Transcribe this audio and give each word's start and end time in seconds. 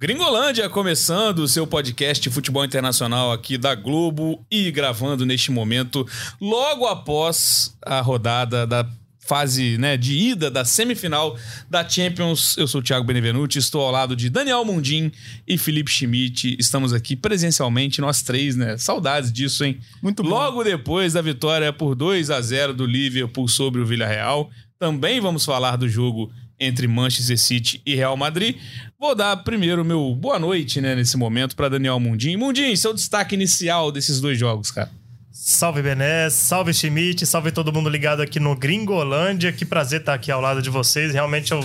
Gringolândia 0.00 0.68
começando 0.68 1.40
o 1.40 1.48
seu 1.48 1.66
podcast 1.66 2.22
de 2.22 2.30
futebol 2.30 2.64
internacional 2.64 3.32
aqui 3.32 3.58
da 3.58 3.74
Globo 3.74 4.46
e 4.48 4.70
gravando 4.70 5.26
neste 5.26 5.50
momento, 5.50 6.06
logo 6.40 6.86
após 6.86 7.76
a 7.84 8.00
rodada 8.00 8.64
da 8.64 8.88
fase 9.18 9.76
né, 9.76 9.96
de 9.96 10.16
ida 10.16 10.52
da 10.52 10.64
semifinal 10.64 11.36
da 11.68 11.86
Champions. 11.86 12.56
Eu 12.56 12.68
sou 12.68 12.80
o 12.80 12.84
Thiago 12.84 13.04
Benevenuti, 13.04 13.58
estou 13.58 13.82
ao 13.82 13.90
lado 13.90 14.14
de 14.14 14.30
Daniel 14.30 14.64
Mundim 14.64 15.10
e 15.44 15.58
Felipe 15.58 15.90
Schmidt. 15.90 16.56
Estamos 16.60 16.92
aqui 16.92 17.16
presencialmente, 17.16 18.00
nós 18.00 18.22
três, 18.22 18.54
né? 18.54 18.78
Saudades 18.78 19.32
disso, 19.32 19.64
hein? 19.64 19.80
Muito 20.00 20.22
bom. 20.22 20.28
Logo 20.28 20.62
depois 20.62 21.14
da 21.14 21.20
vitória 21.20 21.72
por 21.72 21.96
2 21.96 22.30
a 22.30 22.40
0 22.40 22.72
do 22.72 22.86
Liverpool 22.86 23.48
sobre 23.48 23.80
o 23.80 23.86
Villarreal. 23.86 24.48
Também 24.78 25.20
vamos 25.20 25.44
falar 25.44 25.74
do 25.74 25.88
jogo 25.88 26.30
entre 26.60 26.86
Manchester 26.88 27.38
City 27.38 27.82
e 27.84 27.94
Real 27.94 28.16
Madrid. 28.16 28.56
Vou 28.98 29.14
dar 29.14 29.36
primeiro 29.38 29.84
meu 29.84 30.14
boa 30.14 30.38
noite, 30.38 30.80
né, 30.80 30.94
nesse 30.94 31.16
momento, 31.16 31.54
para 31.54 31.68
Daniel 31.68 32.00
Mundim. 32.00 32.36
Mundim, 32.36 32.74
seu 32.74 32.92
destaque 32.92 33.34
inicial 33.34 33.92
desses 33.92 34.20
dois 34.20 34.38
jogos, 34.38 34.70
cara. 34.70 34.90
Salve 35.30 35.80
Bené, 35.82 36.28
salve 36.30 36.74
Schmidt, 36.74 37.24
salve 37.24 37.52
todo 37.52 37.72
mundo 37.72 37.88
ligado 37.88 38.20
aqui 38.20 38.40
no 38.40 38.56
Gringolândia. 38.56 39.52
Que 39.52 39.64
prazer 39.64 40.00
estar 40.00 40.12
aqui 40.12 40.32
ao 40.32 40.40
lado 40.40 40.60
de 40.60 40.68
vocês. 40.68 41.12
Realmente 41.12 41.52
eu 41.52 41.60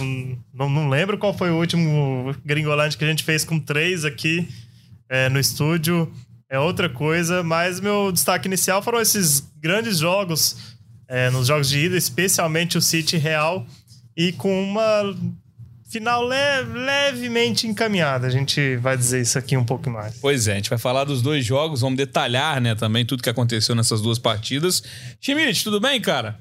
não, 0.54 0.70
não 0.70 0.88
lembro 0.88 1.18
qual 1.18 1.36
foi 1.36 1.50
o 1.50 1.58
último 1.58 2.36
Gringolândia 2.46 2.98
que 2.98 3.04
a 3.04 3.08
gente 3.08 3.24
fez 3.24 3.44
com 3.44 3.60
três 3.60 4.06
aqui 4.06 4.48
é, 5.10 5.28
no 5.28 5.40
estúdio. 5.40 6.14
É 6.50 6.60
outra 6.60 6.88
coisa, 6.88 7.42
mas 7.42 7.80
meu 7.80 8.12
destaque 8.12 8.48
inicial 8.48 8.82
foram 8.84 9.02
esses 9.02 9.44
grandes 9.60 9.98
jogos, 9.98 10.78
é, 11.08 11.32
nos 11.32 11.48
jogos 11.48 11.68
de 11.68 11.80
ida, 11.80 11.98
especialmente 11.98 12.78
o 12.78 12.82
City 12.82 13.18
Real 13.18 13.66
e 14.16 14.32
com 14.32 14.64
uma 14.64 15.16
final 15.94 16.28
le 16.28 16.64
levemente 16.74 17.68
encaminhada. 17.68 18.26
A 18.26 18.30
gente 18.30 18.78
vai 18.78 18.98
dizer 18.98 19.22
isso 19.22 19.38
aqui 19.38 19.56
um 19.56 19.64
pouco 19.64 19.90
mais. 19.90 20.18
Pois 20.20 20.48
é, 20.48 20.54
a 20.54 20.56
gente 20.56 20.70
vai 20.70 20.80
falar 20.80 21.04
dos 21.04 21.22
dois 21.22 21.46
jogos, 21.46 21.82
vamos 21.82 21.98
detalhar, 21.98 22.60
né, 22.60 22.74
também 22.74 23.06
tudo 23.06 23.22
que 23.22 23.30
aconteceu 23.30 23.76
nessas 23.76 24.02
duas 24.02 24.18
partidas. 24.18 24.82
Schmidt, 25.22 25.64
tudo 25.64 25.80
bem, 25.80 26.02
cara? 26.02 26.40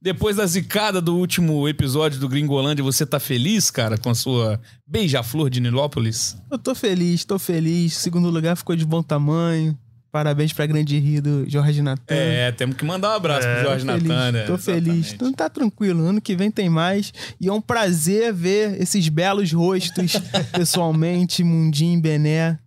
Depois 0.00 0.36
da 0.36 0.46
zicada 0.46 1.00
do 1.00 1.16
último 1.16 1.66
episódio 1.68 2.20
do 2.20 2.28
Gringolândia, 2.28 2.84
você 2.84 3.04
tá 3.04 3.18
feliz, 3.18 3.68
cara, 3.68 3.98
com 3.98 4.10
a 4.10 4.14
sua 4.14 4.60
beija-flor 4.86 5.50
de 5.50 5.60
Nilópolis? 5.60 6.36
Eu 6.50 6.58
tô 6.58 6.72
feliz, 6.72 7.24
tô 7.24 7.36
feliz. 7.36 7.94
Segundo 7.94 8.30
lugar 8.30 8.56
ficou 8.56 8.76
de 8.76 8.84
bom 8.84 9.02
tamanho. 9.02 9.76
Parabéns 10.10 10.52
pra 10.54 10.66
grande 10.66 10.98
rir 10.98 11.20
do 11.20 11.48
Jorge 11.48 11.82
Natan. 11.82 12.14
É, 12.14 12.50
temos 12.52 12.76
que 12.76 12.84
mandar 12.84 13.10
um 13.10 13.16
abraço 13.16 13.46
é, 13.46 13.54
pro 13.56 13.64
Jorge 13.64 13.84
Natan, 13.84 14.32
né? 14.32 14.42
Tô 14.44 14.56
feliz. 14.56 15.12
Então 15.12 15.32
tá 15.32 15.50
tranquilo. 15.50 16.02
Ano 16.06 16.20
que 16.20 16.34
vem 16.34 16.50
tem 16.50 16.70
mais. 16.70 17.12
E 17.38 17.48
é 17.48 17.52
um 17.52 17.60
prazer 17.60 18.32
ver 18.32 18.80
esses 18.80 19.08
belos 19.10 19.52
rostos 19.52 20.14
pessoalmente, 20.52 21.44
Mundim, 21.44 22.00
Bené. 22.00 22.58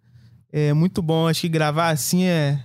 É 0.54 0.72
muito 0.72 1.02
bom. 1.02 1.28
Acho 1.28 1.42
que 1.42 1.50
gravar 1.50 1.90
assim 1.90 2.26
é 2.26 2.60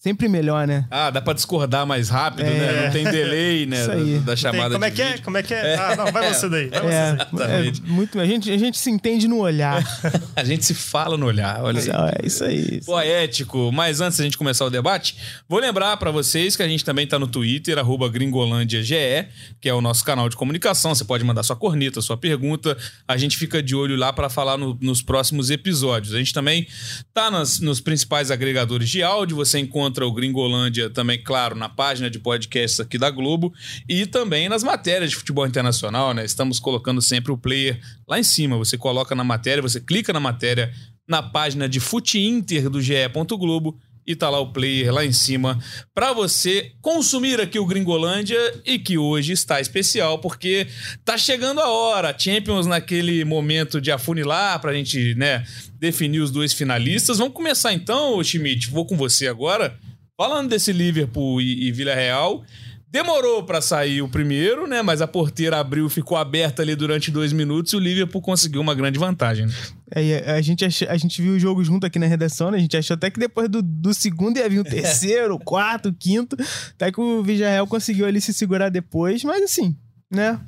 Sempre 0.00 0.28
melhor, 0.28 0.66
né? 0.66 0.86
Ah, 0.90 1.10
dá 1.10 1.20
pra 1.20 1.34
discordar 1.34 1.86
mais 1.86 2.08
rápido, 2.08 2.46
né? 2.46 2.56
é. 2.56 2.72
né? 2.72 2.84
Não 2.86 2.90
tem 2.90 3.04
delay, 3.04 3.66
né? 3.66 3.82
Isso 3.82 3.90
aí. 3.90 4.18
Da, 4.20 4.30
da 4.30 4.36
chamada 4.36 4.72
como 4.72 4.84
é 4.86 4.90
que 4.90 5.02
é? 5.02 5.18
Como 5.18 5.36
é 5.36 5.42
que 5.42 5.52
é? 5.52 5.74
Ah, 5.74 5.94
não, 5.94 6.10
vai 6.10 6.32
você 6.32 6.48
daí. 6.48 6.68
Vai 6.68 6.86
é, 6.90 7.16
você 7.16 7.26
daí. 7.36 7.68
É, 7.68 7.72
muito, 7.86 8.18
a, 8.18 8.24
gente, 8.24 8.50
a 8.50 8.56
gente 8.56 8.78
se 8.78 8.90
entende 8.90 9.28
no 9.28 9.40
olhar. 9.40 9.84
a 10.34 10.42
gente 10.42 10.64
se 10.64 10.72
fala 10.72 11.18
no 11.18 11.26
olhar, 11.26 11.62
olha 11.62 11.78
aí. 11.82 12.14
É 12.18 12.26
isso 12.26 12.42
aí. 12.42 12.80
Poético. 12.82 13.70
Mas 13.70 14.00
antes 14.00 14.16
da 14.16 14.24
gente 14.24 14.38
começar 14.38 14.64
o 14.64 14.70
debate, 14.70 15.18
vou 15.46 15.60
lembrar 15.60 15.98
para 15.98 16.10
vocês 16.10 16.56
que 16.56 16.62
a 16.62 16.68
gente 16.68 16.82
também 16.82 17.06
tá 17.06 17.18
no 17.18 17.26
Twitter, 17.26 17.76
arroba 17.76 18.08
gringolândiage, 18.08 19.28
que 19.60 19.68
é 19.68 19.74
o 19.74 19.82
nosso 19.82 20.02
canal 20.02 20.30
de 20.30 20.36
comunicação. 20.36 20.94
Você 20.94 21.04
pode 21.04 21.24
mandar 21.24 21.42
sua 21.42 21.56
corneta, 21.56 22.00
sua 22.00 22.16
pergunta. 22.16 22.74
A 23.06 23.18
gente 23.18 23.36
fica 23.36 23.62
de 23.62 23.76
olho 23.76 23.96
lá 23.96 24.14
para 24.14 24.30
falar 24.30 24.56
no, 24.56 24.78
nos 24.80 25.02
próximos 25.02 25.50
episódios. 25.50 26.14
A 26.14 26.18
gente 26.18 26.32
também 26.32 26.66
tá 27.12 27.30
nas, 27.30 27.60
nos 27.60 27.82
principais 27.82 28.30
agregadores 28.30 28.88
de 28.88 29.02
áudio. 29.02 29.36
Você 29.36 29.58
encontra 29.58 29.89
o 29.90 30.12
Gringolândia 30.12 30.88
também, 30.90 31.22
claro, 31.22 31.56
na 31.56 31.68
página 31.68 32.10
de 32.10 32.18
podcasts 32.18 32.80
aqui 32.80 32.98
da 32.98 33.10
Globo 33.10 33.52
e 33.88 34.06
também 34.06 34.48
nas 34.48 34.62
matérias 34.62 35.10
de 35.10 35.16
futebol 35.16 35.46
internacional, 35.46 36.14
né? 36.14 36.24
Estamos 36.24 36.58
colocando 36.58 37.02
sempre 37.02 37.32
o 37.32 37.38
player 37.38 37.80
lá 38.06 38.18
em 38.18 38.22
cima. 38.22 38.56
Você 38.56 38.78
coloca 38.78 39.14
na 39.14 39.24
matéria, 39.24 39.62
você 39.62 39.80
clica 39.80 40.12
na 40.12 40.20
matéria 40.20 40.72
na 41.08 41.22
página 41.22 41.68
de 41.68 41.80
Fute 41.80 42.20
Inter 42.20 42.70
do 42.70 42.80
GE. 42.80 42.94
Globo 43.38 43.76
e 44.10 44.16
tá 44.16 44.28
lá 44.28 44.40
o 44.40 44.52
player 44.52 44.92
lá 44.92 45.04
em 45.04 45.12
cima 45.12 45.58
para 45.94 46.12
você 46.12 46.72
consumir 46.80 47.40
aqui 47.40 47.58
o 47.58 47.66
Gringolândia 47.66 48.38
e 48.66 48.78
que 48.78 48.98
hoje 48.98 49.32
está 49.32 49.60
especial 49.60 50.18
porque 50.18 50.66
tá 51.04 51.16
chegando 51.16 51.60
a 51.60 51.68
hora, 51.68 52.16
Champions 52.18 52.66
naquele 52.66 53.24
momento 53.24 53.80
de 53.80 53.92
afunilar 53.92 54.60
pra 54.60 54.74
gente, 54.74 55.14
né, 55.14 55.44
definir 55.78 56.20
os 56.20 56.30
dois 56.30 56.52
finalistas. 56.52 57.18
Vamos 57.18 57.34
começar 57.34 57.72
então, 57.72 58.22
Schmidt, 58.22 58.68
vou 58.68 58.84
com 58.84 58.96
você 58.96 59.28
agora. 59.28 59.78
Falando 60.16 60.50
desse 60.50 60.72
Liverpool 60.72 61.40
e, 61.40 61.68
e 61.68 61.72
Vila 61.72 61.94
Real, 61.94 62.44
demorou 62.90 63.44
para 63.44 63.60
sair 63.60 64.02
o 64.02 64.08
primeiro, 64.08 64.66
né? 64.66 64.82
Mas 64.82 65.00
a 65.00 65.06
porteira 65.06 65.58
abriu, 65.58 65.88
ficou 65.88 66.18
aberta 66.18 66.62
ali 66.62 66.74
durante 66.74 67.10
dois 67.10 67.32
minutos 67.32 67.72
e 67.72 67.76
o 67.76 67.78
Liverpool 67.78 68.20
conseguiu 68.20 68.60
uma 68.60 68.74
grande 68.74 68.98
vantagem. 68.98 69.46
Né? 69.46 69.52
É, 69.92 70.32
a, 70.32 70.40
gente 70.40 70.64
ach, 70.64 70.82
a 70.88 70.96
gente 70.96 71.22
viu 71.22 71.34
o 71.34 71.38
jogo 71.38 71.62
junto 71.62 71.86
aqui 71.86 71.98
na 71.98 72.06
redação, 72.06 72.50
né? 72.50 72.58
A 72.58 72.60
gente 72.60 72.76
achou 72.76 72.94
até 72.94 73.10
que 73.10 73.20
depois 73.20 73.48
do, 73.48 73.62
do 73.62 73.94
segundo 73.94 74.38
ia 74.38 74.48
vir 74.48 74.58
o 74.58 74.64
terceiro, 74.68 75.34
o 75.34 75.38
quarto, 75.38 75.90
o 75.90 75.94
quinto. 75.94 76.36
Até 76.74 76.90
que 76.90 77.00
o 77.00 77.22
Villarreal 77.22 77.66
conseguiu 77.66 78.06
ali 78.06 78.20
se 78.20 78.32
segurar 78.32 78.68
depois, 78.68 79.22
mas 79.22 79.42
assim, 79.42 79.76
né? 80.10 80.40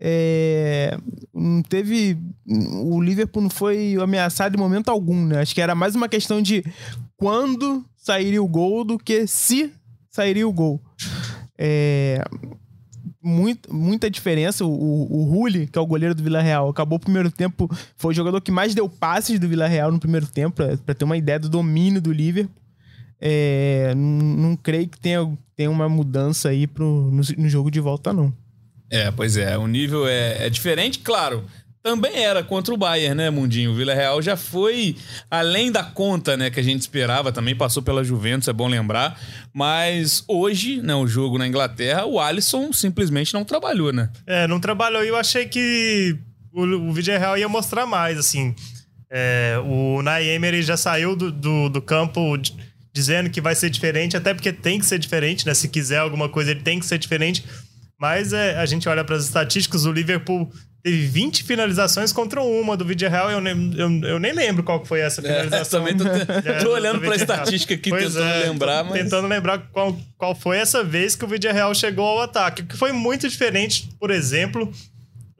É, 0.00 0.98
não 1.32 1.62
teve. 1.62 2.18
O 2.46 3.00
Liverpool 3.00 3.42
não 3.42 3.50
foi 3.50 3.96
ameaçado 4.00 4.56
em 4.56 4.58
momento 4.58 4.90
algum, 4.90 5.24
né? 5.24 5.40
Acho 5.40 5.54
que 5.54 5.60
era 5.60 5.74
mais 5.74 5.94
uma 5.94 6.08
questão 6.08 6.42
de 6.42 6.64
quando 7.16 7.84
sairia 7.96 8.42
o 8.42 8.48
gol 8.48 8.84
do 8.84 8.98
que 8.98 9.26
se 9.26 9.72
sairia 10.10 10.46
o 10.46 10.52
gol. 10.52 10.80
É, 11.58 12.22
muito, 13.22 13.72
muita 13.74 14.10
diferença. 14.10 14.64
O, 14.64 14.70
o, 14.70 15.42
o 15.42 15.46
que 15.70 15.78
é 15.78 15.80
o 15.80 15.86
goleiro 15.86 16.14
do 16.14 16.22
Vila 16.22 16.42
Real, 16.42 16.68
acabou 16.68 16.96
o 16.96 17.00
primeiro 17.00 17.30
tempo. 17.30 17.68
Foi 17.96 18.12
o 18.12 18.14
jogador 18.14 18.40
que 18.40 18.50
mais 18.50 18.74
deu 18.74 18.88
passes 18.88 19.38
do 19.38 19.48
Vila 19.48 19.66
Real 19.66 19.90
no 19.90 19.98
primeiro 19.98 20.26
tempo, 20.26 20.62
para 20.84 20.94
ter 20.94 21.04
uma 21.04 21.16
ideia 21.16 21.38
do 21.38 21.48
domínio 21.48 22.00
do 22.00 22.12
Liverpool. 22.12 22.54
É, 23.20 23.94
não, 23.96 24.48
não, 24.48 24.56
creio 24.56 24.88
que 24.88 25.00
tenha, 25.00 25.26
tenha 25.56 25.70
uma 25.70 25.88
mudança 25.88 26.50
aí 26.50 26.66
pro, 26.66 27.10
no, 27.10 27.22
no, 27.38 27.48
jogo 27.48 27.70
de 27.70 27.80
volta, 27.80 28.12
não. 28.12 28.32
É, 28.90 29.10
pois 29.10 29.36
é. 29.36 29.56
O 29.56 29.66
nível 29.66 30.06
é, 30.06 30.46
é 30.46 30.50
diferente, 30.50 30.98
claro 30.98 31.44
também 31.84 32.24
era 32.24 32.42
contra 32.42 32.72
o 32.72 32.78
Bayern, 32.78 33.14
né, 33.14 33.28
Mundinho? 33.28 33.72
O 33.72 33.74
Vila 33.74 33.92
Real 33.92 34.22
já 34.22 34.38
foi 34.38 34.96
além 35.30 35.70
da 35.70 35.84
conta, 35.84 36.34
né, 36.34 36.48
que 36.48 36.58
a 36.58 36.62
gente 36.62 36.80
esperava, 36.80 37.30
também 37.30 37.54
passou 37.54 37.82
pela 37.82 38.02
Juventus, 38.02 38.48
é 38.48 38.54
bom 38.54 38.66
lembrar. 38.66 39.20
Mas 39.52 40.24
hoje, 40.26 40.80
né, 40.80 40.94
o 40.94 41.06
jogo 41.06 41.36
na 41.36 41.46
Inglaterra, 41.46 42.06
o 42.06 42.18
Alisson 42.18 42.72
simplesmente 42.72 43.34
não 43.34 43.44
trabalhou, 43.44 43.92
né? 43.92 44.08
É, 44.26 44.48
não 44.48 44.58
trabalhou 44.58 45.04
e 45.04 45.08
eu 45.08 45.16
achei 45.16 45.44
que 45.44 46.16
o, 46.50 46.62
o 46.62 46.92
Real 46.94 47.36
ia 47.36 47.50
mostrar 47.50 47.84
mais, 47.84 48.18
assim. 48.18 48.54
É, 49.10 49.60
o 49.62 50.00
Nay 50.00 50.26
Emery 50.30 50.62
já 50.62 50.78
saiu 50.78 51.14
do, 51.14 51.30
do, 51.30 51.68
do 51.68 51.82
campo 51.82 52.20
dizendo 52.94 53.28
que 53.28 53.42
vai 53.42 53.54
ser 53.54 53.68
diferente, 53.68 54.16
até 54.16 54.32
porque 54.32 54.54
tem 54.54 54.78
que 54.78 54.86
ser 54.86 54.98
diferente, 54.98 55.46
né? 55.46 55.52
Se 55.52 55.68
quiser 55.68 55.98
alguma 55.98 56.30
coisa, 56.30 56.52
ele 56.52 56.62
tem 56.62 56.80
que 56.80 56.86
ser 56.86 56.96
diferente. 56.96 57.44
Mas 58.00 58.32
é, 58.32 58.56
a 58.56 58.64
gente 58.64 58.88
olha 58.88 59.04
para 59.04 59.16
as 59.16 59.24
estatísticas, 59.24 59.84
o 59.84 59.92
Liverpool 59.92 60.50
teve 60.84 61.06
20 61.06 61.44
finalizações 61.44 62.12
contra 62.12 62.42
uma 62.42 62.76
do 62.76 62.84
vídeo 62.84 63.08
real. 63.08 63.30
Eu, 63.30 63.40
nem, 63.40 63.72
eu, 63.74 63.90
eu 64.06 64.18
nem 64.18 64.34
lembro 64.34 64.62
qual 64.62 64.84
foi 64.84 65.00
essa 65.00 65.22
é, 65.22 65.24
finalização. 65.24 65.86
É, 65.86 65.94
também 65.94 65.96
tô, 65.96 66.04
é, 66.48 66.62
tô 66.62 66.72
olhando 66.72 67.00
para 67.00 67.14
a 67.14 67.16
estatística 67.16 67.72
aqui, 67.72 67.88
pois 67.88 68.12
tentando 68.12 68.28
é, 68.28 68.38
lembrar. 68.46 68.84
Mas... 68.84 68.92
Tentando 68.92 69.26
lembrar 69.26 69.58
qual, 69.72 69.96
qual 70.18 70.34
foi 70.34 70.58
essa 70.58 70.84
vez 70.84 71.16
que 71.16 71.24
o 71.24 71.28
vídeo 71.28 71.50
real 71.50 71.74
chegou 71.74 72.04
ao 72.04 72.20
ataque. 72.20 72.60
O 72.60 72.66
que 72.66 72.76
foi 72.76 72.92
muito 72.92 73.26
diferente, 73.26 73.88
por 73.98 74.10
exemplo, 74.10 74.70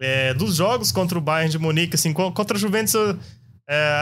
é, 0.01 0.33
dos 0.33 0.57
jogos 0.57 0.91
contra 0.91 1.19
o 1.19 1.21
Bayern 1.21 1.53
de 1.53 1.59
Munique. 1.59 1.95
Assim, 1.95 2.15
contra 2.15 2.57
a 2.57 2.61
Juventus, 2.61 2.95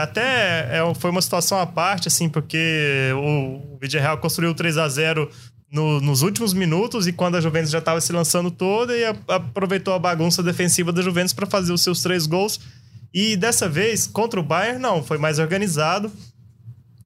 até 0.01 0.69
foi 0.97 1.11
uma 1.11 1.21
situação 1.21 1.59
à 1.59 1.65
parte, 1.65 2.07
assim, 2.07 2.29
porque 2.29 3.11
o, 3.15 3.75
o 3.75 3.77
vídeo 3.81 3.99
real 3.99 4.17
construiu 4.17 4.53
3 4.53 4.77
a 4.77 4.87
0 4.87 5.29
no, 5.73 5.99
nos 5.99 6.21
últimos 6.21 6.53
minutos 6.53 7.07
e 7.07 7.11
quando 7.11 7.35
a 7.35 7.41
Juventus 7.41 7.71
já 7.71 7.79
estava 7.79 7.99
se 7.99 8.13
lançando 8.13 8.51
toda 8.51 8.95
e 8.95 9.03
a, 9.03 9.15
aproveitou 9.27 9.95
a 9.95 9.99
bagunça 9.99 10.43
defensiva 10.43 10.93
da 10.93 11.01
Juventus 11.01 11.33
para 11.33 11.47
fazer 11.47 11.73
os 11.73 11.81
seus 11.81 12.03
três 12.03 12.27
gols. 12.27 12.59
E 13.11 13.35
dessa 13.35 13.67
vez, 13.67 14.05
contra 14.05 14.39
o 14.39 14.43
Bayern, 14.43 14.79
não, 14.79 15.03
foi 15.03 15.17
mais 15.17 15.39
organizado. 15.39 16.11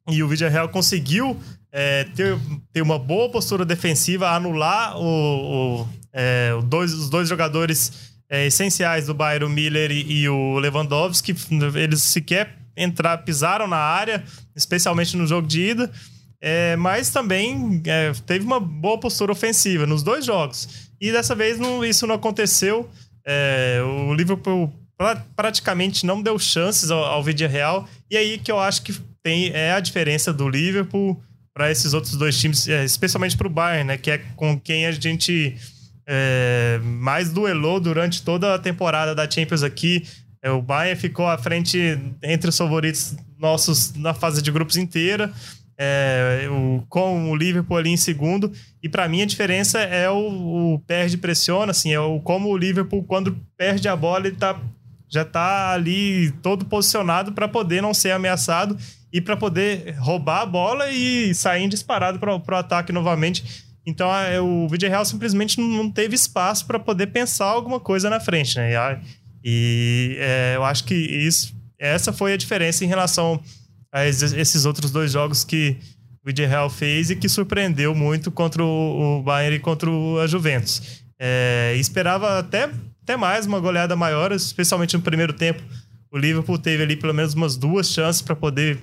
E 0.09 0.21
o 0.21 0.27
Villarreal 0.27 0.67
conseguiu 0.67 1.39
é, 1.71 2.03
ter, 2.15 2.37
ter 2.73 2.81
uma 2.81 2.99
boa 2.99 3.29
postura 3.29 3.63
defensiva, 3.63 4.29
anular 4.29 4.97
o, 4.97 5.81
o, 5.81 5.89
é, 6.11 6.51
dois, 6.65 6.93
os 6.93 7.09
dois 7.09 7.29
jogadores 7.29 8.13
é, 8.29 8.47
essenciais 8.47 9.05
do 9.05 9.13
Bayern, 9.13 9.45
o 9.45 9.49
Miller 9.49 9.91
e, 9.91 10.23
e 10.23 10.29
o 10.29 10.59
Lewandowski. 10.59 11.33
Eles 11.75 12.01
sequer 12.01 12.57
entrar, 12.75 13.17
pisaram 13.19 13.67
na 13.67 13.77
área, 13.77 14.23
especialmente 14.53 15.15
no 15.15 15.25
jogo 15.25 15.47
de 15.47 15.69
ida. 15.69 15.91
É, 16.41 16.75
mas 16.75 17.09
também 17.09 17.81
é, 17.85 18.11
teve 18.25 18.45
uma 18.45 18.59
boa 18.59 18.99
postura 18.99 19.31
ofensiva 19.31 19.85
nos 19.85 20.03
dois 20.03 20.25
jogos. 20.25 20.89
E 21.01 21.11
dessa 21.11 21.35
vez 21.35 21.59
não, 21.59 21.83
isso 21.83 22.05
não 22.05 22.15
aconteceu. 22.15 22.89
É, 23.25 23.81
o 23.83 24.13
Liverpool 24.13 24.71
pra, 24.97 25.15
praticamente 25.35 26.05
não 26.05 26.21
deu 26.21 26.37
chances 26.37 26.91
ao, 26.91 27.03
ao 27.03 27.23
Vídeo 27.23 27.47
Real. 27.47 27.87
E 28.09 28.17
aí 28.17 28.37
que 28.37 28.51
eu 28.51 28.59
acho 28.59 28.83
que 28.83 28.93
tem 29.23 29.51
é 29.53 29.71
a 29.71 29.79
diferença 29.79 30.31
do 30.31 30.47
Liverpool 30.47 31.21
para 31.53 31.71
esses 31.71 31.93
outros 31.93 32.15
dois 32.15 32.39
times, 32.39 32.67
é, 32.67 32.85
especialmente 32.85 33.35
para 33.35 33.47
o 33.47 33.49
Bayern, 33.49 33.85
né? 33.85 33.97
Que 33.97 34.11
é 34.11 34.17
com 34.35 34.59
quem 34.59 34.85
a 34.85 34.91
gente 34.91 35.55
é, 36.07 36.79
mais 36.83 37.31
duelou 37.31 37.79
durante 37.79 38.21
toda 38.21 38.53
a 38.53 38.59
temporada 38.59 39.15
da 39.15 39.29
Champions 39.29 39.63
aqui. 39.63 40.05
É, 40.41 40.51
o 40.51 40.61
Bayern 40.61 40.99
ficou 40.99 41.27
à 41.27 41.37
frente 41.37 41.99
entre 42.23 42.49
os 42.49 42.57
favoritos 42.57 43.15
nossos 43.39 43.93
na 43.95 44.13
fase 44.13 44.41
de 44.41 44.51
grupos 44.51 44.77
inteira. 44.77 45.33
É, 45.79 46.47
o, 46.49 46.83
com 46.89 47.29
o 47.29 47.35
Liverpool 47.35 47.77
ali 47.77 47.91
em 47.91 47.97
segundo. 47.97 48.51
E 48.81 48.89
para 48.89 49.07
mim 49.07 49.21
a 49.21 49.25
diferença 49.25 49.79
é 49.79 50.09
o, 50.09 50.73
o 50.73 50.79
perde 50.87 51.17
pressiona, 51.17 51.71
assim, 51.71 51.93
é 51.93 51.99
o 51.99 52.19
como 52.19 52.49
o 52.49 52.57
Liverpool 52.57 53.03
quando 53.03 53.37
perde 53.55 53.87
a 53.87 53.95
bola 53.95 54.27
ele 54.27 54.35
tá 54.35 54.59
já 55.09 55.23
tá 55.23 55.71
ali 55.71 56.31
todo 56.43 56.65
posicionado 56.65 57.31
para 57.31 57.47
poder 57.47 57.81
não 57.81 57.93
ser 57.93 58.11
ameaçado 58.11 58.77
e 59.11 59.21
para 59.21 59.37
poder 59.37 59.95
roubar 59.99 60.41
a 60.41 60.45
bola 60.45 60.89
e 60.91 61.33
sair 61.33 61.67
disparado 61.67 62.19
para 62.19 62.35
o 62.35 62.55
ataque 62.55 62.91
novamente. 62.91 63.65
Então 63.85 64.09
o 64.43 64.67
Real 64.67 65.05
simplesmente 65.05 65.59
não 65.61 65.89
teve 65.89 66.13
espaço 66.13 66.65
para 66.65 66.77
poder 66.77 67.07
pensar 67.07 67.45
alguma 67.45 67.79
coisa 67.79 68.09
na 68.09 68.19
frente, 68.19 68.57
né? 68.57 68.73
E, 68.73 68.99
e 69.43 70.17
é, 70.19 70.53
eu 70.57 70.65
acho 70.65 70.83
que 70.83 70.93
isso, 70.93 71.55
essa 71.79 72.11
foi 72.11 72.33
a 72.33 72.37
diferença 72.37 72.83
em 72.83 72.87
relação 72.87 73.41
esses 74.05 74.65
outros 74.65 74.91
dois 74.91 75.11
jogos 75.11 75.43
que 75.43 75.77
o 76.25 76.47
Real 76.47 76.69
fez 76.69 77.09
e 77.09 77.15
que 77.15 77.29
surpreendeu 77.29 77.95
muito 77.95 78.29
contra 78.29 78.63
o, 78.63 79.19
o 79.19 79.23
Bayern 79.23 79.55
e 79.55 79.59
contra 79.59 79.89
a 80.21 80.27
Juventus. 80.27 81.03
É, 81.17 81.73
esperava 81.77 82.37
até, 82.37 82.69
até 83.01 83.15
mais 83.15 83.45
uma 83.45 83.59
goleada 83.59 83.95
maior, 83.95 84.31
especialmente 84.31 84.95
no 84.95 85.01
primeiro 85.01 85.31
tempo. 85.33 85.63
O 86.11 86.17
Liverpool 86.17 86.57
teve 86.57 86.83
ali 86.83 86.95
pelo 86.95 87.13
menos 87.13 87.33
umas 87.33 87.55
duas 87.55 87.89
chances 87.89 88.21
para 88.21 88.35
poder 88.35 88.79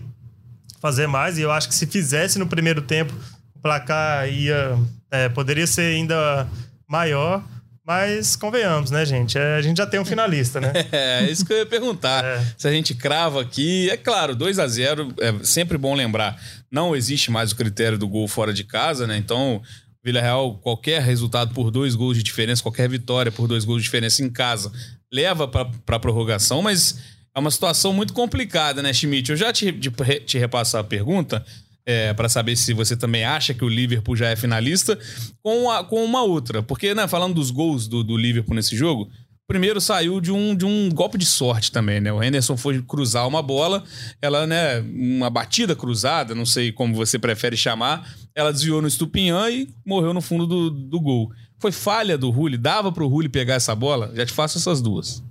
fazer 0.80 1.06
mais. 1.06 1.38
E 1.38 1.42
eu 1.42 1.50
acho 1.50 1.68
que 1.68 1.74
se 1.74 1.86
fizesse 1.86 2.38
no 2.38 2.46
primeiro 2.46 2.82
tempo, 2.82 3.14
o 3.54 3.58
placar 3.58 4.28
ia 4.28 4.78
é, 5.10 5.28
poderia 5.28 5.66
ser 5.66 5.94
ainda 5.94 6.48
maior. 6.88 7.42
Mas 7.86 8.34
convenhamos, 8.34 8.90
né, 8.90 9.04
gente? 9.04 9.36
É, 9.36 9.56
a 9.56 9.62
gente 9.62 9.76
já 9.76 9.86
tem 9.86 10.00
um 10.00 10.04
finalista, 10.04 10.60
né? 10.60 10.72
É, 10.90 11.24
é 11.24 11.30
isso 11.30 11.44
que 11.44 11.52
eu 11.52 11.58
ia 11.58 11.66
perguntar. 11.66 12.24
É. 12.24 12.42
Se 12.56 12.66
a 12.66 12.70
gente 12.70 12.94
crava 12.94 13.42
aqui, 13.42 13.90
é 13.90 13.96
claro, 13.96 14.34
2 14.34 14.58
a 14.58 14.66
0 14.66 15.14
é 15.20 15.44
sempre 15.44 15.76
bom 15.76 15.94
lembrar. 15.94 16.40
Não 16.70 16.96
existe 16.96 17.30
mais 17.30 17.52
o 17.52 17.56
critério 17.56 17.98
do 17.98 18.08
gol 18.08 18.26
fora 18.26 18.54
de 18.54 18.64
casa, 18.64 19.06
né? 19.06 19.16
Então, 19.16 19.60
Vila 20.02 20.20
Real, 20.20 20.54
qualquer 20.58 21.02
resultado 21.02 21.52
por 21.52 21.70
dois 21.70 21.94
gols 21.94 22.16
de 22.16 22.22
diferença, 22.22 22.62
qualquer 22.62 22.88
vitória 22.88 23.30
por 23.30 23.46
dois 23.46 23.64
gols 23.64 23.82
de 23.82 23.84
diferença 23.84 24.22
em 24.22 24.30
casa, 24.30 24.72
leva 25.12 25.46
para 25.46 25.96
a 25.96 25.98
prorrogação, 25.98 26.62
mas 26.62 26.98
é 27.34 27.40
uma 27.40 27.50
situação 27.50 27.92
muito 27.92 28.12
complicada, 28.12 28.82
né, 28.82 28.92
Schmidt? 28.92 29.30
Eu 29.30 29.36
já 29.36 29.52
te, 29.52 29.72
te, 29.72 30.38
repasso 30.38 30.76
a 30.76 30.84
pergunta 30.84 31.44
é, 31.86 32.12
para 32.14 32.28
saber 32.28 32.56
se 32.56 32.72
você 32.72 32.96
também 32.96 33.24
acha 33.24 33.54
que 33.54 33.64
o 33.64 33.68
Liverpool 33.68 34.16
já 34.16 34.28
é 34.28 34.36
finalista, 34.36 34.98
com, 35.42 35.70
a, 35.70 35.84
com 35.84 36.04
uma 36.04 36.22
outra. 36.22 36.62
Porque, 36.62 36.94
né, 36.94 37.06
falando 37.06 37.34
dos 37.34 37.50
gols 37.50 37.86
do, 37.86 38.02
do 38.02 38.16
Liverpool 38.16 38.54
nesse 38.54 38.76
jogo, 38.76 39.10
primeiro 39.46 39.80
saiu 39.80 40.20
de 40.20 40.32
um, 40.32 40.54
de 40.54 40.64
um 40.64 40.88
golpe 40.90 41.18
de 41.18 41.26
sorte 41.26 41.70
também, 41.70 42.00
né? 42.00 42.12
O 42.12 42.22
Henderson 42.22 42.56
foi 42.56 42.80
cruzar 42.82 43.28
uma 43.28 43.42
bola, 43.42 43.84
ela, 44.22 44.46
né, 44.46 44.80
uma 44.80 45.28
batida 45.28 45.76
cruzada, 45.76 46.34
não 46.34 46.46
sei 46.46 46.72
como 46.72 46.94
você 46.94 47.18
prefere 47.18 47.56
chamar, 47.56 48.08
ela 48.34 48.52
desviou 48.52 48.80
no 48.80 48.88
Estupinhã 48.88 49.50
e 49.50 49.68
morreu 49.84 50.14
no 50.14 50.20
fundo 50.20 50.46
do, 50.46 50.70
do 50.70 51.00
gol. 51.00 51.30
Foi 51.58 51.72
falha 51.72 52.16
do 52.18 52.30
Rulli? 52.30 52.58
Dava 52.58 52.90
pro 52.90 53.06
Rulli 53.06 53.28
pegar 53.28 53.54
essa 53.54 53.74
bola? 53.74 54.12
Já 54.14 54.26
te 54.26 54.32
faço 54.32 54.58
essas 54.58 54.80
duas 54.80 55.22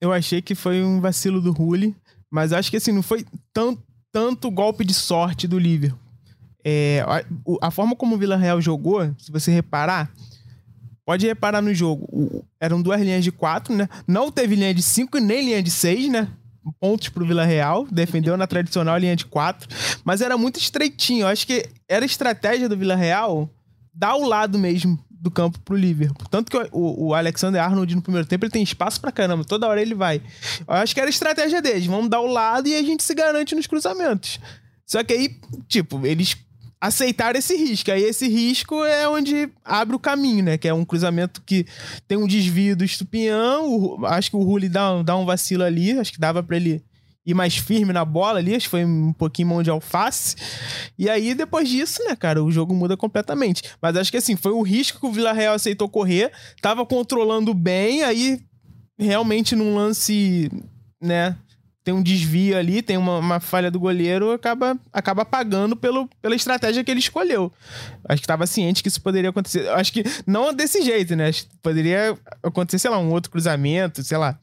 eu 0.00 0.12
achei 0.12 0.42
que 0.42 0.54
foi 0.54 0.82
um 0.82 1.00
vacilo 1.00 1.40
do 1.40 1.52
Rulli, 1.52 1.94
mas 2.30 2.52
acho 2.52 2.70
que 2.70 2.76
assim, 2.76 2.92
não 2.92 3.02
foi 3.02 3.24
tão, 3.52 3.78
tanto 4.16 4.50
golpe 4.50 4.82
de 4.82 4.94
sorte 4.94 5.46
do 5.46 5.58
Liverpool. 5.58 5.98
É, 6.64 7.04
a, 7.06 7.66
a, 7.66 7.70
forma 7.70 7.94
como 7.94 8.14
o 8.14 8.18
Vila 8.18 8.34
Real 8.34 8.62
jogou, 8.62 9.14
se 9.18 9.30
você 9.30 9.50
reparar, 9.50 10.10
pode 11.04 11.26
reparar 11.26 11.60
no 11.60 11.74
jogo, 11.74 12.08
o, 12.10 12.42
eram 12.58 12.80
duas 12.80 12.98
linhas 12.98 13.22
de 13.22 13.30
quatro, 13.30 13.74
né? 13.74 13.86
Não 14.08 14.32
teve 14.32 14.54
linha 14.54 14.72
de 14.72 14.80
cinco 14.80 15.18
nem 15.18 15.44
linha 15.44 15.62
de 15.62 15.70
seis, 15.70 16.10
né? 16.10 16.28
Pontos 16.80 17.10
pro 17.10 17.26
Vila 17.26 17.44
Real, 17.44 17.86
defendeu 17.92 18.38
na 18.38 18.46
tradicional 18.46 18.96
linha 18.96 19.14
de 19.14 19.26
quatro, 19.26 19.68
mas 20.02 20.22
era 20.22 20.38
muito 20.38 20.58
estreitinho. 20.58 21.24
Eu 21.24 21.28
acho 21.28 21.46
que 21.46 21.68
era 21.86 22.06
estratégia 22.06 22.70
do 22.70 22.76
Vila 22.76 22.96
Real 22.96 23.50
dar 23.92 24.16
o 24.16 24.26
lado 24.26 24.58
mesmo 24.58 24.98
do 25.26 25.30
campo 25.30 25.58
pro 25.60 25.76
Liverpool. 25.76 26.26
Tanto 26.30 26.50
que 26.50 26.56
o, 26.70 27.08
o, 27.08 27.14
Alexander 27.14 27.60
Arnold 27.60 27.96
no 27.96 28.02
primeiro 28.02 28.28
tempo 28.28 28.44
ele 28.44 28.52
tem 28.52 28.62
espaço 28.62 29.00
pra 29.00 29.10
caramba, 29.10 29.44
toda 29.44 29.66
hora 29.66 29.82
ele 29.82 29.94
vai. 29.94 30.22
Eu 30.66 30.74
acho 30.74 30.94
que 30.94 31.00
era 31.00 31.08
a 31.08 31.10
estratégia 31.10 31.60
deles, 31.60 31.86
vamos 31.86 32.08
dar 32.08 32.20
o 32.20 32.26
lado 32.26 32.68
e 32.68 32.76
a 32.76 32.82
gente 32.82 33.02
se 33.02 33.14
garante 33.14 33.54
nos 33.54 33.66
cruzamentos. 33.66 34.38
Só 34.86 35.02
que 35.02 35.12
aí, 35.12 35.36
tipo, 35.66 36.06
eles 36.06 36.36
aceitaram 36.80 37.36
esse 37.36 37.56
risco. 37.56 37.90
Aí 37.90 38.04
esse 38.04 38.28
risco 38.28 38.84
é 38.84 39.08
onde 39.08 39.48
abre 39.64 39.96
o 39.96 39.98
caminho, 39.98 40.44
né? 40.44 40.56
Que 40.56 40.68
é 40.68 40.74
um 40.74 40.84
cruzamento 40.84 41.42
que 41.44 41.66
tem 42.06 42.16
um 42.16 42.26
desvio 42.26 42.76
do 42.76 42.84
Estupinhão. 42.84 43.98
acho 44.06 44.30
que 44.30 44.36
o 44.36 44.42
Rulli 44.42 44.68
dá, 44.68 45.02
dá 45.02 45.16
um 45.16 45.24
vacilo 45.24 45.64
ali, 45.64 45.98
acho 45.98 46.12
que 46.12 46.20
dava 46.20 46.40
para 46.40 46.56
ele 46.56 46.84
ir 47.26 47.34
mais 47.34 47.56
firme 47.56 47.92
na 47.92 48.04
bola 48.04 48.38
ali, 48.38 48.54
acho 48.54 48.66
que 48.66 48.70
foi 48.70 48.84
um 48.84 49.12
pouquinho 49.12 49.48
mão 49.48 49.62
de 49.62 49.68
alface. 49.68 50.36
E 50.96 51.10
aí, 51.10 51.34
depois 51.34 51.68
disso, 51.68 52.02
né, 52.04 52.14
cara, 52.14 52.42
o 52.42 52.50
jogo 52.52 52.72
muda 52.72 52.96
completamente. 52.96 53.62
Mas 53.82 53.96
acho 53.96 54.10
que 54.10 54.16
assim, 54.16 54.36
foi 54.36 54.52
um 54.52 54.62
risco 54.62 55.00
que 55.00 55.06
o 55.06 55.12
Vila 55.12 55.32
Real 55.32 55.54
aceitou 55.54 55.88
correr, 55.88 56.30
tava 56.62 56.86
controlando 56.86 57.52
bem, 57.52 58.04
aí 58.04 58.40
realmente 58.98 59.56
num 59.56 59.74
lance, 59.74 60.50
né, 61.02 61.36
tem 61.86 61.94
um 61.94 62.02
desvio 62.02 62.58
ali, 62.58 62.82
tem 62.82 62.96
uma, 62.96 63.18
uma, 63.18 63.38
falha 63.38 63.70
do 63.70 63.78
goleiro, 63.78 64.32
acaba, 64.32 64.76
acaba 64.92 65.24
pagando 65.24 65.76
pelo, 65.76 66.10
pela 66.20 66.34
estratégia 66.34 66.82
que 66.82 66.90
ele 66.90 66.98
escolheu. 66.98 67.52
Acho 68.08 68.20
que 68.20 68.24
estava 68.24 68.44
ciente 68.44 68.82
que 68.82 68.88
isso 68.88 69.00
poderia 69.00 69.30
acontecer. 69.30 69.68
Acho 69.68 69.92
que 69.92 70.02
não 70.26 70.52
desse 70.52 70.82
jeito, 70.82 71.14
né? 71.14 71.28
Acho 71.28 71.44
que 71.44 71.56
poderia 71.62 72.18
acontecer, 72.42 72.80
sei 72.80 72.90
lá, 72.90 72.98
um 72.98 73.12
outro 73.12 73.30
cruzamento, 73.30 74.02
sei 74.02 74.18
lá, 74.18 74.36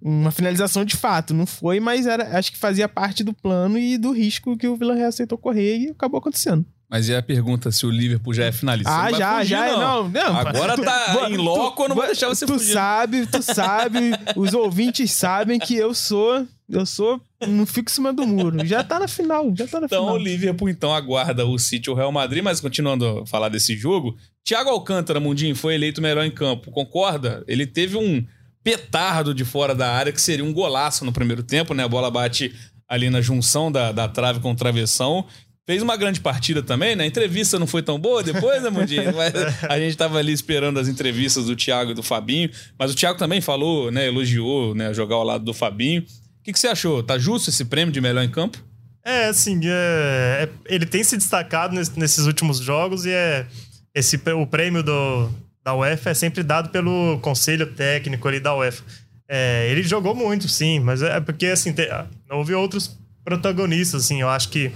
uma 0.00 0.30
finalização 0.30 0.84
de 0.84 0.94
fato. 0.94 1.34
Não 1.34 1.44
foi, 1.44 1.80
mas 1.80 2.06
era, 2.06 2.38
acho 2.38 2.52
que 2.52 2.58
fazia 2.58 2.88
parte 2.88 3.24
do 3.24 3.32
plano 3.32 3.76
e 3.76 3.98
do 3.98 4.12
risco 4.12 4.56
que 4.56 4.68
o 4.68 4.76
Vila 4.76 4.94
Real 4.94 5.08
aceitou 5.08 5.36
correr 5.36 5.78
e 5.78 5.88
acabou 5.88 6.18
acontecendo. 6.18 6.64
Mas 6.88 7.08
e 7.08 7.16
a 7.16 7.20
pergunta 7.20 7.72
se 7.72 7.84
o 7.84 7.90
Liverpool 7.90 8.32
já 8.32 8.44
é 8.44 8.52
finalista? 8.52 8.92
Ah, 8.92 9.10
já, 9.10 9.38
fugir, 9.38 9.48
já. 9.48 9.66
Não. 9.72 10.04
não. 10.04 10.08
não. 10.08 10.36
Agora 10.36 10.76
tá 10.76 11.26
em 11.28 11.36
loco, 11.36 11.82
eu 11.82 11.88
não 11.88 11.96
vou 11.96 12.06
deixar 12.06 12.28
você 12.28 12.46
tu 12.46 12.52
fugir. 12.52 12.68
Tu 12.68 12.74
sabe, 12.74 13.26
tu 13.26 13.42
sabe, 13.42 14.12
os 14.36 14.54
ouvintes 14.54 15.10
sabem 15.10 15.58
que 15.58 15.74
eu 15.74 15.92
sou 15.92 16.46
eu 16.68 16.84
sou. 16.84 17.20
Não 17.46 17.64
fico 17.64 17.90
em 17.90 17.94
cima 17.94 18.12
do 18.12 18.26
muro. 18.26 18.64
Já 18.66 18.82
tá 18.82 18.98
na 18.98 19.06
final. 19.06 19.52
Já 19.54 19.66
tá 19.66 19.80
na 19.80 19.86
então, 19.86 20.04
final. 20.04 20.14
o 20.14 20.18
Liverpool 20.18 20.68
então 20.68 20.92
aguarda 20.92 21.46
o 21.46 21.58
City 21.58 21.88
ou 21.88 21.94
o 21.94 21.98
Real 21.98 22.10
Madrid, 22.10 22.42
mas 22.42 22.60
continuando 22.60 23.20
a 23.20 23.26
falar 23.26 23.48
desse 23.48 23.76
jogo, 23.76 24.16
Thiago 24.44 24.70
Alcântara, 24.70 25.20
Mundinho, 25.20 25.54
foi 25.54 25.74
eleito 25.74 26.02
melhor 26.02 26.24
em 26.24 26.30
campo. 26.30 26.70
Concorda? 26.70 27.44
Ele 27.46 27.66
teve 27.66 27.96
um 27.96 28.24
petardo 28.64 29.32
de 29.32 29.44
fora 29.44 29.74
da 29.74 29.92
área 29.92 30.12
que 30.12 30.20
seria 30.20 30.44
um 30.44 30.52
golaço 30.52 31.04
no 31.04 31.12
primeiro 31.12 31.42
tempo, 31.42 31.72
né? 31.72 31.84
A 31.84 31.88
bola 31.88 32.10
bate 32.10 32.52
ali 32.88 33.10
na 33.10 33.20
junção 33.20 33.70
da, 33.70 33.92
da 33.92 34.08
trave 34.08 34.40
com 34.40 34.50
o 34.50 34.56
travessão. 34.56 35.24
Fez 35.64 35.82
uma 35.82 35.96
grande 35.96 36.20
partida 36.20 36.62
também, 36.62 36.96
né? 36.96 37.04
A 37.04 37.06
entrevista 37.06 37.58
não 37.58 37.66
foi 37.66 37.82
tão 37.82 37.98
boa 37.98 38.22
depois, 38.22 38.62
né, 38.62 38.70
Mundinho? 38.70 39.14
Mas 39.14 39.34
a 39.68 39.78
gente 39.78 39.96
tava 39.96 40.18
ali 40.18 40.32
esperando 40.32 40.78
as 40.80 40.88
entrevistas 40.88 41.46
do 41.46 41.54
Thiago 41.54 41.92
e 41.92 41.94
do 41.94 42.02
Fabinho. 42.02 42.50
Mas 42.78 42.92
o 42.92 42.94
Thiago 42.94 43.18
também 43.18 43.40
falou, 43.40 43.90
né? 43.92 44.06
Elogiou, 44.08 44.74
né? 44.74 44.92
Jogar 44.92 45.16
ao 45.16 45.24
lado 45.24 45.44
do 45.44 45.54
Fabinho 45.54 46.04
que, 46.46 46.52
que 46.52 46.60
você 46.60 46.68
achou? 46.68 47.02
Tá 47.02 47.18
justo 47.18 47.50
esse 47.50 47.64
prêmio 47.64 47.92
de 47.92 48.00
melhor 48.00 48.22
em 48.22 48.30
campo? 48.30 48.62
É, 49.04 49.26
assim, 49.26 49.60
é, 49.64 50.48
é, 50.48 50.48
ele 50.66 50.86
tem 50.86 51.02
se 51.02 51.16
destacado 51.16 51.74
nesses 51.74 52.26
últimos 52.26 52.58
jogos 52.58 53.04
e 53.04 53.10
é 53.10 53.46
esse 53.92 54.20
o 54.32 54.46
prêmio 54.46 54.82
do, 54.82 55.28
da 55.64 55.74
UEFA 55.74 56.10
é 56.10 56.14
sempre 56.14 56.44
dado 56.44 56.68
pelo 56.70 57.18
conselho 57.20 57.66
técnico 57.74 58.28
ali 58.28 58.38
da 58.38 58.54
UEFA. 58.54 58.84
É, 59.28 59.68
ele 59.70 59.82
jogou 59.82 60.14
muito, 60.14 60.48
sim, 60.48 60.78
mas 60.78 61.02
é 61.02 61.20
porque 61.20 61.46
assim 61.46 61.72
te, 61.72 61.88
houve 62.30 62.54
outros 62.54 62.96
protagonistas, 63.24 64.04
assim. 64.04 64.20
Eu 64.20 64.28
acho 64.28 64.48
que 64.48 64.70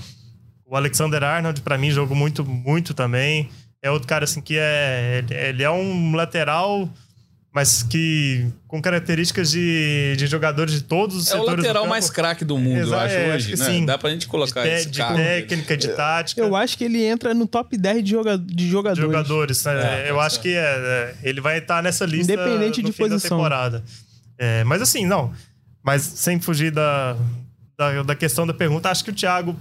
o 0.67 0.75
Alexander 0.75 1.23
Arnold 1.23 1.61
para 1.61 1.79
mim 1.79 1.93
jogou 1.93 2.17
muito, 2.17 2.45
muito 2.45 2.95
também. 2.95 3.49
É 3.81 3.91
outro 3.93 4.09
cara 4.09 4.25
assim 4.25 4.41
que 4.41 4.57
é 4.59 5.25
ele 5.31 5.63
é 5.63 5.71
um 5.71 6.17
lateral 6.17 6.89
mas 7.53 7.83
que 7.83 8.47
com 8.69 8.81
características 8.81 9.51
de, 9.51 10.15
de 10.17 10.27
jogadores 10.29 10.73
de 10.73 10.83
todos 10.83 11.17
os 11.17 11.27
é 11.27 11.31
setores. 11.33 11.49
É 11.49 11.53
o 11.53 11.57
lateral 11.57 11.87
mais 11.87 12.09
craque 12.09 12.45
do 12.45 12.57
mundo, 12.57 12.79
Exato, 12.79 12.93
eu 12.93 12.99
acho, 12.99 13.15
é, 13.15 13.35
hoje. 13.35 13.53
Acho 13.55 13.63
né? 13.65 13.71
Sim. 13.71 13.87
Dá 13.87 13.99
pra 13.99 14.11
gente 14.11 14.29
colocar 14.29 14.63
de, 14.63 14.69
esse 14.69 14.91
de 14.91 14.99
técnica, 15.03 15.77
de 15.77 15.89
tática. 15.89 16.41
Eu 16.41 16.55
acho 16.55 16.79
que 16.79 16.85
ele 16.85 17.05
entra 17.05 17.35
no 17.35 17.49
top 17.49 17.77
10 17.77 18.05
de, 18.05 18.11
joga 18.11 18.39
de 18.39 18.69
jogadores. 18.69 19.05
De 19.05 19.13
jogadores, 19.13 19.65
né? 19.65 20.07
É, 20.07 20.11
eu 20.11 20.21
acho 20.21 20.41
que 20.41 20.51
é, 20.51 20.61
é, 20.61 21.15
ele 21.25 21.41
vai 21.41 21.59
estar 21.59 21.83
nessa 21.83 22.05
lista 22.05 22.33
Independente 22.33 22.83
de 22.83 22.93
posição. 22.93 23.19
da 23.19 23.21
temporada. 23.37 23.85
É, 24.39 24.63
mas 24.63 24.81
assim, 24.81 25.05
não. 25.05 25.33
Mas 25.83 26.03
sem 26.03 26.41
fugir 26.41 26.71
da, 26.71 27.17
da, 27.77 28.03
da 28.05 28.15
questão 28.15 28.47
da 28.47 28.55
pergunta, 28.55 28.91
acho 28.91 29.03
que 29.03 29.11
o 29.11 29.15
Thiago 29.15 29.57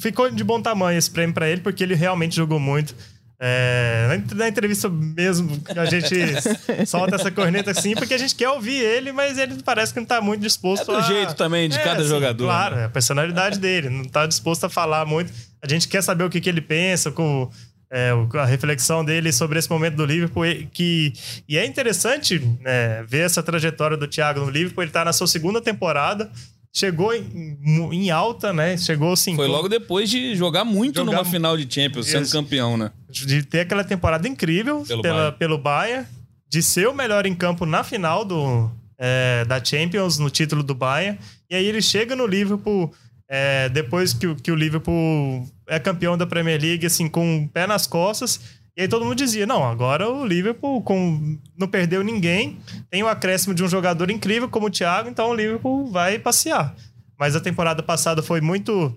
ficou 0.00 0.30
de 0.30 0.42
bom 0.42 0.62
tamanho 0.62 0.98
esse 0.98 1.10
prêmio 1.10 1.34
para 1.34 1.48
ele, 1.48 1.60
porque 1.60 1.82
ele 1.82 1.94
realmente 1.94 2.34
jogou 2.34 2.58
muito. 2.58 2.94
É, 3.38 4.18
na, 4.34 4.48
entrevista 4.48 4.88
mesmo, 4.88 5.60
a 5.76 5.84
gente 5.84 6.14
solta 6.86 7.16
essa 7.16 7.30
corneta 7.30 7.70
assim, 7.70 7.94
porque 7.94 8.14
a 8.14 8.18
gente 8.18 8.34
quer 8.34 8.48
ouvir 8.48 8.80
ele, 8.80 9.12
mas 9.12 9.36
ele 9.36 9.62
parece 9.62 9.92
que 9.92 10.00
não 10.00 10.06
tá 10.06 10.20
muito 10.22 10.40
disposto 10.40 10.90
É 10.90 10.94
do 10.94 10.98
a... 11.00 11.02
jeito 11.02 11.34
também 11.34 11.68
de 11.68 11.78
cada 11.78 12.02
jogador, 12.02 12.44
Claro, 12.46 12.76
né? 12.76 12.82
é 12.82 12.84
a 12.86 12.88
personalidade 12.88 13.58
dele, 13.58 13.90
não 13.90 14.04
tá 14.04 14.26
disposto 14.26 14.64
a 14.64 14.68
falar 14.70 15.04
muito. 15.04 15.30
A 15.62 15.68
gente 15.68 15.86
quer 15.86 16.02
saber 16.02 16.24
o 16.24 16.30
que, 16.30 16.40
que 16.40 16.48
ele 16.48 16.62
pensa, 16.62 17.10
com 17.12 17.50
é, 17.90 18.10
a 18.34 18.44
reflexão 18.46 19.04
dele 19.04 19.30
sobre 19.32 19.58
esse 19.58 19.68
momento 19.70 19.96
do 19.96 20.06
Liverpool. 20.06 20.46
e- 20.46 20.66
Que, 20.72 21.12
e 21.48 21.58
é 21.58 21.66
interessante 21.66 22.38
né, 22.60 23.04
ver 23.06 23.20
essa 23.26 23.42
trajetória 23.42 23.96
do 23.96 24.08
Thiago 24.08 24.40
no 24.40 24.50
Liverpool. 24.50 24.82
Ele 24.82 24.90
tá 24.92 25.04
na 25.04 25.12
sua 25.12 25.26
segunda 25.26 25.60
temporada, 25.60 26.30
chegou 26.76 27.14
em, 27.14 27.58
em 27.90 28.10
alta, 28.10 28.52
né? 28.52 28.76
Chegou 28.76 29.14
assim. 29.14 29.34
Foi 29.34 29.48
logo 29.48 29.66
depois 29.66 30.10
de 30.10 30.36
jogar 30.36 30.62
muito 30.62 30.96
Jogar 30.96 31.12
numa 31.12 31.24
final 31.24 31.56
de 31.56 31.72
Champions, 31.72 32.06
sendo 32.06 32.28
campeão, 32.28 32.76
né? 32.76 32.92
de 33.08 33.42
ter 33.42 33.60
aquela 33.60 33.82
temporada 33.82 34.28
incrível 34.28 34.84
Pelo 34.86 35.00
pela, 35.00 35.16
Bayern. 35.16 35.38
pelo 35.38 35.58
Bayern, 35.58 36.06
de 36.50 36.62
ser 36.62 36.86
o 36.86 36.92
melhor 36.94 37.24
em 37.24 37.34
campo 37.34 37.64
na 37.64 37.82
final 37.82 38.26
do, 38.26 38.70
é, 38.98 39.42
da 39.46 39.64
Champions, 39.64 40.18
no 40.18 40.28
título 40.28 40.62
do 40.62 40.74
Bayern. 40.74 41.18
E 41.48 41.54
aí 41.54 41.64
ele 41.64 41.80
chega 41.80 42.14
no 42.14 42.26
Liverpool, 42.26 42.92
é, 43.26 43.70
depois 43.70 44.12
que, 44.12 44.34
que 44.34 44.52
o 44.52 44.54
Liverpool 44.54 45.48
é 45.66 45.78
campeão 45.78 46.18
da 46.18 46.26
Premier 46.26 46.60
League, 46.60 46.84
assim, 46.84 47.08
com 47.08 47.38
o 47.38 47.48
pé 47.48 47.66
nas 47.66 47.86
costas. 47.86 48.38
E 48.76 48.82
aí 48.82 48.88
todo 48.88 49.04
mundo 49.04 49.14
dizia, 49.16 49.46
não, 49.46 49.64
agora 49.64 50.06
o 50.08 50.26
Liverpool 50.26 50.82
com, 50.82 51.38
não 51.56 51.66
perdeu 51.66 52.04
ninguém, 52.04 52.58
tem 52.90 53.02
o 53.02 53.08
acréscimo 53.08 53.54
de 53.54 53.64
um 53.64 53.68
jogador 53.68 54.10
incrível 54.10 54.48
como 54.50 54.66
o 54.66 54.70
Thiago, 54.70 55.08
então 55.08 55.30
o 55.30 55.34
Liverpool 55.34 55.90
vai 55.90 56.18
passear. 56.18 56.74
Mas 57.18 57.34
a 57.34 57.40
temporada 57.40 57.82
passada 57.82 58.22
foi 58.22 58.42
muito 58.42 58.94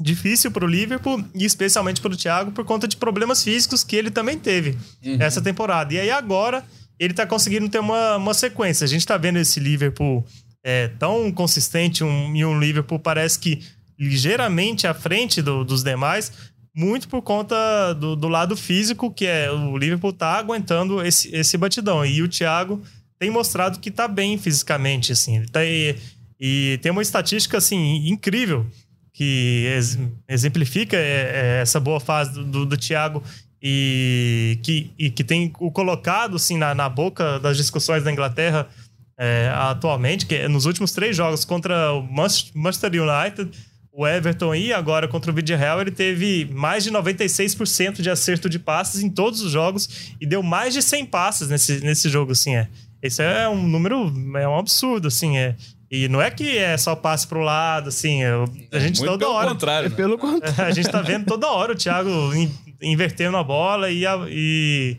difícil 0.00 0.50
para 0.50 0.64
o 0.64 0.68
Liverpool 0.68 1.22
e 1.34 1.44
especialmente 1.44 2.00
para 2.00 2.12
o 2.12 2.16
Thiago 2.16 2.50
por 2.52 2.64
conta 2.64 2.88
de 2.88 2.96
problemas 2.96 3.44
físicos 3.44 3.84
que 3.84 3.94
ele 3.94 4.10
também 4.10 4.38
teve 4.38 4.76
essa 5.20 5.40
temporada. 5.42 5.92
E 5.92 6.00
aí 6.00 6.10
agora 6.10 6.64
ele 6.98 7.12
tá 7.12 7.26
conseguindo 7.26 7.68
ter 7.68 7.78
uma, 7.80 8.16
uma 8.16 8.32
sequência. 8.34 8.84
A 8.84 8.88
gente 8.88 9.06
tá 9.06 9.16
vendo 9.18 9.38
esse 9.38 9.60
Liverpool 9.60 10.24
é, 10.64 10.88
tão 10.98 11.30
consistente 11.30 12.02
um, 12.02 12.34
e 12.34 12.44
um 12.44 12.58
Liverpool 12.58 12.98
parece 12.98 13.38
que 13.38 13.60
ligeiramente 13.98 14.86
à 14.86 14.94
frente 14.94 15.40
do- 15.42 15.64
dos 15.64 15.82
demais, 15.84 16.32
muito 16.74 17.08
por 17.08 17.22
conta 17.22 17.92
do, 17.94 18.16
do 18.16 18.28
lado 18.28 18.56
físico, 18.56 19.12
que 19.12 19.26
é 19.26 19.50
o 19.50 19.76
Liverpool 19.76 20.12
tá 20.12 20.32
aguentando 20.38 21.04
esse, 21.04 21.34
esse 21.34 21.56
batidão. 21.56 22.04
E 22.04 22.20
o 22.22 22.28
Thiago 22.28 22.82
tem 23.18 23.30
mostrado 23.30 23.78
que 23.78 23.90
tá 23.90 24.08
bem 24.08 24.36
fisicamente, 24.36 25.12
assim. 25.12 25.36
Ele 25.36 25.48
tá, 25.48 25.64
e, 25.64 25.96
e 26.40 26.78
tem 26.82 26.90
uma 26.90 27.02
estatística, 27.02 27.58
assim, 27.58 28.08
incrível 28.08 28.66
que 29.12 29.66
ex- 29.72 29.98
exemplifica 30.28 30.96
é, 30.96 31.58
é, 31.58 31.62
essa 31.62 31.78
boa 31.78 32.00
fase 32.00 32.32
do, 32.32 32.44
do, 32.44 32.66
do 32.66 32.76
Thiago 32.76 33.22
e 33.62 34.58
que, 34.62 34.90
e 34.98 35.08
que 35.08 35.22
tem 35.22 35.52
o 35.60 35.70
colocado 35.70 36.36
assim, 36.36 36.58
na, 36.58 36.74
na 36.74 36.88
boca 36.88 37.38
das 37.38 37.56
discussões 37.56 38.02
da 38.02 38.12
Inglaterra 38.12 38.68
é, 39.16 39.50
atualmente, 39.54 40.26
que 40.26 40.34
é 40.34 40.48
nos 40.48 40.66
últimos 40.66 40.90
três 40.92 41.16
jogos 41.16 41.44
contra 41.44 41.92
o 41.92 42.02
Manchester 42.02 42.52
Manchester 42.56 42.90
United, 42.90 43.50
o 43.96 44.06
Everton 44.06 44.54
e 44.54 44.72
agora 44.72 45.06
contra 45.06 45.30
o 45.30 45.34
Villarreal, 45.34 45.80
ele 45.80 45.92
teve 45.92 46.46
mais 46.52 46.82
de 46.82 46.90
96% 46.90 48.02
de 48.02 48.10
acerto 48.10 48.48
de 48.50 48.58
passes 48.58 49.02
em 49.02 49.08
todos 49.08 49.40
os 49.40 49.52
jogos 49.52 50.12
e 50.20 50.26
deu 50.26 50.42
mais 50.42 50.74
de 50.74 50.82
100 50.82 51.06
passes 51.06 51.48
nesse, 51.48 51.80
nesse 51.80 52.08
jogo, 52.08 52.32
assim, 52.32 52.56
é. 52.56 52.68
Esse 53.00 53.22
é 53.22 53.48
um 53.48 53.62
número, 53.68 54.12
é 54.36 54.48
um 54.48 54.58
absurdo, 54.58 55.08
assim, 55.08 55.36
é. 55.38 55.54
E 55.90 56.08
não 56.08 56.20
é 56.20 56.28
que 56.30 56.58
é 56.58 56.76
só 56.76 56.96
passe 56.96 57.24
pro 57.26 57.40
lado, 57.40 57.88
assim, 57.90 58.24
é, 58.24 58.30
a 58.72 58.78
gente 58.80 58.98
Muito 58.98 59.10
toda 59.12 59.18
pelo 59.26 59.32
hora... 59.36 59.48
contrário. 59.50 59.90
né? 59.90 59.94
Pelo 59.96 60.18
contrário. 60.18 60.64
A 60.64 60.70
gente 60.72 60.88
tá 60.90 61.00
vendo 61.02 61.24
toda 61.26 61.46
hora 61.48 61.72
o 61.72 61.76
Thiago 61.76 62.10
in- 62.34 62.50
invertendo 62.82 63.36
a 63.36 63.44
bola 63.44 63.90
e, 63.90 64.04
a- 64.04 64.26
e, 64.28 64.96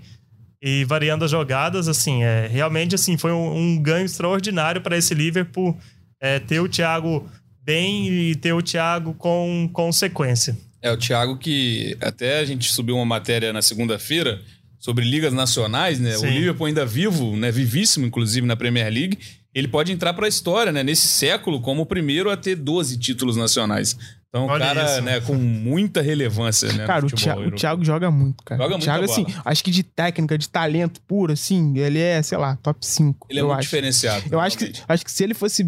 e 0.61 0.85
variando 0.85 1.25
as 1.25 1.31
jogadas, 1.31 1.89
assim, 1.89 2.23
é, 2.23 2.47
realmente 2.47 2.95
assim, 2.95 3.17
foi 3.17 3.31
um, 3.33 3.57
um 3.57 3.81
ganho 3.81 4.05
extraordinário 4.05 4.79
para 4.79 4.95
esse 4.95 5.13
Liverpool 5.13 5.77
é, 6.21 6.39
ter 6.39 6.61
o 6.61 6.69
Thiago 6.69 7.27
bem 7.65 8.07
e 8.07 8.35
ter 8.35 8.53
o 8.53 8.61
Thiago 8.61 9.13
com 9.15 9.69
consequência. 9.73 10.55
É, 10.81 10.91
o 10.91 10.97
Thiago 10.97 11.37
que 11.37 11.97
até 11.99 12.39
a 12.39 12.45
gente 12.45 12.71
subiu 12.71 12.95
uma 12.95 13.05
matéria 13.05 13.51
na 13.51 13.61
segunda-feira 13.61 14.39
sobre 14.79 15.03
ligas 15.03 15.33
nacionais, 15.33 15.99
né? 15.99 16.11
Sim. 16.11 16.27
O 16.27 16.29
Liverpool 16.29 16.67
ainda 16.67 16.85
vivo, 16.85 17.35
né? 17.35 17.51
Vivíssimo, 17.51 18.05
inclusive, 18.05 18.45
na 18.45 18.55
Premier 18.55 18.91
League. 18.93 19.17
Ele 19.53 19.67
pode 19.67 19.91
entrar 19.91 20.13
para 20.13 20.25
a 20.25 20.29
história, 20.29 20.71
né? 20.71 20.83
Nesse 20.83 21.07
século, 21.07 21.59
como 21.59 21.81
o 21.81 21.85
primeiro 21.85 22.29
a 22.29 22.37
ter 22.37 22.55
12 22.55 22.99
títulos 22.99 23.35
nacionais. 23.35 23.97
Então, 24.35 24.47
o 24.47 24.49
Olha 24.49 24.65
cara, 24.65 24.83
isso. 24.83 25.01
né, 25.01 25.21
com 25.21 25.33
muita 25.33 26.01
relevância, 26.01 26.71
né? 26.73 26.85
Cara, 26.85 27.05
o 27.05 27.09
Thiago, 27.09 27.41
o. 27.41 27.51
Thiago 27.51 27.85
joga 27.85 28.11
muito, 28.11 28.43
cara. 28.43 28.61
Joga 28.61 28.75
o 28.75 28.79
Thiago, 28.79 29.05
assim, 29.05 29.25
acho 29.45 29.63
que 29.63 29.71
de 29.71 29.81
técnica, 29.81 30.37
de 30.37 30.49
talento 30.49 30.99
puro, 31.07 31.31
assim, 31.31 31.77
ele 31.77 31.99
é, 31.99 32.21
sei 32.21 32.37
lá, 32.37 32.57
top 32.57 32.85
5. 32.85 33.27
Ele 33.29 33.39
é 33.39 33.43
muito 33.43 33.53
acho. 33.53 33.61
diferenciado. 33.61 34.25
Eu 34.29 34.41
acho 34.41 34.57
que, 34.57 34.73
acho 34.89 35.05
que 35.05 35.11
se 35.11 35.23
ele 35.23 35.33
fosse. 35.33 35.63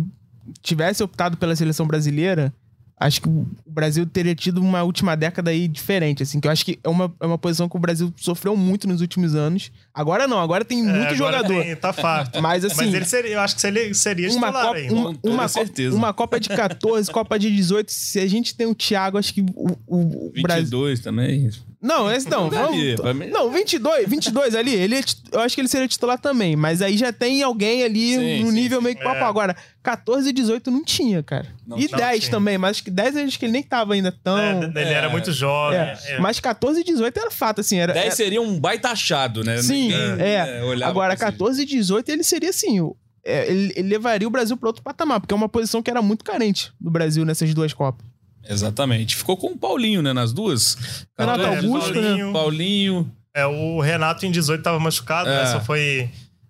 Tivesse 0.62 1.04
optado 1.04 1.38
pela 1.38 1.56
seleção 1.56 1.86
brasileira, 1.88 2.54
acho 3.00 3.22
que 3.22 3.30
o 3.30 3.46
Brasil 3.68 4.08
teria 4.08 4.34
tido 4.34 4.60
uma 4.60 4.82
última 4.82 5.16
década 5.16 5.51
aí 5.51 5.68
diferente, 5.68 6.24
assim, 6.24 6.39
que 6.39 6.48
eu 6.48 6.51
acho 6.51 6.66
que 6.66 6.80
é 6.84 6.89
uma, 6.89 7.13
é 7.22 7.25
uma 7.27 7.38
posição 7.38 7.70
que 7.70 7.75
o 7.77 7.80
Brasil 7.80 8.12
sofreu 8.18 8.56
muito 8.58 8.88
nos 8.88 9.01
últimos 9.01 9.36
anos. 9.36 9.72
Agora 9.94 10.27
não, 10.27 10.39
agora 10.39 10.66
tem 10.66 10.80
muito 10.82 10.96
É, 10.96 11.10
agora 11.13 11.38
jogador. 11.38 11.62
tem- 11.63 11.75
tá 11.75 11.94
farto. 11.94 12.42
Mas 12.42 12.66
assim, 12.66 12.75
Mas 12.86 12.94
ele 12.96 13.06
seria, 13.06 13.34
eu 13.34 13.39
acho 13.39 13.54
que 13.56 13.62
seria, 13.62 13.94
seria 13.94 14.32
uma 14.32 14.51
Copa, 14.51 14.80
uma, 14.89 15.04
com 15.10 15.13
toda 15.13 15.34
uma, 15.36 15.48
certeza. 15.48 15.89
Copa, 15.92 16.06
uma 16.08 16.13
Copa 16.13 16.39
de 16.39 16.50
14, 16.50 17.12
Copa 17.12 17.38
de 17.38 17.56
18, 17.56 17.92
se 17.92 18.20
a 18.20 18.25
gente 18.27 18.56
tem 18.56 18.66
o 18.66 18.74
Thiago, 18.74 19.20
acho 19.20 19.32
que 19.32 19.42
o, 19.54 19.77
o, 19.86 20.27
o 20.30 20.42
Brasil. 20.42 20.63
22 20.63 21.00
também. 21.01 21.51
Não, 21.79 22.12
esse 22.12 22.27
não. 22.27 22.50
Daria, 22.50 22.96
vamos- 22.96 23.01
pra 23.01 23.13
mim- 23.13 23.27
Não, 23.31 23.51
22, 23.51 24.10
22 24.10 24.55
ali, 24.55 24.74
ele, 24.74 24.96
é 24.96 25.03
tit- 25.03 25.22
eu 25.31 25.39
acho 25.39 25.53
que 25.53 25.62
ele 25.62 25.67
seria 25.67 25.88
titular 25.88 26.17
também, 26.19 26.55
mas 26.55 26.81
aí 26.81 26.98
já 26.98 27.13
tem 27.13 27.43
alguém 27.43 27.84
ali 27.84 28.15
Sim, 28.15 28.43
no 28.43 28.48
sim, 28.50 28.53
nível 28.55 28.79
sim. 28.79 28.84
meio 28.86 28.96
que 28.98 29.03
papo. 29.03 29.17
É. 29.17 29.22
Agora, 29.24 29.55
14 29.84 30.29
e 30.29 30.34
18 30.34 30.72
não 30.72 30.84
tinha, 30.84 31.22
cara. 31.22 31.46
Não 31.67 31.77
e 31.77 31.86
tinha. 31.88 31.98
10 31.98 32.24
Não 32.25 32.31
também, 32.31 32.57
mas 32.57 32.72
acho 32.72 32.84
que 32.84 32.89
10 32.89 33.15
eu 33.15 33.25
acho 33.25 33.38
que 33.38 33.46
ele 33.46 33.51
nem 33.53 33.62
tava 33.63 33.93
ainda 33.93 34.12
tão. 34.12 34.38
É, 34.39 34.51
ele 34.65 34.79
era 34.93 35.05
é, 35.07 35.12
muito 35.12 35.31
jovem. 35.31 35.77
É, 35.77 35.98
é. 36.07 36.19
Mas 36.19 36.39
14 36.39 36.81
e 36.81 36.84
18 36.84 37.15
era 37.19 37.29
fato, 37.29 37.62
assim. 37.62 37.77
Era, 37.77 37.93
10 37.93 38.05
era- 38.07 38.15
seria 38.15 38.41
um 38.41 38.60
baita 38.60 38.89
achado, 38.89 39.43
né? 39.43 39.57
Sim, 39.62 39.93
é. 39.93 40.15
né, 40.15 40.63
olhava 40.63 40.89
Agora, 40.89 41.15
pra 41.15 41.27
esse- 41.27 41.31
14 41.38 41.62
e 41.62 41.65
18 41.65 42.10
ele 42.10 42.24
seria 42.24 42.50
assim. 42.50 42.79
o- 42.81 42.96
é, 43.24 43.51
ele, 43.51 43.74
ele 43.75 43.89
levaria 43.89 44.27
o 44.27 44.31
Brasil 44.31 44.57
para 44.57 44.69
outro 44.69 44.81
patamar, 44.81 45.19
porque 45.19 45.34
é 45.34 45.38
uma 45.38 45.50
posição 45.50 45.84
que 45.84 45.91
era 45.91 46.01
muito 46.01 46.25
carente 46.25 46.72
do 46.81 46.89
Brasil 46.89 47.24
nessas 47.24 47.53
duas 47.53 47.72
Copas. 47.74 48.03
Exatamente. 48.50 49.16
Ficou 49.16 49.36
com 49.38 49.48
o 49.48 49.58
Paulinho, 49.58 50.01
né? 50.01 50.13
Nas 50.13 50.34
duas. 50.34 51.06
Renato 51.18 51.46
Augusto, 51.46 51.94
né? 51.94 52.01
Paulinho. 52.01 52.34
Paulinho. 52.34 53.12
É, 53.36 53.46
o 53.46 53.80
Renato 53.80 54.25
em 54.25 54.32
18 54.32 54.63
tava 54.63 54.80
machucado, 54.80 55.30
É. 55.30 55.44
né? 55.44 55.51
Só 55.51 55.62
foi. 55.62 56.10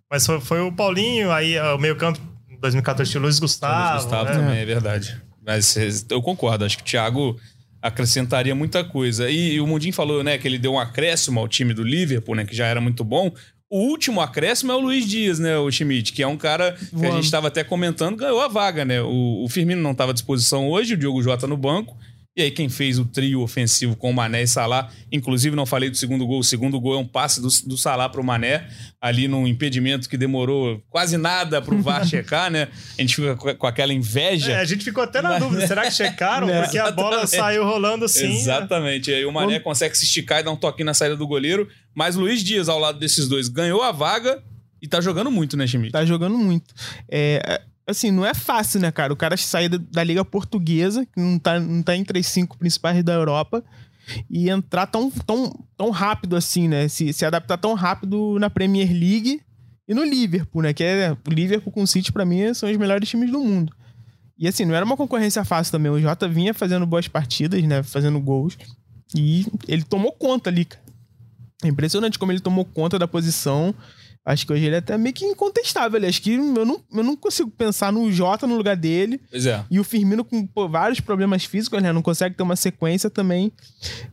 Mas 0.09 0.25
foi, 0.25 0.39
foi 0.39 0.61
o 0.61 0.71
Paulinho, 0.71 1.31
aí 1.31 1.59
ó, 1.59 1.75
o 1.75 1.79
meio-campo 1.79 2.19
em 2.49 2.57
2014 2.59 3.11
tinha 3.11 3.19
o 3.19 3.23
Luiz 3.23 3.39
Gustavo. 3.39 3.91
Luiz 3.91 4.03
Gustavo 4.03 4.25
né? 4.29 4.31
também, 4.35 4.59
é 4.59 4.65
verdade. 4.65 5.21
Mas 5.45 5.75
eu 6.09 6.21
concordo, 6.21 6.63
acho 6.63 6.77
que 6.77 6.83
o 6.83 6.85
Thiago 6.85 7.37
acrescentaria 7.81 8.55
muita 8.55 8.83
coisa. 8.83 9.29
E, 9.29 9.55
e 9.55 9.61
o 9.61 9.67
Mundinho 9.67 9.93
falou, 9.93 10.23
né, 10.23 10.37
que 10.37 10.47
ele 10.47 10.57
deu 10.57 10.73
um 10.73 10.79
acréscimo 10.79 11.39
ao 11.39 11.47
time 11.47 11.73
do 11.73 11.83
Liverpool, 11.83 12.35
né, 12.35 12.45
que 12.45 12.55
já 12.55 12.65
era 12.65 12.79
muito 12.81 13.03
bom. 13.03 13.31
O 13.69 13.79
último 13.79 14.21
acréscimo 14.21 14.71
é 14.71 14.75
o 14.75 14.79
Luiz 14.79 15.05
Dias, 15.05 15.39
né, 15.39 15.57
o 15.57 15.69
Schmidt, 15.69 16.13
que 16.13 16.23
é 16.23 16.27
um 16.27 16.37
cara 16.37 16.71
que 16.97 17.05
a 17.05 17.11
gente 17.11 17.25
estava 17.25 17.49
até 17.49 17.63
comentando, 17.65 18.15
ganhou 18.15 18.39
a 18.41 18.47
vaga, 18.47 18.85
né? 18.85 19.01
O, 19.01 19.43
o 19.43 19.49
Firmino 19.49 19.81
não 19.81 19.91
estava 19.91 20.11
à 20.11 20.13
disposição 20.13 20.69
hoje, 20.69 20.93
o 20.93 20.97
Diogo 20.97 21.21
Jota 21.21 21.45
no 21.47 21.57
banco. 21.57 21.97
E 22.37 22.41
aí, 22.43 22.51
quem 22.51 22.69
fez 22.69 22.99
o 22.99 23.05
trio 23.05 23.41
ofensivo 23.41 23.95
com 23.95 24.11
o 24.11 24.13
Mané 24.13 24.43
e 24.43 24.47
Salah, 24.47 24.91
inclusive 25.11 25.55
não 25.55 25.65
falei 25.65 25.89
do 25.89 25.97
segundo 25.97 26.23
gol, 26.27 26.37
o 26.37 26.43
segundo 26.43 26.79
gol 26.79 26.93
é 26.93 26.99
um 26.99 27.07
passe 27.07 27.41
do, 27.41 27.47
do 27.65 27.75
Salah 27.75 28.07
pro 28.09 28.23
Mané, 28.23 28.67
ali 29.01 29.27
num 29.27 29.47
impedimento 29.47 30.07
que 30.07 30.15
demorou 30.15 30.79
quase 30.87 31.17
nada 31.17 31.59
pro 31.63 31.81
VAR 31.81 32.05
checar, 32.07 32.51
né? 32.51 32.67
A 32.95 33.01
gente 33.01 33.15
fica 33.15 33.35
com- 33.35 33.65
aquela 33.65 33.91
inveja. 33.91 34.51
É, 34.51 34.59
a 34.59 34.65
gente 34.65 34.83
ficou 34.83 35.03
até 35.03 35.19
na 35.19 35.39
dúvida, 35.39 35.65
será 35.65 35.81
que 35.81 35.89
checaram? 35.91 36.45
Porque 36.61 36.77
a 36.77 36.91
bola 36.91 37.23
Exatamente. 37.23 37.35
saiu 37.37 37.63
rolando 37.65 38.05
assim. 38.05 38.31
Exatamente. 38.31 39.09
E 39.09 39.15
aí 39.15 39.25
o 39.25 39.31
Mané 39.31 39.59
consegue 39.59 39.97
se 39.97 40.05
esticar 40.05 40.39
e 40.39 40.43
dar 40.43 40.51
um 40.51 40.55
toquinho 40.55 40.85
na 40.85 40.93
saída 40.93 41.17
do 41.17 41.25
goleiro. 41.25 41.67
Mas 41.97 42.15
Luiz 42.15 42.43
Dias, 42.43 42.69
ao 42.69 42.77
lado 42.77 42.99
desses 42.99 43.27
dois, 43.27 43.47
ganhou 43.47 43.81
a 43.81 43.91
vaga 43.91 44.43
e 44.79 44.87
tá 44.87 45.01
jogando 45.01 45.31
muito, 45.31 45.57
né, 45.57 45.65
Schmidt? 45.65 45.91
Tá 45.91 46.05
jogando 46.05 46.37
muito. 46.37 46.71
É, 47.09 47.59
assim, 47.87 48.11
não 48.11 48.23
é 48.23 48.35
fácil, 48.35 48.79
né, 48.79 48.91
cara? 48.91 49.11
O 49.11 49.15
cara 49.15 49.35
sair 49.35 49.67
da, 49.67 49.79
da 49.79 50.03
Liga 50.03 50.23
Portuguesa, 50.23 51.07
que 51.07 51.19
não 51.19 51.39
tá, 51.39 51.59
não 51.59 51.81
tá 51.81 51.97
entre 51.97 52.19
as 52.19 52.27
cinco 52.27 52.55
principais 52.55 53.03
da 53.03 53.13
Europa, 53.13 53.63
e 54.29 54.47
entrar 54.47 54.85
tão, 54.85 55.09
tão, 55.09 55.51
tão 55.75 55.89
rápido 55.89 56.35
assim, 56.35 56.67
né? 56.67 56.87
Se, 56.87 57.11
se 57.11 57.25
adaptar 57.25 57.57
tão 57.57 57.73
rápido 57.73 58.37
na 58.37 58.47
Premier 58.47 58.91
League 58.91 59.41
e 59.87 59.95
no 59.95 60.03
Liverpool, 60.03 60.61
né? 60.61 60.73
Que 60.73 60.83
é 60.83 61.17
o 61.27 61.31
Liverpool 61.31 61.73
com 61.73 61.81
o 61.81 61.87
City, 61.87 62.11
pra 62.11 62.23
mim, 62.23 62.53
são 62.53 62.69
os 62.69 62.77
melhores 62.77 63.09
times 63.09 63.31
do 63.31 63.39
mundo. 63.39 63.73
E 64.37 64.47
assim, 64.47 64.65
não 64.65 64.75
era 64.75 64.85
uma 64.85 64.95
concorrência 64.95 65.43
fácil 65.43 65.71
também. 65.71 65.91
O 65.91 65.99
Jota 65.99 66.29
vinha 66.29 66.53
fazendo 66.53 66.85
boas 66.85 67.07
partidas, 67.07 67.63
né? 67.63 67.81
Fazendo 67.81 68.19
gols. 68.21 68.55
E 69.15 69.47
ele 69.67 69.81
tomou 69.81 70.11
conta 70.11 70.51
ali, 70.51 70.63
cara. 70.63 70.85
É 71.63 71.67
impressionante 71.67 72.19
como 72.19 72.31
ele 72.31 72.39
tomou 72.39 72.65
conta 72.65 72.99
da 72.99 73.07
posição. 73.07 73.73
Acho 74.23 74.45
que 74.45 74.51
hoje 74.51 74.65
ele 74.65 74.75
é 74.75 74.79
até 74.79 74.97
meio 74.97 75.15
que 75.15 75.25
incontestável. 75.25 76.05
Acho 76.05 76.21
que 76.21 76.33
eu 76.33 76.65
não, 76.65 76.83
eu 76.93 77.03
não 77.03 77.15
consigo 77.15 77.49
pensar 77.49 77.93
no 77.93 78.11
Jota 78.11 78.45
no 78.45 78.57
lugar 78.57 78.75
dele. 78.75 79.21
Pois 79.31 79.45
é. 79.45 79.63
E 79.71 79.79
o 79.79 79.85
Firmino 79.85 80.25
com 80.25 80.45
pô, 80.45 80.67
vários 80.67 80.99
problemas 80.99 81.45
físicos, 81.45 81.81
né? 81.81 81.93
Não 81.93 82.01
consegue 82.01 82.35
ter 82.35 82.43
uma 82.43 82.57
sequência 82.57 83.09
também. 83.09 83.53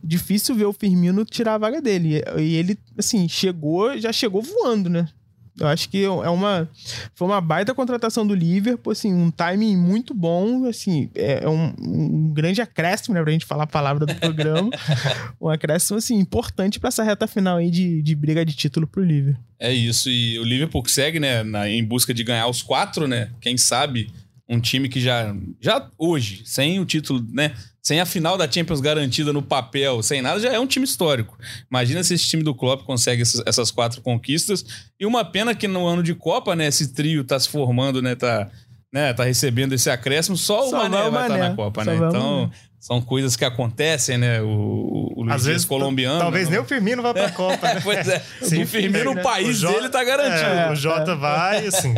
Difícil 0.01 0.55
ver 0.55 0.65
o 0.65 0.73
Firmino 0.73 1.25
tirar 1.25 1.55
a 1.55 1.57
vaga 1.57 1.81
dele. 1.81 2.23
E 2.37 2.55
ele, 2.55 2.79
assim, 2.97 3.27
chegou, 3.27 3.97
já 3.99 4.13
chegou 4.13 4.41
voando, 4.41 4.89
né? 4.89 5.09
Eu 5.59 5.67
acho 5.67 5.89
que 5.89 6.03
é 6.03 6.09
uma 6.09 6.69
foi 7.13 7.27
uma 7.27 7.39
baita 7.39 7.73
contratação 7.73 8.27
do 8.27 8.35
Liverpool, 8.35 8.91
assim, 8.91 9.13
um 9.13 9.31
timing 9.31 9.77
muito 9.77 10.13
bom, 10.13 10.65
assim, 10.65 11.09
é 11.15 11.47
um, 11.47 11.73
um 11.79 12.33
grande 12.33 12.61
acréscimo, 12.61 13.15
né, 13.15 13.23
pra 13.23 13.31
gente 13.31 13.45
falar 13.45 13.63
a 13.63 13.67
palavra 13.67 14.05
do 14.05 14.15
programa. 14.15 14.69
um 15.39 15.49
acréscimo, 15.49 15.97
assim, 15.97 16.15
importante 16.15 16.79
para 16.79 16.89
essa 16.89 17.03
reta 17.03 17.27
final 17.27 17.57
aí 17.57 17.71
de, 17.71 18.01
de 18.01 18.15
briga 18.15 18.45
de 18.45 18.53
título 18.53 18.85
pro 18.85 19.03
Liverpool. 19.03 19.41
É 19.57 19.71
isso, 19.73 20.09
e 20.09 20.37
o 20.39 20.43
Liverpool 20.43 20.83
segue, 20.87 21.19
né, 21.19 21.43
na, 21.43 21.69
em 21.69 21.83
busca 21.83 22.13
de 22.13 22.23
ganhar 22.23 22.47
os 22.47 22.61
quatro, 22.61 23.07
né? 23.07 23.31
Quem 23.39 23.57
sabe 23.57 24.09
um 24.47 24.59
time 24.59 24.89
que 24.89 24.99
já, 24.99 25.35
já 25.59 25.89
hoje, 25.97 26.41
sem 26.45 26.79
o 26.79 26.85
título, 26.85 27.25
né? 27.31 27.53
Sem 27.85 27.99
a 27.99 28.05
final 28.05 28.35
da 28.35 28.49
Champions 28.51 28.81
garantida 28.81 29.31
no 29.31 29.43
papel, 29.43 30.01
sem 30.01 30.19
nada, 30.19 30.39
já 30.39 30.51
é 30.51 30.59
um 30.59 30.65
time 30.65 30.85
histórico. 30.85 31.37
Imagina 31.69 32.03
se 32.03 32.15
esse 32.15 32.25
time 32.25 32.41
do 32.41 32.55
Klopp 32.55 32.81
consegue 32.83 33.21
essas, 33.21 33.69
quatro 33.69 34.01
conquistas. 34.01 34.65
E 34.99 35.05
uma 35.05 35.23
pena 35.23 35.53
que 35.53 35.67
no 35.67 35.85
ano 35.85 36.01
de 36.01 36.15
Copa, 36.15 36.55
né, 36.55 36.65
esse 36.65 36.93
trio 36.93 37.23
tá 37.23 37.39
se 37.39 37.47
formando, 37.47 38.01
né, 38.01 38.15
tá, 38.15 38.49
né, 38.91 39.13
tá 39.13 39.23
recebendo 39.23 39.73
esse 39.73 39.87
acréscimo, 39.89 40.35
só, 40.35 40.63
Só 40.63 40.69
o 40.69 40.71
Mané 40.71 40.97
vai 40.97 41.07
o 41.07 41.11
vai 41.11 41.21
estar 41.25 41.37
Mané. 41.37 41.49
na 41.49 41.55
Copa, 41.55 41.83
Só 41.83 41.91
né? 41.91 41.97
Então, 41.97 42.39
Mané. 42.41 42.51
são 42.79 42.99
coisas 43.01 43.35
que 43.35 43.45
acontecem, 43.45 44.17
né? 44.17 44.41
O, 44.41 45.13
o 45.15 45.21
Luiz 45.21 45.35
Às 45.35 45.41
Dias 45.43 45.53
vezes, 45.53 45.65
colombiano. 45.67 46.19
talvez 46.19 46.45
né? 46.49 46.55
nem 46.55 46.65
o 46.65 46.67
Firmino 46.67 47.03
vá 47.03 47.13
pra 47.13 47.29
Copa, 47.37 47.71
né? 47.71 47.81
pois 47.83 48.07
é. 48.07 48.19
Sim, 48.41 48.63
o 48.63 48.67
Firmino, 48.67 49.13
né? 49.13 49.21
o 49.21 49.23
país 49.23 49.47
O 49.49 49.53
Jota- 49.61 49.75
dele 49.77 49.89
tá 49.89 50.03
garantido. 50.03 50.49
É, 50.49 50.71
o 50.71 50.75
Jota 50.75 51.15
vai, 51.15 51.67
assim, 51.67 51.93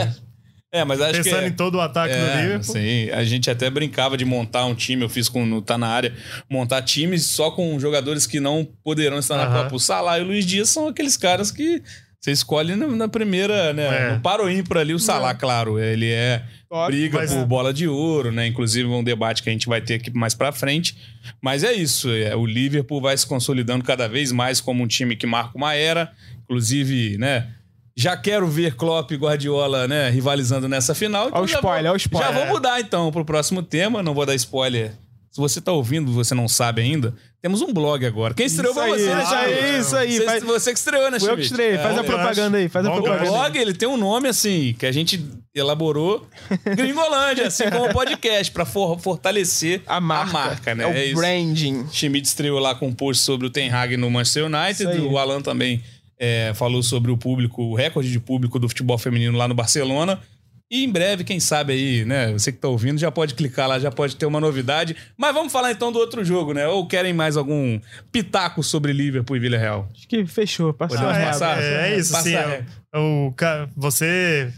É, 0.79 0.85
mas 0.85 1.01
acho 1.01 1.13
pensando 1.23 1.39
que 1.39 1.45
é- 1.45 1.47
em 1.47 1.51
todo 1.51 1.75
o 1.75 1.81
ataque 1.81 2.13
do 2.15 2.19
É, 2.25 2.41
Liverpool. 2.41 2.73
sim. 2.75 3.09
A 3.11 3.23
gente 3.23 3.49
até 3.49 3.69
brincava 3.69 4.15
de 4.17 4.25
montar 4.25 4.65
um 4.65 4.75
time, 4.75 5.03
eu 5.03 5.09
fiz 5.09 5.27
com 5.29 5.45
no 5.45 5.61
Tá 5.61 5.77
na 5.77 5.87
área, 5.87 6.13
montar 6.49 6.81
times 6.81 7.25
só 7.25 7.51
com 7.51 7.79
jogadores 7.79 8.25
que 8.27 8.39
não 8.39 8.67
poderão 8.83 9.19
estar 9.19 9.35
na 9.37 9.43
Aham. 9.45 9.63
Copa. 9.63 9.75
O 9.75 9.79
Salah 9.79 10.19
e 10.19 10.21
o 10.21 10.25
Luiz 10.25 10.45
Dias 10.45 10.69
são 10.69 10.87
aqueles 10.87 11.17
caras 11.17 11.51
que 11.51 11.81
você 12.19 12.31
escolhe 12.31 12.75
na, 12.75 12.87
na 12.87 13.07
primeira, 13.07 13.71
né? 13.73 14.09
É. 14.09 14.13
No 14.13 14.19
paro 14.21 14.49
ímpar 14.49 14.79
ali, 14.79 14.93
o 14.93 14.99
Salah, 14.99 15.33
claro, 15.35 15.79
ele 15.79 16.09
é 16.11 16.41
Top, 16.67 16.91
briga 16.91 17.25
por 17.25 17.45
bola 17.45 17.73
de 17.73 17.87
ouro, 17.87 18.31
né? 18.31 18.47
Inclusive 18.47 18.87
um 18.89 19.03
debate 19.03 19.41
que 19.43 19.49
a 19.49 19.51
gente 19.51 19.67
vai 19.67 19.79
ter 19.81 19.95
aqui 19.95 20.11
mais 20.11 20.33
pra 20.33 20.51
frente. 20.51 20.97
Mas 21.41 21.63
é 21.63 21.71
isso, 21.73 22.09
é, 22.09 22.35
o 22.35 22.45
Liverpool 22.45 22.99
vai 23.01 23.15
se 23.17 23.25
consolidando 23.25 23.83
cada 23.83 24.07
vez 24.09 24.31
mais 24.31 24.59
como 24.59 24.83
um 24.83 24.87
time 24.87 25.15
que 25.15 25.25
marca 25.27 25.51
uma 25.55 25.73
era. 25.75 26.11
Inclusive, 26.43 27.17
né? 27.17 27.47
Já 27.99 28.15
quero 28.15 28.47
ver 28.47 28.75
Klopp 28.75 29.09
e 29.11 29.15
Guardiola, 29.15 29.87
né, 29.87 30.09
rivalizando 30.11 30.67
nessa 30.67 30.93
final. 30.93 31.29
Olha 31.31 31.41
o 31.41 31.45
spoiler, 31.45 31.61
vou- 31.61 31.71
olha 31.89 31.93
o 31.93 31.97
spoiler. 31.97 32.31
Já 32.31 32.37
vou 32.39 32.45
mudar 32.53 32.79
então 32.79 33.11
pro 33.11 33.25
próximo 33.25 33.63
tema, 33.63 34.03
não 34.03 34.13
vou 34.13 34.23
dar 34.25 34.35
spoiler. 34.35 34.91
Se 35.31 35.41
você 35.41 35.59
tá 35.59 35.71
ouvindo, 35.71 36.11
você 36.11 36.33
não 36.33 36.47
sabe 36.47 36.81
ainda, 36.81 37.13
temos 37.41 37.61
um 37.61 37.71
blog 37.71 38.03
agora. 38.05 38.33
Quem 38.33 38.45
estreou 38.47 38.71
Isso 38.71 38.81
foi 38.81 38.91
aí, 38.91 38.99
você, 38.99 39.13
né, 39.15 39.21
isso 39.23 39.33
aí, 39.35 39.79
isso 39.79 39.95
aí. 39.95 40.11
Você, 40.17 40.25
Faz- 40.25 40.43
você 40.43 40.71
que 40.73 40.77
estreou, 40.79 41.11
né, 41.11 41.19
Foi 41.19 41.29
eu 41.31 41.35
que 41.37 41.43
Schmidt? 41.43 41.61
estrei. 41.63 41.77
Faz 41.77 41.95
É, 41.95 41.99
a 41.99 42.03
propaganda 42.03 42.57
aí, 42.57 42.69
faz 42.69 42.85
a 42.85 42.89
o 42.89 42.93
propaganda. 42.93 43.23
aí. 43.23 43.29
blog, 43.29 43.57
ele 43.57 43.73
tem 43.73 43.87
um 43.87 43.97
nome 43.97 44.27
assim, 44.29 44.75
que 44.79 44.85
a 44.85 44.91
gente 44.91 45.23
elaborou 45.55 46.27
Gringolândia, 46.75 47.47
assim 47.47 47.69
como 47.69 47.91
podcast, 47.93 48.51
pra 48.51 48.65
for- 48.65 48.99
fortalecer 48.99 49.81
A 49.87 49.99
marca. 49.99 50.73
né? 50.73 50.83
É 50.83 50.87
o 50.87 50.91
É 50.91 51.13
branding. 51.13 51.85
Schmidt 51.91 52.27
estreou 52.27 52.59
lá 52.59 52.73
com 52.73 52.87
um 52.87 52.93
post 52.93 53.23
sobre 53.23 53.45
o 53.47 53.49
Ten 53.49 53.69
Hag 53.71 53.95
no 53.97 54.09
Manchester 54.09 54.45
United. 54.45 55.01
O 55.01 55.17
Alan 55.19 55.41
também 55.41 55.83
é, 56.19 56.51
falou 56.55 56.81
sobre 56.83 57.11
o 57.11 57.17
público, 57.17 57.61
o 57.63 57.75
recorde 57.75 58.11
de 58.11 58.19
público 58.19 58.57
do 58.59 58.67
futebol 58.67 58.97
feminino 58.97 59.37
lá 59.37 59.47
no 59.47 59.53
Barcelona. 59.53 60.19
E 60.69 60.83
em 60.83 60.89
breve, 60.91 61.23
quem 61.23 61.39
sabe 61.39 61.71
aí, 61.71 62.03
né? 62.03 62.33
Você 62.33 62.51
que 62.51 62.57
tá 62.57 62.67
ouvindo 62.67 62.99
já 62.99 63.09
pode 63.09 63.35
clicar 63.35 63.69
lá, 63.69 63.79
já 63.79 63.89
pode 63.89 64.17
ter 64.17 64.25
uma 64.25 64.41
novidade. 64.41 64.97
Mas 65.17 65.33
vamos 65.33 65.53
falar 65.53 65.71
então 65.71 65.93
do 65.93 65.97
outro 65.99 66.25
jogo, 66.25 66.53
né? 66.53 66.67
Ou 66.67 66.85
querem 66.85 67.13
mais 67.13 67.37
algum 67.37 67.79
pitaco 68.11 68.61
sobre 68.61 68.91
Liverpool 68.91 69.37
e 69.37 69.39
Vila 69.39 69.57
Real? 69.57 69.87
Acho 69.95 70.05
que 70.09 70.25
fechou. 70.25 70.73
Passou 70.73 70.97
Ah, 71.07 71.13
passar? 71.13 71.47
mágoas. 71.55 71.65
é, 71.65 71.91
é 71.93 71.97
isso, 71.97 72.11
Passar, 72.11 72.23
sim. 72.29 72.35
é. 72.35 72.65
O, 72.97 73.31
ca- 73.37 73.69
você 73.77 74.51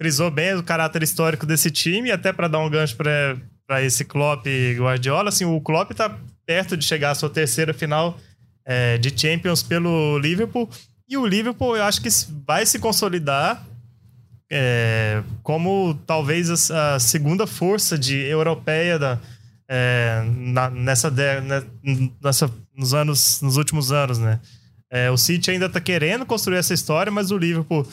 frisou 0.00 0.30
bem 0.30 0.54
o 0.54 0.62
caráter 0.62 1.02
histórico 1.02 1.44
desse 1.44 1.72
time, 1.72 2.12
até 2.12 2.32
para 2.32 2.46
dar 2.46 2.60
um 2.60 2.70
gancho 2.70 2.94
para 2.96 3.82
esse 3.82 4.04
Klopp 4.04 4.46
e 4.46 4.76
Guardiola. 4.78 5.28
Assim, 5.30 5.44
o 5.44 5.60
Klopp 5.60 5.90
tá 5.90 6.16
perto 6.46 6.76
de 6.76 6.84
chegar 6.84 7.10
à 7.10 7.14
sua 7.16 7.28
terceira 7.30 7.74
final 7.74 8.16
é, 8.64 8.96
de 8.96 9.12
Champions 9.20 9.60
pelo 9.64 10.18
Liverpool. 10.20 10.70
E 11.08 11.16
o 11.16 11.24
Liverpool, 11.26 11.76
eu 11.76 11.84
acho 11.84 12.00
que 12.02 12.08
vai 12.46 12.66
se 12.66 12.78
consolidar 12.78 13.64
é, 14.50 15.22
como 15.42 15.94
talvez 16.06 16.70
a, 16.70 16.94
a 16.94 17.00
segunda 17.00 17.46
força 17.46 17.98
de 17.98 18.16
europeia 18.16 18.98
da, 18.98 19.18
é, 19.68 20.22
na- 20.36 20.70
nessa, 20.70 21.10
de- 21.10 21.40
né, 21.42 21.62
nessa 22.22 22.50
nos 22.74 22.94
anos 22.94 23.40
nos 23.42 23.56
últimos 23.56 23.90
anos, 23.92 24.18
né? 24.18 24.40
É, 24.90 25.10
o 25.10 25.16
City 25.18 25.50
ainda 25.50 25.68
tá 25.68 25.80
querendo 25.80 26.24
construir 26.24 26.56
essa 26.56 26.72
história, 26.72 27.12
mas 27.12 27.30
o 27.30 27.36
Liverpool 27.36 27.86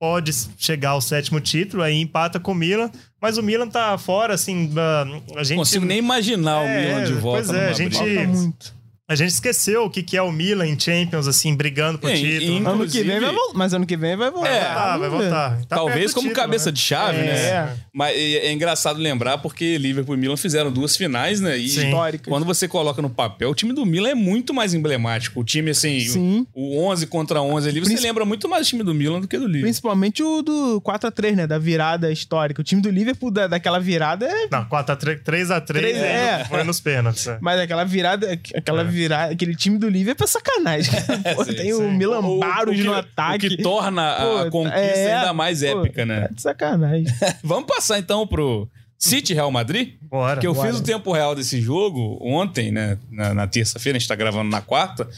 pode 0.00 0.32
chegar 0.58 0.90
ao 0.90 1.00
sétimo 1.00 1.38
título, 1.40 1.82
aí 1.82 2.00
empata 2.00 2.40
com 2.40 2.52
o 2.52 2.54
Milan, 2.54 2.90
mas 3.20 3.36
o 3.38 3.42
Milan 3.42 3.68
tá 3.68 3.96
fora, 3.98 4.34
assim, 4.34 4.66
da- 4.68 5.02
a 5.36 5.44
gente 5.44 5.50
Não 5.50 5.56
consigo 5.58 5.84
nem 5.84 5.98
imaginar 5.98 6.60
o 6.60 6.64
É, 6.64 6.86
Milan 6.86 7.04
de 7.04 7.12
volta. 7.14 7.44
pois 7.44 7.56
é, 7.56 7.68
a 7.68 7.72
gente-. 7.72 7.96
Falta 7.96 8.26
muito. 8.26 8.79
A 9.10 9.14
gente 9.16 9.30
esqueceu 9.30 9.84
o 9.84 9.90
que 9.90 10.02
que 10.02 10.16
é 10.16 10.22
o 10.22 10.30
Milan 10.30 10.66
em 10.68 10.78
Champions, 10.78 11.26
assim, 11.26 11.54
brigando 11.54 11.98
por 11.98 12.10
título. 12.12 12.60
né? 12.60 12.70
Ano 12.70 12.86
que 12.86 13.02
vem 13.02 13.20
vai 13.20 13.32
voltar. 13.32 13.58
Mas 13.58 13.74
ano 13.74 13.84
que 13.86 13.96
vem 13.96 14.16
vai 14.16 14.30
voltar. 14.30 14.48
É, 14.48 14.60
Vai 14.60 14.70
voltar, 14.70 14.98
vai 14.98 15.10
voltar. 15.10 15.58
Tá 15.66 15.76
Talvez 15.76 16.14
como 16.14 16.28
título, 16.28 16.42
cabeça 16.44 16.66
né? 16.66 16.72
de 16.72 16.80
chave, 16.80 17.18
É. 17.18 17.22
né? 17.24 17.76
Mas 17.92 18.16
é, 18.16 18.46
é 18.46 18.52
engraçado 18.52 18.98
lembrar 19.00 19.38
porque 19.38 19.76
Liverpool 19.78 20.14
e 20.14 20.18
Milan 20.18 20.36
fizeram 20.36 20.70
duas 20.70 20.96
finais, 20.96 21.40
né? 21.40 21.56
E 21.58 21.68
Sim. 21.68 21.86
Históricas. 21.88 22.28
quando 22.28 22.44
você 22.46 22.68
coloca 22.68 23.02
no 23.02 23.10
papel, 23.10 23.50
o 23.50 23.54
time 23.54 23.72
do 23.72 23.84
Milan 23.84 24.10
é 24.10 24.14
muito 24.14 24.54
mais 24.54 24.74
emblemático. 24.74 25.40
O 25.40 25.44
time, 25.44 25.70
assim, 25.72 25.98
Sim. 26.00 26.46
o, 26.54 26.76
o 26.78 26.84
11 26.86 27.06
contra 27.08 27.42
11 27.42 27.68
ali, 27.68 27.80
você 27.80 27.86
Princi- 27.86 28.06
lembra 28.06 28.24
muito 28.24 28.48
mais 28.48 28.66
do 28.66 28.70
time 28.70 28.82
do 28.84 28.94
Milan 28.94 29.20
do 29.20 29.26
que 29.28 29.36
do 29.36 29.44
Liverpool. 29.46 29.62
Principalmente 29.64 30.22
o 30.22 30.42
do 30.42 30.80
4x3, 30.82 31.34
né? 31.34 31.46
Da 31.46 31.58
virada 31.58 32.12
histórica. 32.12 32.60
O 32.60 32.64
time 32.64 32.80
do 32.80 32.90
Liverpool, 32.90 33.30
da, 33.30 33.46
daquela 33.48 33.80
virada 33.80 34.26
é. 34.26 34.46
Não, 34.50 34.64
4x3, 34.66 35.22
3x3 35.24 35.64
Três- 35.66 35.96
é. 35.96 36.40
é. 36.42 36.44
foi 36.48 36.62
nos 36.62 36.80
pênaltis. 36.80 37.26
é. 37.26 37.38
Mas 37.40 37.58
aquela 37.60 37.84
virada, 37.84 38.38
aquela 38.54 38.82
É. 38.82 38.84
virada, 39.00 39.32
aquele 39.32 39.54
time 39.56 39.78
do 39.78 39.88
Liverpool 39.88 40.24
é 40.24 40.28
sacanagem. 40.28 40.92
Pô, 41.36 41.44
Sim, 41.44 41.54
tem 41.54 41.66
sim. 41.66 41.72
o 41.72 41.90
Milan 41.90 42.20
O- 42.20 42.36
o 42.36 42.40
Baros 42.40 42.76
que- 42.76 42.82
no 42.82 42.92
ataque. 42.94 43.46
O 43.46 43.50
que 43.50 43.56
torna 43.62 44.12
a 44.12 44.44
Pô, 44.44 44.50
conquista 44.50 44.78
é, 44.78 45.14
ainda 45.16 45.32
mais 45.32 45.60
pô, 45.60 45.66
épica, 45.66 46.04
né? 46.06 46.28
É 46.30 46.34
de 46.34 46.42
sacanagem. 46.42 47.06
Vamos 47.42 47.66
passar 47.66 47.98
então 47.98 48.26
pro 48.26 48.68
City 48.98 49.32
Real 49.34 49.50
Madrid? 49.50 49.94
Bora. 50.02 50.40
Que 50.40 50.46
eu 50.46 50.54
Bora. 50.54 50.68
fiz 50.70 50.78
o 50.78 50.82
tempo 50.82 51.12
real 51.12 51.34
desse 51.34 51.60
jogo 51.60 52.18
ontem, 52.20 52.70
né? 52.70 52.98
Na, 53.10 53.32
na 53.34 53.46
terça-feira, 53.46 53.96
a 53.96 53.98
gente 53.98 54.08
tá 54.08 54.14
gravando 54.14 54.50
na 54.50 54.60
quarta. 54.60 55.08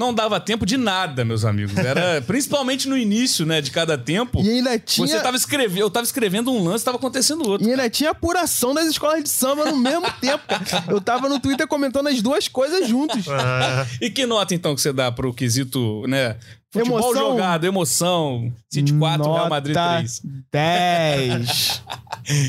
Não 0.00 0.14
dava 0.14 0.40
tempo 0.40 0.64
de 0.64 0.78
nada, 0.78 1.26
meus 1.26 1.44
amigos. 1.44 1.76
Era 1.76 2.22
principalmente 2.26 2.88
no 2.88 2.96
início, 2.96 3.44
né, 3.44 3.60
de 3.60 3.70
cada 3.70 3.98
tempo. 3.98 4.40
E 4.42 4.48
ainda 4.48 4.78
tinha. 4.78 5.06
Você 5.06 5.20
tava 5.20 5.36
escrevendo, 5.36 5.80
eu 5.82 5.90
tava 5.90 6.06
escrevendo 6.06 6.50
um 6.50 6.64
lance, 6.64 6.82
tava 6.82 6.96
acontecendo 6.96 7.46
outro. 7.46 7.68
E 7.68 7.70
ainda 7.70 7.90
tinha 7.90 8.12
apuração 8.12 8.72
das 8.72 8.86
escolas 8.86 9.22
de 9.22 9.28
samba 9.28 9.66
no 9.66 9.76
mesmo 9.76 10.10
tempo, 10.18 10.42
cara. 10.48 10.84
Eu 10.88 11.02
tava 11.02 11.28
no 11.28 11.38
Twitter 11.38 11.66
comentando 11.66 12.06
as 12.06 12.22
duas 12.22 12.48
coisas 12.48 12.88
juntos. 12.88 13.26
É, 13.28 13.86
E 14.06 14.08
que 14.08 14.24
nota 14.24 14.54
então 14.54 14.74
que 14.74 14.80
você 14.80 14.90
dá 14.90 15.12
pro 15.12 15.34
quesito, 15.34 16.02
né? 16.08 16.36
Futebol 16.70 16.98
Emoção. 17.00 17.30
jogado, 17.30 17.66
emoção. 17.66 18.52
City 18.70 18.94
4, 18.94 19.30
Real 19.30 19.50
Madrid 19.50 19.76
Nota 19.76 19.96
3. 19.98 20.22
10. 20.50 21.82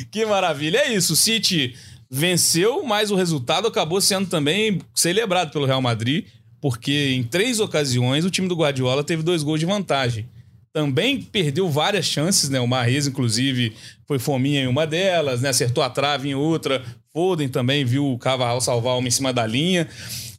Que 0.09 0.25
maravilha. 0.25 0.77
É 0.77 0.93
isso, 0.93 1.13
o 1.13 1.15
City 1.17 1.75
venceu, 2.09 2.83
mas 2.83 3.11
o 3.11 3.15
resultado 3.15 3.67
acabou 3.67 3.99
sendo 3.99 4.29
também 4.29 4.79
celebrado 4.93 5.51
pelo 5.51 5.65
Real 5.65 5.81
Madrid, 5.81 6.25
porque 6.61 7.13
em 7.15 7.23
três 7.23 7.59
ocasiões 7.59 8.23
o 8.23 8.29
time 8.29 8.47
do 8.47 8.55
Guardiola 8.55 9.03
teve 9.03 9.23
dois 9.23 9.41
gols 9.41 9.59
de 9.59 9.65
vantagem. 9.65 10.27
Também 10.71 11.21
perdeu 11.21 11.67
várias 11.69 12.05
chances, 12.05 12.49
né? 12.49 12.59
O 12.59 12.67
Marrez, 12.67 13.07
inclusive, 13.07 13.73
foi 14.07 14.17
fominha 14.19 14.61
em 14.61 14.67
uma 14.67 14.87
delas, 14.87 15.41
né? 15.41 15.49
Acertou 15.49 15.83
a 15.83 15.89
trave 15.89 16.29
em 16.29 16.35
outra. 16.35 16.81
Foden 17.11 17.49
também 17.49 17.83
viu 17.83 18.09
o 18.09 18.17
Cavarral 18.17 18.61
salvar 18.61 18.97
uma 18.97 19.07
em 19.07 19.11
cima 19.11 19.33
da 19.33 19.45
linha. 19.45 19.89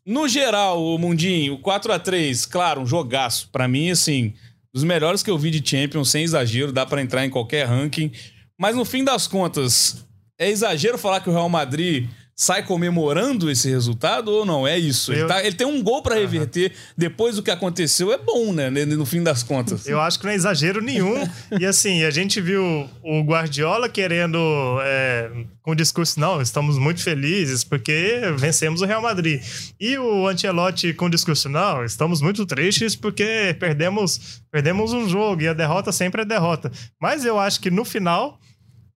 No 0.06 0.26
geral, 0.26 0.82
o 0.82 0.96
Mundinho, 0.96 1.54
o 1.54 1.58
4 1.58 1.92
a 1.92 1.98
3 1.98 2.46
claro, 2.46 2.80
um 2.80 2.86
jogaço. 2.86 3.50
Pra 3.52 3.68
mim, 3.68 3.90
assim, 3.90 4.32
dos 4.72 4.84
melhores 4.84 5.22
que 5.22 5.30
eu 5.30 5.36
vi 5.36 5.50
de 5.50 5.68
Champions, 5.68 6.10
sem 6.10 6.24
exagero, 6.24 6.72
dá 6.72 6.86
pra 6.86 7.02
entrar 7.02 7.26
em 7.26 7.30
qualquer 7.30 7.66
ranking. 7.66 8.10
Mas 8.58 8.74
no 8.74 8.86
fim 8.86 9.04
das 9.04 9.26
contas, 9.26 10.02
é 10.38 10.48
exagero 10.48 10.96
falar 10.96 11.20
que 11.20 11.28
o 11.28 11.32
Real 11.32 11.48
Madrid 11.48 12.08
sai 12.42 12.64
comemorando 12.64 13.50
esse 13.50 13.68
resultado 13.70 14.28
ou 14.32 14.44
não? 14.44 14.66
É 14.66 14.76
isso. 14.78 15.12
Ele, 15.12 15.22
Eu- 15.22 15.26
tá- 15.28 15.44
ele 15.44 15.54
tem 15.54 15.66
um 15.66 15.82
gol 15.82 16.02
pra 16.02 16.16
reverter 16.16 16.72
depois 16.96 17.36
do 17.36 17.42
que 17.42 17.50
aconteceu. 17.50 18.12
É 18.12 18.18
bom, 18.18 18.52
né? 18.52 18.68
No 18.70 19.06
fim 19.06 19.22
das 19.22 19.42
contas. 19.42 19.86
Eu 19.86 20.00
acho 20.00 20.18
que 20.18 20.24
não 20.24 20.32
é 20.32 20.34
exagero 20.34 20.80
nenhum. 20.82 21.14
e 21.58 21.64
assim, 21.64 22.02
a 22.02 22.10
gente 22.10 22.40
viu 22.40 22.88
o 23.02 23.22
Guardiola 23.22 23.88
querendo, 23.88 24.38
é, 24.82 25.30
com 25.62 25.70
o 25.70 25.74
discurso, 25.74 26.18
não, 26.18 26.40
estamos 26.42 26.76
muito 26.78 27.00
felizes 27.02 27.62
porque 27.62 28.20
vencemos 28.36 28.80
o 28.82 28.86
Real 28.86 29.00
Madrid. 29.02 29.40
E 29.80 29.96
o 29.96 30.26
Ancelotti 30.26 30.92
com 30.92 31.06
o 31.06 31.10
discurso, 31.10 31.48
não, 31.48 31.84
estamos 31.84 32.20
muito 32.20 32.44
tristes 32.44 32.96
porque 32.96 33.56
perdemos, 33.60 34.42
perdemos 34.50 34.92
um 34.92 35.08
jogo 35.08 35.42
e 35.42 35.48
a 35.48 35.52
derrota 35.52 35.92
sempre 35.92 36.22
é 36.22 36.24
derrota. 36.24 36.72
Mas 37.00 37.24
eu 37.24 37.38
acho 37.38 37.60
que 37.60 37.70
no 37.70 37.84
final. 37.84 38.38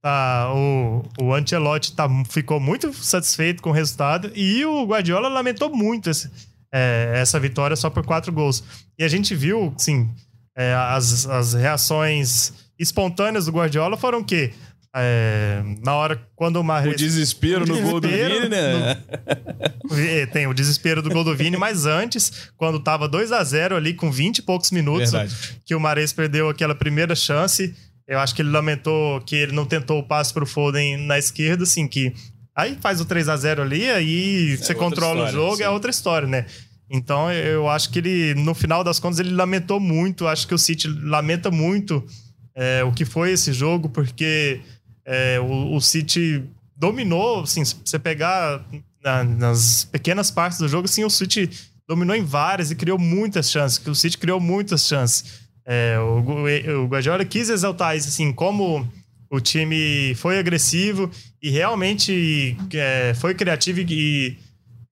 Tá, 0.03 0.53
o, 0.55 1.03
o 1.21 1.35
Ancelotti 1.35 1.93
tá, 1.95 2.09
ficou 2.31 2.61
muito 2.61 2.93
satisfeito 2.93 3.63
com 3.63 3.71
o 3.71 3.73
resultado 3.73 4.31
e 4.35 4.65
o 4.65 4.85
Guardiola 4.87 5.29
lamentou 5.29 5.75
muito 5.75 6.11
esse- 6.11 6.31
é, 6.73 7.13
essa 7.17 7.39
vitória 7.41 7.77
só 7.77 7.89
por 7.91 8.05
quatro 8.05 8.33
gols. 8.33 8.63
E 8.99 9.05
a 9.05 9.09
gente 9.09 9.35
viu, 9.35 9.73
sim, 9.79 10.11
é, 10.57 10.75
as, 10.75 11.27
as 11.27 11.55
reações 11.55 12.53
espontâneas 12.79 13.47
do 13.47 13.53
Guardiola 13.53 13.97
foram 13.97 14.19
o 14.21 14.25
quê? 14.25 14.53
É, 14.99 15.63
na 15.85 15.95
hora 15.95 16.19
quando 16.35 16.57
o 16.57 16.61
O 16.61 16.65
Mahrez... 16.65 16.97
desespero 16.97 17.67
no 17.67 17.79
gol 17.83 18.01
do 18.01 18.09
Desespero 18.09 18.35
Vini, 18.43 18.49
né? 18.49 18.97
É, 20.09 20.27
Tem 20.27 20.47
o 20.47 20.55
desespero 20.55 21.03
do 21.03 21.11
gol 21.11 21.23
do 21.23 21.37
Vini, 21.37 21.57
mas 21.59 21.85
antes, 21.87 22.51
quando 22.57 22.81
tava 22.81 23.07
2 23.07 23.31
a 23.31 23.45
0 23.45 23.77
ali 23.77 23.93
com 23.93 24.11
20 24.11 24.39
e 24.39 24.43
poucos 24.43 24.71
minutos, 24.71 25.11
Verdade. 25.13 25.37
que 25.67 25.75
o 25.75 25.81
Mahrez 25.81 26.13
perdeu 26.15 26.49
aquela 26.49 26.75
primeira 26.75 27.15
chance, 27.15 27.75
eu 28.09 28.19
acho 28.19 28.35
que 28.35 28.43
ele 28.43 28.51
lamentou 28.51 29.21
que 29.23 29.35
ele 29.37 29.53
não 29.53 29.65
tentou 29.67 29.99
o 29.99 30.03
passe 30.03 30.33
pro 30.33 30.47
Foden 30.47 30.97
na 30.99 31.19
esquerda, 31.19 31.65
assim, 31.65 31.87
que 31.89 32.13
aí 32.55 32.77
faz 32.81 33.01
o 33.01 33.05
3 33.05 33.29
a 33.29 33.37
0 33.37 33.63
ali, 33.63 33.91
aí 33.91 34.57
você 34.57 34.73
outra 34.73 34.75
controla 34.75 35.23
o 35.25 35.27
história, 35.27 35.33
jogo, 35.33 35.57
sim. 35.57 35.63
é 35.63 35.69
outra 35.71 35.91
história, 35.91 36.29
né? 36.29 36.47
Então, 36.89 37.33
eu 37.33 37.69
acho 37.69 37.91
que 37.91 37.99
ele, 37.99 38.35
no 38.35 38.55
final 38.55 38.85
das 38.85 39.01
contas, 39.01 39.19
ele 39.19 39.31
lamentou 39.35 39.81
muito. 39.81 40.27
Acho 40.29 40.47
que 40.47 40.55
o 40.55 40.59
City 40.59 40.87
lamenta 40.87 41.51
muito 41.51 42.05
é, 42.55 42.85
o 42.85 42.93
que 42.93 43.05
foi 43.05 43.33
esse 43.33 43.53
jogo, 43.53 43.89
porque 43.89 44.61
é, 45.05 45.41
o, 45.41 45.75
o 45.75 45.81
City 45.81 46.45
dominou, 46.77 47.41
assim, 47.41 47.65
se 47.65 47.75
você 47.85 47.99
pegar 47.99 48.65
na- 49.03 49.25
nas 49.25 49.85
pequenas 49.85 50.31
partes 50.31 50.59
do 50.61 50.69
jogo, 50.69 50.85
assim, 50.85 51.05
o 51.05 51.11
City 51.11 51.51
dominou 51.89 52.15
em 52.15 52.23
várias 52.25 52.71
e 52.71 52.77
criou 52.77 52.99
muitas 52.99 53.51
chances, 53.51 53.79
que 53.79 53.91
o 53.91 53.95
City 53.95 54.17
criou 54.17 54.39
muitas 54.41 54.87
chances. 54.87 55.46
É, 55.67 55.99
o, 55.99 56.83
o 56.83 56.87
Guardiola 56.87 57.25
quis 57.25 57.51
exaltar 57.51 57.97
isso, 57.97 58.09
assim, 58.09 58.33
como 58.33 58.87
o 59.29 59.41
time 59.41 60.15
foi 60.15 60.39
agressivo 60.39 61.11
e 61.43 61.51
realmente 61.51 62.57
é, 62.73 63.13
foi 63.15 63.35
criativo 63.35 63.81
e, 63.81 64.39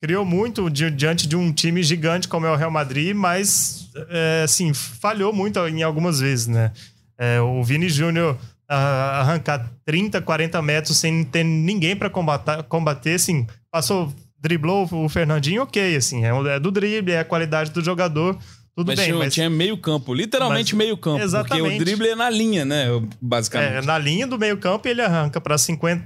criou 0.04 0.22
muito 0.22 0.68
di- 0.68 0.90
diante 0.90 1.26
de 1.26 1.34
um 1.34 1.50
time 1.50 1.82
gigante 1.82 2.28
como 2.28 2.44
é 2.44 2.50
o 2.50 2.56
Real 2.56 2.70
Madrid, 2.70 3.16
mas 3.16 3.88
é, 4.10 4.42
assim, 4.44 4.74
falhou 4.74 5.32
muito 5.32 5.58
em 5.66 5.82
algumas 5.82 6.20
vezes, 6.20 6.46
né? 6.46 6.72
É, 7.16 7.40
o 7.40 7.64
Vini 7.64 7.88
Júnior 7.88 8.36
arrancar 8.68 9.70
30, 9.86 10.20
40 10.20 10.60
metros 10.60 10.98
sem 10.98 11.24
ter 11.24 11.42
ninguém 11.42 11.96
para 11.96 12.10
combater, 12.10 12.62
combater, 12.64 13.14
assim, 13.14 13.46
passou, 13.70 14.12
driblou 14.38 14.86
o 14.92 15.08
Fernandinho, 15.08 15.62
ok, 15.62 15.96
assim, 15.96 16.22
é, 16.22 16.28
é 16.54 16.60
do 16.60 16.70
drible, 16.70 17.12
é 17.12 17.20
a 17.20 17.24
qualidade 17.24 17.70
do 17.70 17.82
jogador, 17.82 18.38
tudo 18.76 18.88
Mas 18.88 18.96
bem, 18.96 19.06
tinha, 19.06 19.18
mas 19.18 19.34
tinha 19.34 19.48
meio 19.50 19.76
campo, 19.78 20.12
literalmente 20.12 20.74
Mas- 20.74 20.84
meio 20.84 20.96
campo. 20.96 21.16
Porque 21.18 21.24
Exatamente. 21.24 21.80
o 21.80 21.84
drible 21.84 22.08
é 22.08 22.14
na 22.14 22.28
linha, 22.28 22.64
né? 22.64 22.86
é, 22.88 23.00
Basicamente. 23.20 23.86
na 23.86 23.98
linha 23.98 24.26
do 24.26 24.38
meio 24.38 24.56
campo 24.58 24.88
ele 24.88 25.00
arranca 25.00 25.40
para 25.40 25.56
50, 25.56 26.04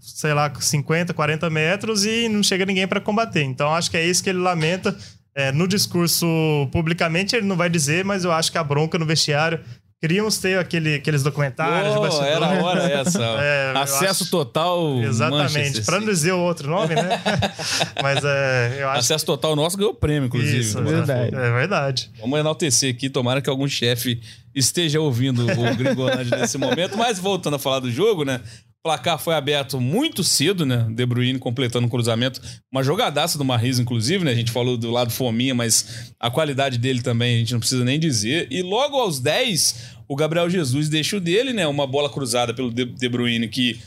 sei 0.00 0.34
lá, 0.34 0.52
50, 0.58 1.14
40 1.14 1.48
metros 1.50 2.04
e 2.04 2.28
não 2.28 2.42
chega 2.42 2.66
ninguém 2.66 2.86
para 2.88 3.00
combater. 3.00 3.42
Então 3.42 3.72
acho 3.74 3.90
que 3.90 3.96
é 3.96 4.04
isso 4.06 4.22
que 4.22 4.30
ele 4.30 4.38
lamenta. 4.40 4.96
É, 5.36 5.50
no 5.50 5.66
discurso 5.66 6.26
publicamente 6.70 7.34
ele 7.34 7.46
não 7.46 7.56
vai 7.56 7.68
dizer, 7.68 8.04
mas 8.04 8.24
eu 8.24 8.30
acho 8.32 8.52
que 8.52 8.58
a 8.58 8.62
bronca 8.64 8.98
no 8.98 9.04
vestiário. 9.06 9.60
Queríamos 10.04 10.36
ter 10.36 10.58
aquele, 10.58 10.96
aqueles 10.96 11.22
documentários 11.22 11.94
Oh, 11.96 12.22
era 12.22 12.44
a 12.44 12.62
hora 12.62 12.82
essa. 12.92 13.22
É, 13.40 13.72
Acesso 13.74 14.24
acho- 14.24 14.30
total. 14.30 15.00
Exatamente, 15.02 15.80
para 15.80 15.98
não 15.98 16.06
dizer 16.06 16.32
o 16.32 16.40
outro 16.40 16.68
nome, 16.68 16.94
né? 16.94 17.08
mas 18.02 18.22
é, 18.22 18.76
eu 18.80 18.88
acho 18.90 18.98
Acesso 19.00 19.24
total 19.24 19.56
nosso 19.56 19.78
ganhou 19.78 19.94
prêmio, 19.94 20.26
inclusive. 20.26 20.58
isso, 20.60 20.76
do 20.78 20.84
verdade. 20.84 21.34
É 21.34 21.52
verdade. 21.52 22.10
Vamos 22.20 22.38
enaltecer 22.38 22.94
aqui, 22.94 23.08
tomara 23.08 23.40
que 23.40 23.48
algum 23.48 23.66
chefe 23.66 24.20
esteja 24.54 25.00
ouvindo 25.00 25.46
o 25.46 25.74
Gringolândia 25.74 26.36
nesse 26.36 26.58
momento. 26.58 26.98
Mas 26.98 27.18
voltando 27.18 27.56
a 27.56 27.58
falar 27.58 27.80
do 27.80 27.90
jogo, 27.90 28.26
né? 28.26 28.42
Placar 28.84 29.18
foi 29.18 29.34
aberto 29.34 29.80
muito 29.80 30.22
cedo, 30.22 30.66
né? 30.66 30.86
De 30.90 31.06
Bruyne 31.06 31.38
completando 31.38 31.86
o 31.86 31.90
cruzamento. 31.90 32.38
Uma 32.70 32.82
jogadaça 32.82 33.38
do 33.38 33.44
Marris, 33.44 33.78
inclusive, 33.78 34.22
né? 34.22 34.32
A 34.32 34.34
gente 34.34 34.52
falou 34.52 34.76
do 34.76 34.90
lado 34.90 35.10
fominha, 35.10 35.54
mas 35.54 36.12
a 36.20 36.30
qualidade 36.30 36.76
dele 36.76 37.00
também 37.00 37.36
a 37.36 37.38
gente 37.38 37.54
não 37.54 37.60
precisa 37.60 37.82
nem 37.82 37.98
dizer. 37.98 38.46
E 38.50 38.60
logo 38.60 38.98
aos 38.98 39.18
10, 39.18 39.96
o 40.06 40.14
Gabriel 40.14 40.50
Jesus 40.50 40.90
deixa 40.90 41.16
o 41.16 41.20
dele, 41.20 41.54
né? 41.54 41.66
Uma 41.66 41.86
bola 41.86 42.10
cruzada 42.10 42.52
pelo 42.52 42.70
De 42.70 43.08
Bruyne 43.08 43.48
que 43.48 43.80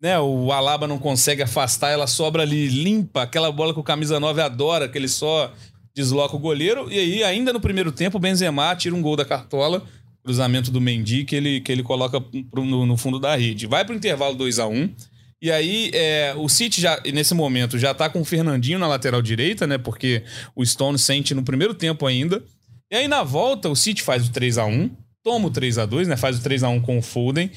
né, 0.00 0.16
o 0.20 0.52
Alaba 0.52 0.86
não 0.86 0.98
consegue 1.00 1.42
afastar, 1.42 1.90
ela 1.90 2.06
sobra 2.06 2.42
ali 2.42 2.68
limpa, 2.68 3.22
aquela 3.22 3.50
bola 3.50 3.74
que 3.74 3.80
o 3.80 3.82
camisa 3.82 4.20
9 4.20 4.42
adora, 4.42 4.88
que 4.88 4.96
ele 4.96 5.08
só 5.08 5.52
desloca 5.92 6.36
o 6.36 6.38
goleiro. 6.38 6.86
E 6.88 6.96
aí, 6.96 7.24
ainda 7.24 7.52
no 7.52 7.58
primeiro 7.58 7.90
tempo, 7.90 8.18
o 8.18 8.20
Benzema 8.20 8.76
tira 8.76 8.94
um 8.94 9.02
gol 9.02 9.16
da 9.16 9.24
cartola, 9.24 9.82
cruzamento 10.26 10.72
do 10.72 10.80
Mendy, 10.80 11.24
que 11.24 11.36
ele, 11.36 11.60
que 11.60 11.70
ele 11.70 11.84
coloca 11.84 12.20
pro- 12.20 12.64
no, 12.64 12.84
no 12.84 12.96
fundo 12.96 13.20
da 13.20 13.36
rede. 13.36 13.66
Vai 13.66 13.84
pro 13.84 13.94
intervalo 13.94 14.34
2 14.34 14.58
a 14.58 14.66
1 14.66 14.90
E 15.40 15.52
aí, 15.52 15.90
é, 15.94 16.34
o 16.36 16.48
City 16.48 16.80
já, 16.80 17.00
nesse 17.14 17.32
momento, 17.32 17.78
já 17.78 17.94
tá 17.94 18.08
com 18.10 18.20
o 18.20 18.24
Fernandinho 18.24 18.78
na 18.78 18.88
lateral 18.88 19.22
direita, 19.22 19.66
né? 19.66 19.78
Porque 19.78 20.22
o 20.54 20.66
Stone 20.66 20.98
sente 20.98 21.32
no 21.32 21.44
primeiro 21.44 21.74
tempo 21.74 22.04
ainda. 22.06 22.42
E 22.90 22.96
aí, 22.96 23.06
na 23.06 23.22
volta, 23.22 23.68
o 23.68 23.76
City 23.76 24.02
faz 24.02 24.26
o 24.26 24.32
3 24.32 24.58
a 24.58 24.66
1 24.66 24.90
toma 25.22 25.48
o 25.48 25.50
3 25.50 25.78
a 25.78 25.86
2 25.86 26.06
né? 26.08 26.16
Faz 26.16 26.38
o 26.38 26.42
3 26.42 26.62
a 26.62 26.68
1 26.68 26.80
com 26.80 26.98
o 26.98 27.02
Foden. 27.02 27.50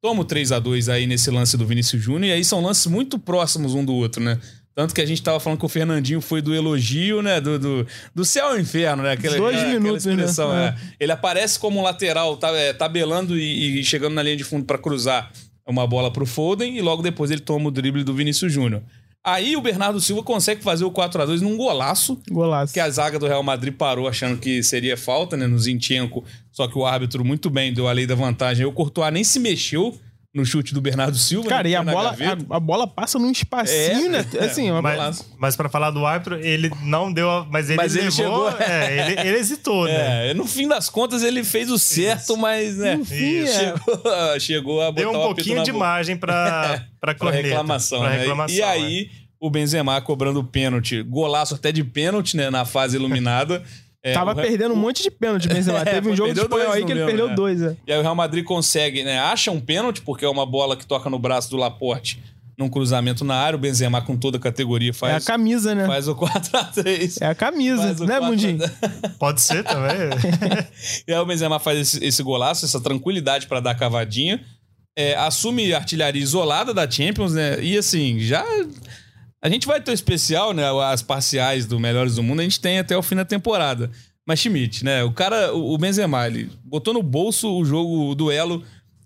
Toma 0.00 0.20
o 0.22 0.24
3 0.24 0.52
a 0.52 0.58
2 0.58 0.88
aí 0.88 1.06
nesse 1.06 1.30
lance 1.30 1.56
do 1.56 1.66
Vinícius 1.66 2.02
Júnior. 2.02 2.30
E 2.30 2.32
aí 2.32 2.44
são 2.44 2.62
lances 2.62 2.86
muito 2.86 3.18
próximos 3.18 3.74
um 3.74 3.84
do 3.84 3.92
outro, 3.94 4.22
né? 4.22 4.38
Tanto 4.76 4.94
que 4.94 5.00
a 5.00 5.06
gente 5.06 5.22
tava 5.22 5.40
falando 5.40 5.58
que 5.58 5.64
o 5.64 5.68
Fernandinho 5.70 6.20
foi 6.20 6.42
do 6.42 6.54
elogio, 6.54 7.22
né? 7.22 7.40
Do, 7.40 7.58
do, 7.58 7.86
do 8.14 8.24
céu 8.26 8.48
ao 8.48 8.60
inferno, 8.60 9.02
né? 9.02 9.12
Aquela, 9.12 9.36
Dois 9.38 9.54
aquela- 9.56 9.68
aquela 9.70 9.80
minutos, 9.82 10.04
né? 10.04 10.12
expressão, 10.12 10.54
É. 10.54 10.66
é. 10.66 10.74
Ele 11.00 11.12
aparece 11.12 11.58
como 11.58 11.82
lateral, 11.82 12.36
tá, 12.36 12.50
é, 12.50 12.74
tabelando 12.74 13.38
e, 13.38 13.80
e 13.80 13.84
chegando 13.84 14.12
na 14.12 14.22
linha 14.22 14.36
de 14.36 14.44
fundo 14.44 14.66
pra 14.66 14.76
cruzar 14.76 15.32
uma 15.66 15.86
bola 15.86 16.12
pro 16.12 16.26
Foden. 16.26 16.76
E 16.76 16.82
logo 16.82 17.02
depois 17.02 17.30
ele 17.30 17.40
toma 17.40 17.68
o 17.68 17.70
drible 17.70 18.04
do 18.04 18.12
Vinícius 18.14 18.52
Júnior. 18.52 18.82
Aí 19.24 19.56
o 19.56 19.62
Bernardo 19.62 19.98
Silva 19.98 20.22
consegue 20.22 20.62
fazer 20.62 20.84
o 20.84 20.90
4 20.90 21.22
a 21.22 21.24
2 21.26 21.40
num 21.42 21.56
golaço 21.56 22.20
Golaço. 22.30 22.72
que 22.74 22.78
a 22.78 22.88
zaga 22.90 23.18
do 23.18 23.26
Real 23.26 23.42
Madrid 23.42 23.74
parou 23.74 24.06
achando 24.06 24.38
que 24.38 24.62
seria 24.62 24.96
falta, 24.96 25.36
né, 25.38 25.46
no 25.48 25.58
Zinchenko, 25.58 26.22
só 26.52 26.68
que 26.68 26.78
o 26.78 26.86
árbitro 26.86 27.24
muito 27.24 27.50
bem 27.50 27.72
deu 27.72 27.88
a 27.88 27.92
lei 27.92 28.06
da 28.06 28.14
vantagem. 28.14 28.64
O 28.66 28.70
Courtois 28.72 29.12
nem 29.12 29.24
se 29.24 29.40
mexeu 29.40 29.98
no 30.36 30.44
chute 30.44 30.74
do 30.74 30.80
Bernardo 30.82 31.16
Silva. 31.16 31.48
Cara, 31.48 31.62
né, 31.64 31.70
e 31.70 31.74
a 31.76 31.82
bola, 31.82 32.14
a, 32.50 32.56
a 32.56 32.60
bola 32.60 32.86
passa 32.86 33.18
num 33.18 33.30
espacinho, 33.30 34.06
É, 34.06 34.22
né? 34.22 34.26
Assim, 34.40 34.70
uma 34.70 34.82
Mas, 34.82 35.24
mas 35.38 35.56
para 35.56 35.68
falar 35.68 35.90
do 35.90 36.04
árbitro, 36.04 36.38
ele 36.38 36.70
não 36.82 37.10
deu. 37.12 37.30
a- 37.30 37.46
Mas 37.50 37.70
ele 37.70 37.76
Mas 37.78 37.96
ele 37.96 38.04
levou. 38.04 38.50
chegou- 38.50 38.60
é, 38.60 39.10
ele, 39.12 39.20
ele 39.28 39.38
hesitou, 39.38 39.86
né? 39.86 40.30
É, 40.30 40.34
no 40.34 40.44
fim 40.46 40.68
das 40.68 40.90
contas 40.90 41.22
ele 41.22 41.42
fez 41.42 41.70
o 41.70 41.78
certo, 41.78 42.36
mas 42.36 42.76
né, 42.76 42.94
Enfim, 42.94 43.38
é. 43.38 43.46
chegou, 43.46 44.02
chegou 44.40 44.82
a 44.82 44.92
botar 44.92 45.00
Deu 45.00 45.10
um 45.10 45.22
pouquinho 45.24 45.62
de 45.64 45.72
boca. 45.72 45.84
margem 45.84 46.16
pra, 46.16 46.84
pra, 47.00 47.12
Pra 47.12 47.14
corneta, 47.14 47.48
reclamação, 47.48 48.00
pra 48.00 48.10
né? 48.10 48.18
reclamação, 48.18 48.56
e 48.56 48.60
é. 48.60 48.64
aí, 48.64 49.10
o 49.40 49.48
Benzema 49.50 50.00
cobrando 50.00 50.44
pênalti, 50.44 51.02
golaço 51.02 51.54
até 51.54 51.72
de 51.72 51.82
pênalti, 51.82 52.36
né, 52.36 52.50
na 52.50 52.64
fase 52.64 52.96
iluminada. 52.96 53.62
É, 54.06 54.12
Tava 54.12 54.36
perdendo 54.36 54.72
um 54.72 54.76
monte 54.76 55.02
de 55.02 55.10
pênalti, 55.10 55.48
Benzema. 55.48 55.80
É, 55.86 55.94
Teve 55.94 56.10
um 56.10 56.16
jogo 56.16 56.32
de 56.32 56.40
espanhol 56.40 56.70
aí 56.70 56.84
que 56.84 56.92
ele 56.92 57.04
perdeu 57.04 57.28
né? 57.28 57.34
dois, 57.34 57.60
é. 57.60 57.76
E 57.86 57.92
aí 57.92 57.98
o 57.98 58.02
Real 58.02 58.14
Madrid 58.14 58.44
consegue, 58.44 59.02
né? 59.02 59.18
Acha 59.18 59.50
um 59.50 59.60
pênalti, 59.60 60.00
porque 60.02 60.24
é 60.24 60.28
uma 60.28 60.46
bola 60.46 60.76
que 60.76 60.86
toca 60.86 61.10
no 61.10 61.18
braço 61.18 61.50
do 61.50 61.56
Laporte 61.56 62.22
num 62.56 62.68
cruzamento 62.68 63.24
na 63.24 63.34
área. 63.34 63.56
O 63.56 63.60
Benzema, 63.60 64.00
com 64.00 64.16
toda 64.16 64.38
a 64.38 64.40
categoria, 64.40 64.90
É 64.90 64.92
a 64.92 64.94
faz, 64.94 65.24
camisa, 65.24 65.74
né? 65.74 65.86
faz 65.86 66.06
o 66.06 66.14
4x3. 66.14 67.18
É 67.20 67.26
a 67.26 67.34
camisa, 67.34 68.06
né, 68.06 68.20
Mundinho? 68.20 68.58
Pode 69.18 69.40
ser 69.40 69.64
também. 69.64 69.96
E 71.06 71.12
aí 71.12 71.18
o 71.18 71.26
Benzema 71.26 71.58
faz 71.58 71.78
esse, 71.80 72.04
esse 72.04 72.22
golaço, 72.22 72.64
essa 72.64 72.80
tranquilidade 72.80 73.46
pra 73.46 73.58
dar 73.60 73.72
a 73.72 73.74
cavadinha. 73.74 74.40
É, 74.96 75.14
assume 75.16 75.74
artilharia 75.74 76.22
isolada 76.22 76.72
da 76.72 76.88
Champions, 76.88 77.34
né? 77.34 77.60
E 77.60 77.76
assim, 77.76 78.20
já. 78.20 78.44
A 79.46 79.48
gente 79.48 79.64
vai 79.64 79.80
ter 79.80 79.92
o 79.92 79.94
especial, 79.94 80.52
né? 80.52 80.64
As 80.90 81.02
parciais 81.02 81.66
do 81.66 81.78
Melhores 81.78 82.16
do 82.16 82.22
Mundo, 82.24 82.40
a 82.40 82.42
gente 82.42 82.58
tem 82.58 82.80
até 82.80 82.96
o 82.96 83.02
fim 83.02 83.14
da 83.14 83.24
temporada. 83.24 83.88
Mas 84.26 84.40
Schmidt, 84.40 84.84
né? 84.84 85.04
O 85.04 85.12
cara, 85.12 85.54
o 85.54 85.78
Benzema, 85.78 86.26
ele 86.26 86.50
botou 86.64 86.92
no 86.92 87.00
bolso 87.00 87.48
o 87.56 87.64
jogo, 87.64 88.10
o 88.10 88.14
duelo 88.16 88.64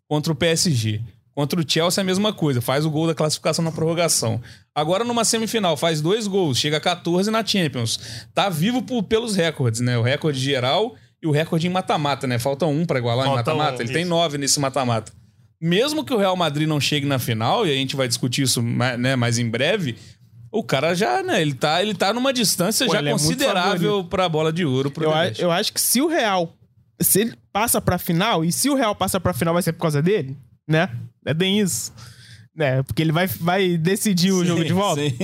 contra 0.08 0.32
o 0.32 0.34
PSG. 0.34 1.02
Contra 1.34 1.60
o 1.60 1.64
Chelsea 1.70 2.00
é 2.00 2.02
a 2.02 2.06
mesma 2.06 2.32
coisa, 2.32 2.62
faz 2.62 2.86
o 2.86 2.90
gol 2.90 3.06
da 3.06 3.14
classificação 3.14 3.62
na 3.62 3.70
prorrogação. 3.70 4.40
Agora 4.74 5.04
numa 5.04 5.26
semifinal, 5.26 5.76
faz 5.76 6.00
dois 6.00 6.26
gols, 6.26 6.56
chega 6.58 6.78
a 6.78 6.80
14 6.80 7.30
na 7.30 7.44
Champions. 7.44 8.00
Tá 8.34 8.48
vivo 8.48 8.80
por- 8.80 9.02
pelos 9.02 9.36
recordes, 9.36 9.80
né? 9.82 9.98
O 9.98 10.02
recorde 10.02 10.40
geral 10.40 10.94
e 11.22 11.26
o 11.26 11.30
recorde 11.30 11.66
em 11.66 11.70
mata-mata, 11.70 12.26
né? 12.26 12.38
Falta 12.38 12.64
um 12.64 12.86
pra 12.86 12.98
igualar 12.98 13.26
em 13.26 13.34
Falta 13.34 13.52
um, 13.52 13.56
mata-mata. 13.58 13.82
Ele 13.82 13.92
tem 13.92 14.02
isso. 14.04 14.10
nove 14.10 14.38
nesse 14.38 14.58
mata-mata. 14.58 15.12
Mesmo 15.60 16.02
que 16.02 16.14
o 16.14 16.16
Real 16.16 16.34
Madrid 16.34 16.66
não 16.66 16.80
chegue 16.80 17.04
na 17.06 17.18
final, 17.18 17.66
e 17.66 17.70
a 17.70 17.74
gente 17.74 17.94
vai 17.94 18.08
discutir 18.08 18.40
isso 18.44 18.62
né, 18.62 19.14
mais 19.16 19.38
em 19.38 19.48
breve, 19.50 19.96
O 20.52 20.64
cara 20.64 20.94
já, 20.94 21.22
né? 21.22 21.40
Ele 21.40 21.54
tá, 21.54 21.80
ele 21.80 21.94
tá 21.94 22.12
numa 22.12 22.32
distância 22.32 22.84
Pô, 22.86 22.92
já 22.92 23.00
é 23.00 23.12
considerável 23.12 24.04
pra 24.04 24.28
bola 24.28 24.52
de 24.52 24.64
ouro 24.64 24.90
pro 24.90 25.04
Eu, 25.04 25.14
a- 25.14 25.28
eu 25.38 25.50
acho 25.50 25.72
que 25.72 25.80
se 25.80 26.00
o 26.02 26.08
Real. 26.08 26.52
Se 27.00 27.20
ele 27.20 27.34
passa 27.52 27.80
pra 27.80 27.98
final, 27.98 28.44
e 28.44 28.50
se 28.52 28.68
o 28.68 28.74
Real 28.74 28.94
passa 28.94 29.18
pra 29.20 29.32
final 29.32 29.54
vai 29.54 29.62
ser 29.62 29.72
por 29.72 29.80
causa 29.82 30.02
dele, 30.02 30.36
né? 30.68 30.90
É 31.24 31.32
bem 31.32 31.60
isso. 31.60 31.92
Né? 32.54 32.82
Porque 32.82 33.00
ele 33.00 33.12
vai, 33.12 33.26
vai 33.26 33.76
decidir 33.78 34.32
o 34.32 34.44
jogo 34.44 34.64
de 34.64 34.72
volta. 34.72 35.00
Sim. 35.00 35.16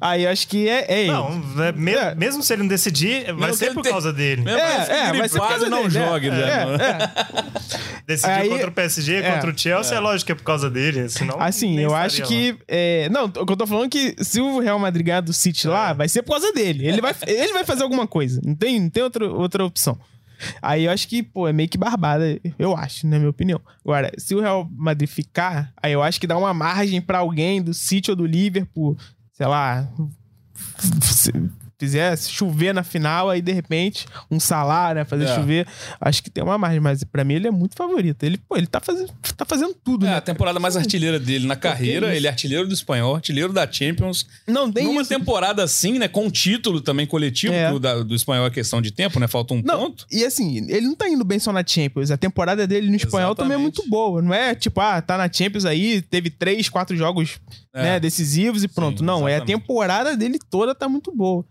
Aí 0.00 0.24
eu 0.24 0.30
acho 0.30 0.46
que 0.46 0.68
é, 0.68 0.84
é 0.92 1.00
ele. 1.02 1.12
Não, 1.12 1.42
é, 1.64 1.72
me- 1.72 1.92
É. 1.94 2.14
mesmo 2.14 2.42
se 2.42 2.52
ele 2.52 2.62
não 2.62 2.68
decidir, 2.68 3.32
vai 3.34 3.52
ser 3.54 3.72
por 3.72 3.82
tenha- 3.82 3.92
causa 3.94 4.12
dele. 4.12 4.42
É, 4.48 4.52
é, 4.52 5.06
fique 5.06 5.18
vai 5.18 5.28
ser 5.28 5.38
por 5.38 5.48
causa 5.48 5.68
não 5.68 5.82
dele, 5.88 5.98
é, 5.98 6.06
jogue, 6.06 6.26
é, 6.28 6.30
né? 6.30 6.78
é. 6.80 7.96
Decidir 8.06 8.30
Aí- 8.32 8.48
contra 8.48 8.68
o 8.68 8.72
PSG, 8.72 9.14
é. 9.16 9.32
contra 9.32 9.50
o 9.50 9.58
Chelsea, 9.58 9.96
é. 9.96 10.00
lógico 10.00 10.26
que 10.26 10.32
é 10.32 10.34
por 10.34 10.44
causa 10.44 10.70
dele. 10.70 11.08
Senão, 11.08 11.40
Assim, 11.40 11.78
eu 11.80 11.94
acho 11.94 12.20
lá. 12.22 12.28
que. 12.28 12.56
é, 12.68 13.08
não, 13.08 13.24
o 13.24 13.30
que 13.46 13.52
eu 13.52 13.56
tô 13.56 13.66
falando 13.66 13.86
é 13.86 13.88
que 13.88 14.14
se 14.24 14.40
o 14.40 14.60
Real 14.60 14.78
Madrid 14.78 15.04
ganhar 15.06 15.22
do 15.22 15.32
City 15.32 15.66
lá, 15.66 15.92
vai 15.92 16.08
ser 16.08 16.22
por 16.22 16.32
causa 16.32 16.52
dele. 16.52 16.86
Ele 16.86 17.00
vai, 17.00 17.14
ele 17.26 17.52
vai 17.52 17.64
fazer 17.64 17.82
alguma 17.82 18.06
coisa. 18.06 18.40
Não 18.44 18.54
tem, 18.54 18.78
não 18.80 18.90
tem 18.90 19.02
outra, 19.02 19.28
outra 19.28 19.64
opção. 19.64 19.98
Aí 20.60 20.84
eu 20.84 20.92
acho 20.92 21.08
que, 21.08 21.22
pô, 21.22 21.48
é 21.48 21.52
meio 21.52 21.68
que 21.68 21.78
barbada, 21.78 22.40
eu 22.58 22.76
acho, 22.76 23.06
na 23.06 23.18
minha 23.18 23.30
opinião. 23.30 23.60
Agora, 23.84 24.12
se 24.18 24.34
o 24.34 24.40
Real 24.40 24.68
Madrid 24.70 25.08
ficar, 25.08 25.72
aí 25.82 25.92
eu 25.92 26.02
acho 26.02 26.20
que 26.20 26.26
dá 26.26 26.36
uma 26.36 26.52
margem 26.52 27.00
pra 27.00 27.18
alguém 27.18 27.62
do 27.62 27.72
City 27.72 28.10
ou 28.10 28.16
do 28.16 28.26
Liverpool, 28.26 28.96
sei 29.32 29.46
lá, 29.46 29.88
se 31.78 31.86
fizer 31.86 32.16
chover 32.18 32.72
na 32.72 32.82
final, 32.82 33.28
aí 33.28 33.42
de 33.42 33.52
repente 33.52 34.06
um 34.30 34.40
salário, 34.40 35.00
né, 35.00 35.04
fazer 35.04 35.24
É. 35.24 35.34
chover, 35.34 35.66
acho 36.00 36.22
que 36.22 36.30
tem 36.30 36.42
uma 36.42 36.56
margem, 36.56 36.80
mas 36.80 37.04
pra 37.04 37.22
mim 37.22 37.34
ele 37.34 37.48
é 37.48 37.50
muito 37.50 37.76
favorito. 37.76 38.22
Ele, 38.24 38.38
pô, 38.38 38.56
ele 38.56 38.66
tá 38.66 38.80
fazendo, 38.80 39.12
tá 39.36 39.44
fazendo 39.44 39.74
tudo, 39.84 40.06
É, 40.06 40.10
né? 40.10 40.16
a 40.16 40.20
temporada 40.22 40.58
mais 40.58 40.76
artilheira 40.76 41.18
dele 41.20 41.46
na 41.46 41.54
carreira. 41.56 42.14
Ele 42.16 42.26
é 42.26 42.30
artilheiro 42.30 42.66
do 42.66 42.72
espanhol, 42.72 43.14
artilheiro 43.16 43.52
da 43.52 43.70
Champions. 43.70 44.26
Não, 44.46 44.72
tem 44.72 44.84
Numa 44.84 45.02
isso. 45.02 45.10
temporada 45.10 45.62
assim, 45.62 45.98
né? 45.98 46.08
Com 46.08 46.30
título 46.30 46.80
também 46.80 47.06
coletivo, 47.06 47.52
É. 47.52 47.70
do, 47.70 47.78
da- 47.78 48.02
do 48.02 48.14
espanhol 48.14 48.46
é 48.46 48.50
questão 48.50 48.80
de 48.80 48.90
tempo, 48.90 49.20
né? 49.20 49.28
Falta 49.28 49.52
um 49.54 49.62
Não, 49.62 49.90
ponto. 49.90 50.06
e 50.10 50.24
assim, 50.24 50.66
ele 50.70 50.86
não 50.86 50.94
tá 50.94 51.08
indo 51.08 51.24
bem 51.24 51.38
só 51.38 51.52
na 51.52 51.62
Champions. 51.66 52.10
A 52.10 52.16
temporada 52.16 52.66
dele 52.66 52.88
no 52.88 52.96
espanhol 52.96 53.34
também 53.34 53.52
é 53.52 53.60
Exatamente. 53.60 53.76
muito 53.78 53.90
boa. 53.90 54.22
Não 54.22 54.32
é 54.32 54.54
tipo, 54.54 54.80
ah, 54.80 55.02
tá 55.02 55.18
na 55.18 55.30
Champions 55.30 55.64
aí, 55.66 56.00
teve 56.00 56.30
três, 56.30 56.68
quatro 56.70 56.96
jogos 56.96 57.38
É. 57.74 57.82
né, 57.82 58.00
decisivos 58.00 58.64
e 58.64 58.68
pronto. 58.68 59.00
Sim, 59.00 59.04
não, 59.04 59.28
é 59.28 59.34
a 59.34 59.36
exatamente. 59.36 59.60
temporada 59.60 60.16
dele 60.16 60.38
toda 60.50 60.74
tá 60.74 60.88
muito 60.88 61.14
boa. 61.14 61.44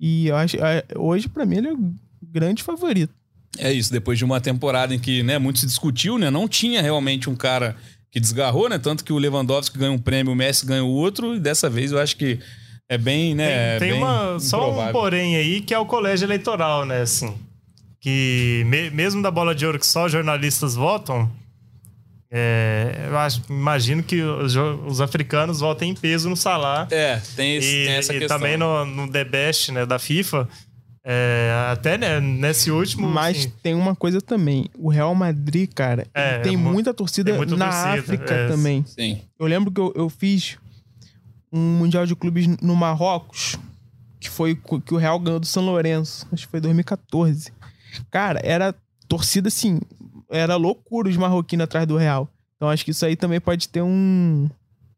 E 0.00 0.28
eu 0.28 0.36
acho, 0.36 0.56
é, 0.56 0.82
hoje, 0.96 1.28
pra 1.28 1.44
mim, 1.44 1.58
ele 1.58 1.68
é 1.68 1.72
o 1.74 1.92
grande 2.22 2.62
favorito. 2.62 3.12
É 3.58 3.70
isso, 3.72 3.92
depois 3.92 4.16
de 4.18 4.24
uma 4.24 4.40
temporada 4.40 4.94
em 4.94 4.98
que 4.98 5.22
né, 5.22 5.38
muito 5.38 5.58
se 5.58 5.66
discutiu, 5.66 6.16
né? 6.18 6.30
Não 6.30 6.48
tinha 6.48 6.80
realmente 6.80 7.28
um 7.28 7.34
cara 7.36 7.76
que 8.10 8.18
desgarrou, 8.18 8.68
né? 8.68 8.78
Tanto 8.78 9.04
que 9.04 9.12
o 9.12 9.18
Lewandowski 9.18 9.76
ganha 9.78 9.92
um 9.92 9.98
prêmio, 9.98 10.32
o 10.32 10.36
Messi 10.36 10.64
ganha 10.64 10.82
o 10.84 10.88
outro, 10.88 11.34
e 11.34 11.40
dessa 11.40 11.68
vez 11.68 11.92
eu 11.92 11.98
acho 11.98 12.16
que 12.16 12.38
é 12.88 12.96
bem, 12.96 13.34
né? 13.34 13.78
Tem, 13.78 13.88
tem 13.88 13.92
bem 13.92 14.02
uma, 14.02 14.40
só 14.40 14.72
um 14.88 14.92
porém 14.92 15.36
aí, 15.36 15.60
que 15.60 15.74
é 15.74 15.78
o 15.78 15.84
colégio 15.86 16.24
eleitoral, 16.26 16.84
né? 16.86 17.02
Assim, 17.02 17.34
que 18.00 18.62
me- 18.66 18.90
mesmo 18.90 19.20
da 19.22 19.30
bola 19.30 19.54
de 19.54 19.66
ouro 19.66 19.78
que 19.78 19.86
só 19.86 20.08
jornalistas 20.08 20.74
votam, 20.74 21.30
é, 22.30 23.06
eu 23.08 23.18
acho, 23.18 23.42
imagino 23.50 24.02
que 24.02 24.22
os, 24.22 24.54
os 24.56 25.00
africanos 25.00 25.60
votem 25.60 25.90
em 25.90 25.94
peso 25.94 26.28
no 26.30 26.36
Salah. 26.36 26.86
É, 26.90 27.20
tem, 27.34 27.56
esse, 27.56 27.68
e, 27.68 27.86
tem 27.86 27.94
essa 27.96 28.14
e 28.14 28.18
questão. 28.20 28.38
também 28.38 28.56
no, 28.56 28.84
no 28.84 29.10
The 29.10 29.24
Best, 29.24 29.72
né, 29.72 29.84
da 29.84 29.98
FIFA. 29.98 30.48
é, 31.04 31.50
até 31.72 31.98
né, 31.98 32.20
nesse 32.20 32.70
último. 32.70 33.08
Mas 33.08 33.38
assim, 33.38 33.52
tem 33.62 33.74
uma 33.74 33.96
coisa 33.96 34.20
também. 34.20 34.68
O 34.78 34.88
Real 34.88 35.14
Madrid, 35.14 35.70
cara, 35.74 36.06
É, 36.14 36.38
tem 36.38 36.54
é 36.54 36.56
mu- 36.56 36.72
muita 36.72 36.94
torcida 36.94 37.30
tem 37.30 37.36
muita 37.38 37.56
na 37.56 37.66
torcida, 37.70 38.00
África 38.00 38.34
é. 38.34 38.48
também. 38.48 38.84
Sim. 38.86 39.20
Eu 39.38 39.46
lembro 39.46 39.70
que 39.72 39.80
eu, 39.80 39.92
eu 39.96 40.08
fiz 40.08 40.56
um 41.52 41.58
Mundial 41.78 42.06
de 42.06 42.14
Clubes 42.14 42.46
no 42.62 42.76
Marrocos, 42.76 43.56
que 44.20 44.30
foi 44.30 44.54
que 44.86 44.94
o 44.94 44.98
Real 44.98 45.18
ganhou 45.18 45.40
do 45.40 45.46
São 45.46 45.64
Lourenço. 45.64 46.26
Acho 46.32 46.44
que 46.44 46.50
foi 46.50 46.60
2014. 46.60 47.50
Cara, 48.10 48.40
era 48.44 48.72
torcida 49.08 49.48
assim, 49.48 49.80
era 50.30 50.56
loucura 50.56 51.08
os 51.08 51.16
marroquinos 51.16 51.64
atrás 51.64 51.86
do 51.86 51.96
Real. 51.96 52.28
Então 52.56 52.68
acho 52.70 52.84
que 52.84 52.90
isso 52.92 53.04
aí 53.04 53.16
também 53.16 53.40
pode 53.40 53.68
ter 53.68 53.82
um. 53.82 54.48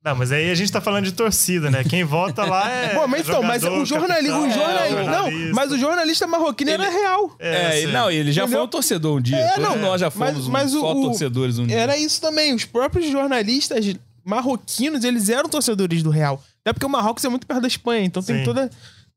Não, 0.05 0.17
mas 0.17 0.33
aí 0.33 0.51
a 0.51 0.55
gente 0.57 0.73
tá 0.73 0.81
falando 0.81 1.05
de 1.05 1.13
torcida, 1.13 1.71
né? 1.71 1.85
Quem 1.85 2.03
vota 2.03 2.45
lá 2.45 2.69
é. 2.69 2.89
Pô, 2.89 3.07
mas 3.07 3.21
então, 3.29 3.41
mas 3.41 3.63
o 3.63 3.85
jornalista. 3.85 4.37
O 4.37 4.51
jornalista 4.51 5.01
é, 5.01 5.05
não, 5.07 5.55
mas 5.55 5.71
o 5.71 5.79
jornalista 5.79 6.27
marroquino 6.27 6.73
era 6.73 6.91
real. 6.91 7.37
É, 7.39 7.83
sim. 7.83 7.87
não, 7.93 8.11
ele 8.11 8.33
já 8.33 8.43
Entendeu? 8.43 8.59
foi 8.59 8.67
um 8.67 8.71
torcedor 8.71 9.19
um 9.19 9.21
dia. 9.21 9.37
É, 9.39 9.59
não, 9.61 9.77
nós 9.77 10.01
já 10.01 10.11
mas- 10.13 10.31
fomos 10.33 10.49
um- 10.49 10.51
mas 10.51 10.75
o- 10.75 10.81
só 10.81 10.95
torcedores 10.95 11.59
um 11.61 11.67
dia. 11.69 11.79
Era 11.79 11.97
isso 11.97 12.21
também. 12.21 12.53
Os 12.53 12.65
próprios 12.65 13.07
jornalistas 13.13 13.95
marroquinos, 14.25 15.05
eles 15.05 15.29
eram 15.29 15.49
torcedores 15.49 16.03
do 16.03 16.11
Real. 16.11 16.43
Até 16.63 16.73
porque 16.73 16.87
o 16.87 16.89
Marrocos 16.89 17.25
é 17.25 17.29
muito 17.29 17.47
perto 17.47 17.61
da 17.63 17.69
Espanha, 17.69 18.05
então 18.05 18.23
tem 18.23 18.39
Sim. 18.39 18.45
toda, 18.45 18.71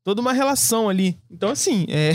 toda 0.06 0.20
uma 0.20 0.32
relação 0.32 0.88
ali. 0.88 1.18
Então, 1.28 1.50
assim, 1.50 1.84
é, 1.88 2.12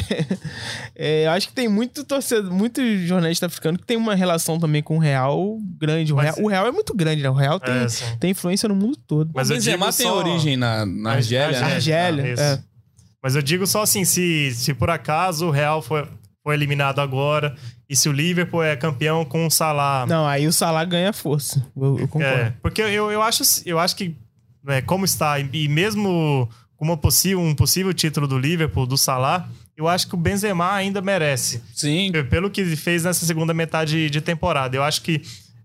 é, 0.95 1.25
eu 1.25 1.31
acho 1.31 1.49
que 1.49 1.53
tem 1.53 1.67
muito 1.67 2.05
torcedor, 2.05 2.49
muito 2.49 2.81
jornalista 3.05 3.47
africano 3.47 3.77
que 3.77 3.85
tem 3.85 3.97
uma 3.97 4.15
relação 4.15 4.57
também 4.57 4.81
com 4.81 4.95
o 4.95 4.99
Real 4.99 5.57
grande. 5.77 6.13
O, 6.13 6.15
Mas- 6.15 6.35
Real, 6.35 6.45
o 6.45 6.49
Real 6.49 6.67
é 6.67 6.71
muito 6.71 6.95
grande, 6.95 7.21
né? 7.21 7.29
O 7.29 7.33
Real 7.33 7.59
tem, 7.59 7.73
É, 7.73 7.87
tem 8.17 8.31
influência 8.31 8.69
no 8.69 8.75
mundo 8.75 8.95
todo. 9.05 9.29
Mas 9.35 9.49
o 9.49 9.51
eu 9.51 9.57
Benzema 9.57 9.87
digo 9.91 9.97
tem 9.97 10.07
só- 10.07 10.17
origem 10.17 10.55
na, 10.55 10.85
na 10.85 11.11
Argélia, 11.11 11.59
né? 11.59 11.73
Argélia, 11.73 12.35
Ah, 12.37 12.41
é. 12.41 12.59
Mas 13.21 13.35
eu 13.35 13.41
digo 13.41 13.67
só 13.67 13.81
assim, 13.81 14.05
se, 14.05 14.51
se 14.55 14.73
por 14.73 14.89
acaso 14.89 15.47
o 15.47 15.51
Real 15.51 15.81
foi, 15.81 16.07
foi 16.41 16.55
eliminado 16.55 16.99
agora 16.99 17.53
e 17.89 17.95
se 17.97 18.07
o 18.07 18.13
Liverpool 18.13 18.63
é 18.63 18.73
campeão 18.77 19.25
com 19.25 19.45
o 19.45 19.51
Salah. 19.51 20.05
Não, 20.07 20.25
aí 20.25 20.47
o 20.47 20.53
Salah 20.53 20.85
ganha 20.85 21.11
força. 21.11 21.61
Eu, 21.75 21.99
eu 21.99 22.07
concordo. 22.07 22.35
É, 22.41 22.53
porque 22.61 22.81
eu, 22.81 23.11
eu, 23.11 23.21
acho, 23.21 23.43
eu 23.65 23.77
acho 23.77 23.97
que 23.97 24.15
é, 24.67 24.81
como 24.81 25.03
está, 25.03 25.37
e, 25.39 25.67
mesmo 25.67 26.47
uma 26.81 26.97
possível, 26.97 27.39
um 27.39 27.53
possível 27.53 27.93
título 27.93 28.27
do 28.27 28.37
Liverpool, 28.37 28.85
do 28.85 28.97
Salah, 28.97 29.47
eu 29.77 29.87
acho 29.87 30.07
que 30.07 30.15
o 30.15 30.17
Benzema 30.17 30.73
ainda 30.73 31.01
merece. 31.01 31.61
Sim. 31.73 32.11
Pelo 32.29 32.49
que 32.49 32.61
ele 32.61 32.75
fez 32.75 33.03
nessa 33.03 33.25
segunda 33.25 33.53
metade 33.53 34.09
de 34.09 34.21
temporada. 34.21 34.75
Eu 34.75 34.83
acho 34.83 35.01
que 35.01 35.21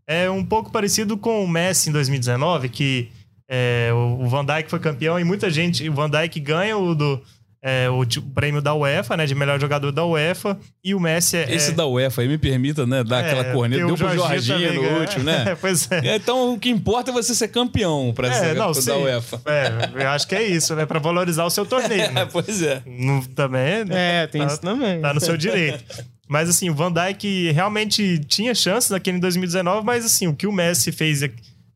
é 0.07 0.31
um 0.31 0.45
pouco 0.45 0.71
parecido 0.71 1.17
com 1.17 1.43
o 1.43 1.49
Messi 1.49 1.89
em 1.89 1.93
2019, 1.93 2.69
que 2.69 3.09
é, 3.49 3.91
o 3.93 4.25
o 4.25 4.29
Van 4.29 4.45
Dijk 4.45 4.69
foi 4.69 4.79
campeão 4.79 5.19
e 5.19 5.25
muita 5.25 5.51
gente. 5.51 5.89
O 5.89 5.95
Van 5.95 6.11
Dijk 6.11 6.41
ganha 6.41 6.77
o, 6.77 6.95
do, 6.95 7.23
é, 7.69 7.91
o, 7.91 8.07
prêmio 8.33 8.63
da 8.63 8.73
UEFA, 8.75 9.17
né? 9.17 9.27
De 9.27 9.35
melhor 9.35 9.59
jogador 9.61 9.91
da 9.91 10.05
UEFA. 10.07 10.57
E 10.85 10.95
o 10.95 11.01
Messi 11.01 11.37
é. 11.37 11.53
Esse 11.53 11.73
é, 11.73 11.75
da 11.75 11.85
UEFA 11.85 12.23
aí 12.23 12.29
me 12.29 12.39
permita, 12.39 12.87
né? 12.87 13.03
Dar 13.03 13.19
aquela 13.25 13.41
é, 13.45 13.53
corneta. 13.53 13.83
porque 13.85 13.97
Deu 14.03 14.09
o 14.09 14.17
pro 14.17 14.29
Jorginho 14.29 14.75
no 14.75 14.83
ganha. 14.83 15.01
último, 15.01 15.25
né? 15.25 15.57
pois 15.61 15.91
é. 15.91 16.07
É, 16.11 16.17
Então, 16.17 16.55
o 16.55 16.59
que 16.61 16.69
importa 16.71 17.11
é 17.11 17.13
você 17.13 17.35
ser 17.35 17.49
campeão 17.49 18.13
pra 18.15 18.29
É, 18.29 18.33
ser 18.33 18.55
não, 18.55 18.69
da 18.71 18.81
sim. 18.81 18.91
UEFA. 18.93 19.41
É, 19.47 20.03
eu 20.05 20.09
acho 20.11 20.29
que 20.29 20.35
é 20.37 20.43
isso, 20.45 20.77
né? 20.77 20.87
Pra 20.87 21.01
valorizar 21.01 21.45
o 21.45 21.51
seu 21.51 21.67
torneio. 21.67 22.03
É, 22.03 22.11
Né? 22.13 22.29
pois 22.33 22.63
é. 22.63 22.83
Não- 22.87 23.21
também. 23.23 23.85
né? 23.85 24.23
É, 24.23 24.27
tem 24.29 24.43
Tá- 24.43 24.47
isso 24.47 24.61
também. 24.61 25.01
Tá 25.01 25.13
no 25.13 25.21
seu 25.21 25.37
direito. 25.37 25.83
Mas 26.29 26.49
assim, 26.49 26.71
o 26.71 26.75
Van 26.75 26.93
Dijk 26.93 27.51
realmente 27.53 28.19
tinha 28.29 28.55
chances 28.55 28.91
naquele 28.91 29.17
em 29.17 29.21
2019, 29.21 29.85
mas 29.85 30.05
assim, 30.05 30.27
o 30.29 30.35
que 30.35 30.47
o 30.47 30.53
Messi 30.53 30.93
fez 30.93 31.21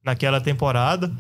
naquela 0.05 0.41
temporada, 0.41 1.11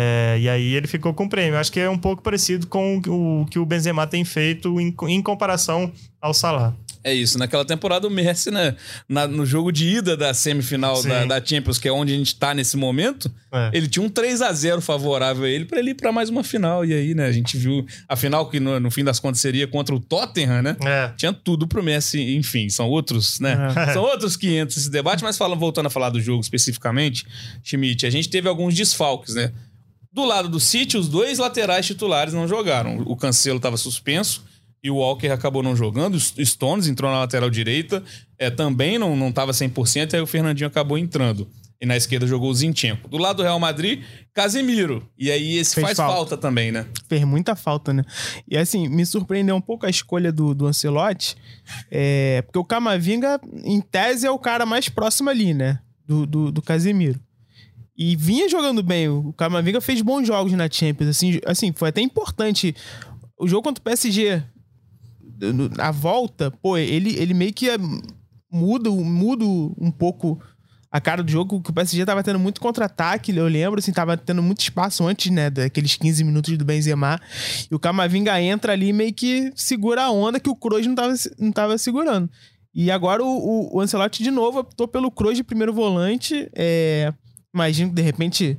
é, 0.00 0.38
e 0.40 0.48
aí 0.48 0.74
ele 0.74 0.86
ficou 0.86 1.12
com 1.12 1.24
o 1.24 1.28
prêmio. 1.28 1.58
Acho 1.58 1.72
que 1.72 1.80
é 1.80 1.90
um 1.90 1.98
pouco 1.98 2.22
parecido 2.22 2.68
com 2.68 2.98
o 3.08 3.46
que 3.50 3.58
o 3.58 3.66
Benzema 3.66 4.06
tem 4.06 4.24
feito 4.24 4.80
em, 4.80 4.94
em 5.08 5.20
comparação 5.22 5.90
ao 6.20 6.32
Salah. 6.32 6.76
É 7.04 7.14
isso. 7.14 7.38
Naquela 7.38 7.64
temporada, 7.64 8.06
o 8.08 8.10
Messi, 8.10 8.50
né? 8.50 8.74
na- 9.08 9.26
no 9.26 9.46
jogo 9.46 9.70
de 9.72 9.86
ida 9.86 10.16
da 10.16 10.34
semifinal 10.34 11.00
da, 11.02 11.24
da 11.24 11.44
Champions, 11.44 11.78
que 11.78 11.86
é 11.88 11.92
onde 11.92 12.12
a 12.12 12.16
gente 12.16 12.34
tá 12.34 12.52
nesse 12.52 12.76
momento, 12.76 13.32
É. 13.52 13.70
ele 13.72 13.86
tinha 13.88 14.04
um 14.04 14.08
3 14.08 14.42
a 14.42 14.52
0 14.52 14.80
favorável 14.82 15.44
a 15.44 15.48
ele 15.48 15.64
pra 15.64 15.78
ele 15.78 15.92
ir 15.92 15.94
pra 15.94 16.10
mais 16.12 16.28
uma 16.28 16.42
final. 16.42 16.84
E 16.84 16.92
aí, 16.92 17.14
né? 17.14 17.26
A 17.26 17.32
gente 17.32 17.56
viu 17.56 17.86
a 18.08 18.16
final 18.16 18.50
que 18.50 18.58
no, 18.60 18.78
no 18.80 18.90
fim 18.90 19.04
das 19.04 19.20
contas 19.20 19.40
seria 19.40 19.66
contra 19.68 19.94
o 19.94 20.00
Tottenham, 20.00 20.60
né? 20.60 20.76
É. 20.84 21.12
Tinha 21.16 21.32
tudo 21.32 21.68
pro 21.68 21.82
Messi, 21.84 22.34
enfim, 22.36 22.68
são 22.68 22.88
outros, 22.88 23.38
né? 23.40 23.56
É. 23.76 23.92
São 23.94 24.02
outros 24.02 24.36
500 24.36 24.76
esse 24.76 24.90
debate, 24.90 25.22
mas 25.22 25.38
falando, 25.38 25.60
voltando 25.60 25.86
a 25.86 25.90
falar 25.90 26.10
do 26.10 26.20
jogo 26.20 26.40
especificamente, 26.42 27.24
Schmidt, 27.62 28.04
a 28.06 28.10
gente 28.10 28.28
teve 28.28 28.48
alguns 28.48 28.74
desfalques, 28.74 29.34
né? 29.36 29.52
Do 30.12 30.24
lado 30.24 30.48
do 30.48 30.58
City, 30.58 30.96
os 30.96 31.08
dois 31.08 31.38
laterais 31.38 31.86
titulares 31.86 32.32
não 32.32 32.48
jogaram. 32.48 33.02
O 33.06 33.16
Cancelo 33.16 33.58
estava 33.58 33.76
suspenso 33.76 34.44
e 34.82 34.90
o 34.90 34.96
Walker 34.96 35.28
acabou 35.28 35.62
não 35.62 35.76
jogando. 35.76 36.14
O 36.14 36.46
Stones 36.46 36.86
entrou 36.86 37.10
na 37.10 37.20
lateral 37.20 37.50
direita, 37.50 38.02
é, 38.38 38.50
também 38.50 38.98
não, 38.98 39.16
não 39.16 39.30
tava 39.30 39.52
100%, 39.52 40.14
aí 40.14 40.20
o 40.20 40.26
Fernandinho 40.26 40.68
acabou 40.68 40.96
entrando. 40.96 41.48
E 41.80 41.86
na 41.86 41.96
esquerda 41.96 42.26
jogou 42.26 42.50
o 42.50 42.54
Zinchenko. 42.54 43.08
Do 43.08 43.18
lado 43.18 43.36
do 43.36 43.42
Real 43.44 43.60
Madrid, 43.60 44.02
Casemiro. 44.34 45.08
E 45.16 45.30
aí 45.30 45.58
esse 45.58 45.76
Fez 45.76 45.86
faz 45.86 45.96
falta. 45.96 46.14
falta 46.14 46.36
também, 46.36 46.72
né? 46.72 46.86
fez 47.08 47.22
muita 47.24 47.54
falta, 47.54 47.92
né? 47.92 48.02
E 48.48 48.56
assim, 48.56 48.88
me 48.88 49.06
surpreendeu 49.06 49.54
um 49.54 49.60
pouco 49.60 49.86
a 49.86 49.90
escolha 49.90 50.32
do, 50.32 50.54
do 50.54 50.66
Ancelotti, 50.66 51.36
é, 51.88 52.42
porque 52.42 52.58
o 52.58 52.64
Camavinga, 52.64 53.40
em 53.62 53.80
tese, 53.80 54.26
é 54.26 54.30
o 54.30 54.38
cara 54.40 54.66
mais 54.66 54.88
próximo 54.88 55.30
ali, 55.30 55.54
né? 55.54 55.78
Do, 56.04 56.26
do, 56.26 56.50
do 56.50 56.62
Casemiro. 56.62 57.20
E 57.98 58.14
vinha 58.14 58.48
jogando 58.48 58.80
bem. 58.80 59.08
O 59.08 59.32
Camavinga 59.32 59.80
fez 59.80 60.00
bons 60.00 60.24
jogos 60.24 60.52
na 60.52 60.70
Champions. 60.70 61.10
Assim, 61.10 61.40
assim 61.44 61.72
foi 61.74 61.88
até 61.88 62.00
importante. 62.00 62.72
O 63.36 63.48
jogo 63.48 63.64
contra 63.64 63.80
o 63.80 63.84
PSG, 63.84 64.40
na 65.76 65.90
volta, 65.90 66.48
pô, 66.62 66.76
ele, 66.76 67.16
ele 67.18 67.34
meio 67.34 67.52
que 67.52 67.68
é, 67.68 67.76
muda, 68.48 68.88
muda 68.88 69.44
um 69.44 69.90
pouco 69.90 70.40
a 70.90 71.00
cara 71.00 71.22
do 71.22 71.30
jogo, 71.30 71.60
que 71.60 71.70
o 71.70 71.72
PSG 71.72 72.06
tava 72.06 72.22
tendo 72.22 72.38
muito 72.38 72.60
contra-ataque, 72.60 73.36
eu 73.36 73.46
lembro, 73.46 73.78
assim, 73.78 73.92
tava 73.92 74.16
tendo 74.16 74.42
muito 74.42 74.60
espaço 74.60 75.06
antes, 75.06 75.30
né, 75.30 75.50
daqueles 75.50 75.96
15 75.96 76.24
minutos 76.24 76.56
do 76.56 76.64
Benzema. 76.64 77.20
E 77.70 77.74
o 77.74 77.78
Camavinga 77.78 78.40
entra 78.40 78.72
ali 78.72 78.92
meio 78.92 79.12
que 79.12 79.52
segura 79.54 80.04
a 80.04 80.10
onda 80.10 80.40
que 80.40 80.48
o 80.48 80.56
Kroos 80.56 80.86
não 80.86 80.94
tava, 80.94 81.14
não 81.38 81.52
tava 81.52 81.76
segurando. 81.76 82.30
E 82.74 82.90
agora 82.90 83.22
o, 83.22 83.26
o, 83.26 83.76
o 83.76 83.80
Ancelotti 83.80 84.22
de 84.22 84.30
novo 84.30 84.60
optou 84.60 84.88
pelo 84.88 85.10
Kroos 85.10 85.36
de 85.36 85.44
primeiro 85.44 85.74
volante. 85.74 86.48
É, 86.54 87.12
imagino 87.58 87.90
que 87.90 87.96
de 87.96 88.02
repente 88.02 88.58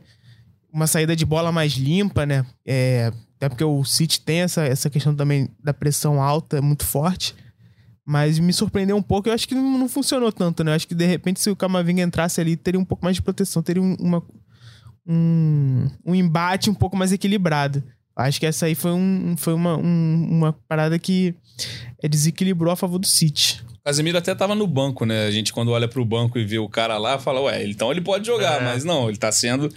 uma 0.71 0.87
saída 0.87 1.15
de 1.15 1.25
bola 1.25 1.51
mais 1.51 1.73
limpa, 1.73 2.25
né? 2.25 2.45
É, 2.65 3.11
até 3.37 3.49
porque 3.49 3.63
o 3.63 3.83
City 3.83 4.21
tem 4.21 4.41
essa, 4.41 4.63
essa 4.63 4.89
questão 4.89 5.15
também 5.15 5.49
da 5.63 5.73
pressão 5.73 6.21
alta 6.21 6.61
muito 6.61 6.85
forte. 6.85 7.35
Mas 8.05 8.39
me 8.39 8.51
surpreendeu 8.51 8.97
um 8.97 9.01
pouco. 9.01 9.29
Eu 9.29 9.33
acho 9.33 9.47
que 9.47 9.55
não, 9.55 9.87
funcionou 9.87 10.31
tanto, 10.31 10.63
né? 10.63 10.71
Eu 10.71 10.75
acho 10.75 10.87
que 10.87 10.95
de 10.95 11.05
repente, 11.05 11.39
se 11.39 11.49
o 11.49 11.55
Camavinga 11.55 12.01
entrasse 12.01 12.41
ali, 12.41 12.55
teria 12.57 12.79
um 12.79 12.85
pouco 12.85 13.03
mais 13.03 13.15
de 13.15 13.21
proteção, 13.21 13.61
teria 13.61 13.81
um, 13.81 13.95
uma, 13.99 14.23
um, 15.07 15.87
um 16.05 16.15
embate 16.15 16.69
um 16.69 16.73
pouco 16.73 16.97
mais 16.97 17.11
equilibrado. 17.11 17.83
Acho 18.15 18.39
que 18.39 18.45
essa 18.45 18.65
aí 18.65 18.75
foi, 18.75 18.91
um, 18.91 19.35
foi 19.37 19.53
uma, 19.53 19.77
um, 19.77 20.27
uma 20.29 20.53
parada 20.67 20.99
que 20.99 21.33
desequilibrou 22.09 22.73
a 22.73 22.75
favor 22.75 22.99
do 22.99 23.07
City. 23.07 23.63
Casemiro 23.89 24.19
até 24.19 24.35
tava 24.35 24.53
no 24.53 24.67
banco, 24.67 25.03
né? 25.03 25.25
A 25.25 25.31
gente, 25.31 25.51
quando 25.51 25.71
olha 25.71 25.87
pro 25.87 26.05
banco 26.05 26.37
e 26.37 26.45
vê 26.45 26.59
o 26.59 26.69
cara 26.69 26.99
lá, 26.99 27.17
fala, 27.17 27.41
ué, 27.41 27.65
então 27.67 27.91
ele 27.91 28.01
pode 28.01 28.27
jogar, 28.27 28.61
É. 28.61 28.65
mas 28.65 28.83
não, 28.83 29.09
ele 29.09 29.17
tá 29.17 29.31
sendo. 29.31 29.67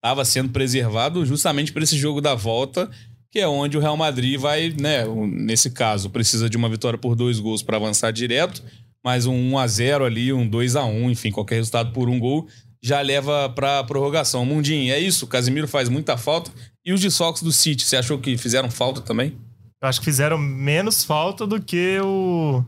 Tava 0.00 0.24
sendo 0.24 0.48
preservado 0.48 1.26
justamente 1.26 1.70
para 1.70 1.82
esse 1.84 1.98
jogo 1.98 2.20
da 2.22 2.34
volta, 2.34 2.88
que 3.30 3.38
é 3.40 3.46
onde 3.46 3.76
o 3.76 3.80
Real 3.80 3.96
Madrid 3.96 4.40
vai, 4.40 4.74
né? 4.80 5.04
Nesse 5.26 5.70
caso, 5.70 6.08
precisa 6.08 6.48
de 6.48 6.56
uma 6.56 6.68
vitória 6.68 6.98
por 6.98 7.14
dois 7.14 7.38
gols 7.38 7.62
para 7.62 7.76
avançar 7.76 8.10
direto, 8.10 8.62
mas 9.04 9.26
um 9.26 9.34
1 9.52 9.58
a 9.58 9.66
0 9.66 10.04
ali, 10.06 10.32
um 10.32 10.48
2 10.48 10.76
a 10.76 10.84
1 10.86 11.10
enfim, 11.10 11.30
qualquer 11.30 11.56
resultado 11.56 11.92
por 11.92 12.08
um 12.08 12.18
gol 12.18 12.46
já 12.82 13.00
leva 13.02 13.50
pra 13.50 13.84
prorrogação. 13.84 14.46
Mundinho, 14.46 14.90
é 14.94 14.98
isso, 14.98 15.24
o 15.26 15.28
Casemiro 15.28 15.68
faz 15.68 15.88
muita 15.90 16.16
falta. 16.16 16.50
E 16.86 16.92
os 16.92 17.00
desfalques 17.02 17.42
do 17.42 17.52
City, 17.52 17.84
você 17.84 17.96
achou 17.96 18.18
que 18.18 18.38
fizeram 18.38 18.70
falta 18.70 19.00
também? 19.02 19.36
Eu 19.82 19.88
acho 19.88 19.98
que 20.00 20.04
fizeram 20.06 20.38
menos 20.38 21.04
falta 21.04 21.46
do 21.46 21.60
que 21.60 21.98
o, 22.00 22.64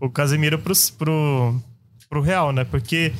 o 0.00 0.08
Casemiro 0.10 0.58
pro, 0.58 0.72
pro, 0.98 1.60
pro 2.08 2.20
Real, 2.22 2.52
né? 2.52 2.64
Porque 2.64 3.12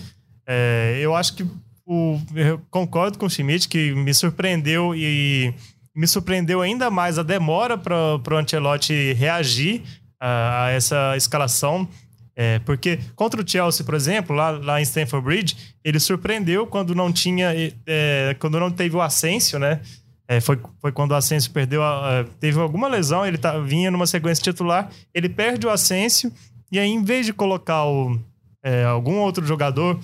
é, 0.47 0.99
eu 1.01 1.15
acho 1.15 1.35
que 1.35 1.47
o, 1.87 2.19
eu 2.35 2.61
concordo 2.71 3.19
com 3.19 3.27
o 3.27 3.31
Schmidt 3.31 3.69
que 3.69 3.93
me 3.95 4.15
surpreendeu 4.15 4.95
e 4.95 5.53
me 5.95 6.07
surpreendeu 6.07 6.63
ainda 6.63 6.91
mais 6.91 7.19
a 7.19 7.23
demora 7.23 7.77
para 7.77 8.17
o 8.17 8.37
Ancelotti 8.37 9.13
reagir 9.13 9.83
a, 10.19 10.65
a 10.67 10.71
essa 10.71 11.17
escalação. 11.17 11.89
É, 12.37 12.59
porque 12.61 12.99
contra 13.15 13.43
o 13.43 13.47
Chelsea, 13.47 13.85
por 13.85 13.95
exemplo, 13.95 14.35
lá, 14.35 14.51
lá 14.51 14.81
em 14.81 14.85
Stamford 14.85 15.25
Bridge, 15.25 15.57
ele 15.85 16.01
surpreendeu 16.01 16.67
quando 16.67 16.95
não 16.95 17.13
tinha, 17.13 17.53
é, 17.87 18.35
quando 18.39 18.59
não 18.59 18.71
teve 18.71 18.97
o 18.97 19.03
Asensio, 19.03 19.59
né? 19.59 19.81
É, 20.27 20.41
foi, 20.41 20.59
foi 20.81 20.93
quando 20.93 21.11
o 21.11 21.17
Asensio 21.17 21.51
perdeu, 21.51 21.83
a, 21.83 22.21
a- 22.21 22.25
teve 22.39 22.59
alguma 22.61 22.87
lesão, 22.89 23.27
ele 23.27 23.37
tá, 23.37 23.59
vinha 23.59 23.91
numa 23.91 24.07
sequência 24.07 24.43
titular, 24.45 24.89
ele 25.13 25.29
perde 25.29 25.67
o 25.67 25.71
Asensio 25.71 26.33
e 26.71 26.79
aí 26.79 26.89
em 26.89 27.03
vez 27.03 27.27
de 27.27 27.33
colocar 27.33 27.85
o, 27.87 28.19
é, 28.63 28.85
algum 28.85 29.17
outro 29.19 29.45
jogador, 29.47 29.99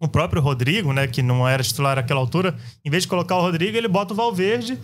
o 0.00 0.08
próprio 0.08 0.42
Rodrigo, 0.42 0.92
né, 0.92 1.06
que 1.06 1.22
não 1.22 1.46
era 1.46 1.62
titular 1.62 1.96
naquela 1.96 2.20
altura, 2.20 2.56
em 2.84 2.90
vez 2.90 3.04
de 3.04 3.08
colocar 3.08 3.36
o 3.36 3.40
Rodrigo, 3.40 3.76
ele 3.76 3.88
bota 3.88 4.12
o 4.12 4.16
Valverde 4.16 4.76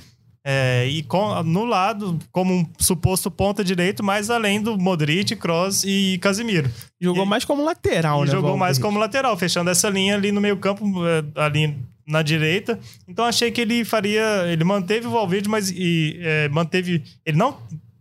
é, 0.44 0.86
e 0.86 1.02
com- 1.02 1.42
no 1.42 1.64
lado 1.64 2.18
como 2.30 2.54
um 2.54 2.66
suposto 2.78 3.30
ponta 3.30 3.62
direito, 3.64 4.02
mais 4.04 4.30
além 4.30 4.62
do 4.62 4.78
Modric, 4.78 5.34
Kroos 5.36 5.82
e 5.84 6.18
Casemiro. 6.22 6.70
Jogou 7.00 7.24
E- 7.24 7.28
mais 7.28 7.44
como 7.44 7.64
lateral, 7.64 8.24
né? 8.24 8.30
jogou 8.30 8.56
mais 8.56 8.78
como 8.78 8.98
lateral, 8.98 9.36
fechando 9.36 9.68
essa 9.70 9.88
linha 9.90 10.14
ali 10.14 10.30
no 10.32 10.40
meio 10.40 10.56
campo, 10.56 10.84
eh, 11.06 11.24
ali 11.34 11.76
na 12.06 12.22
direita. 12.22 12.78
Então 13.06 13.24
achei 13.26 13.50
que 13.50 13.60
ele 13.60 13.84
faria. 13.84 14.22
Ele 14.46 14.64
manteve 14.64 15.06
o 15.06 15.10
Valverde, 15.10 15.48
mas 15.48 15.68
e, 15.70 16.16
eh, 16.22 16.48
manteve. 16.48 17.02
Ele 17.26 17.36
não. 17.36 17.58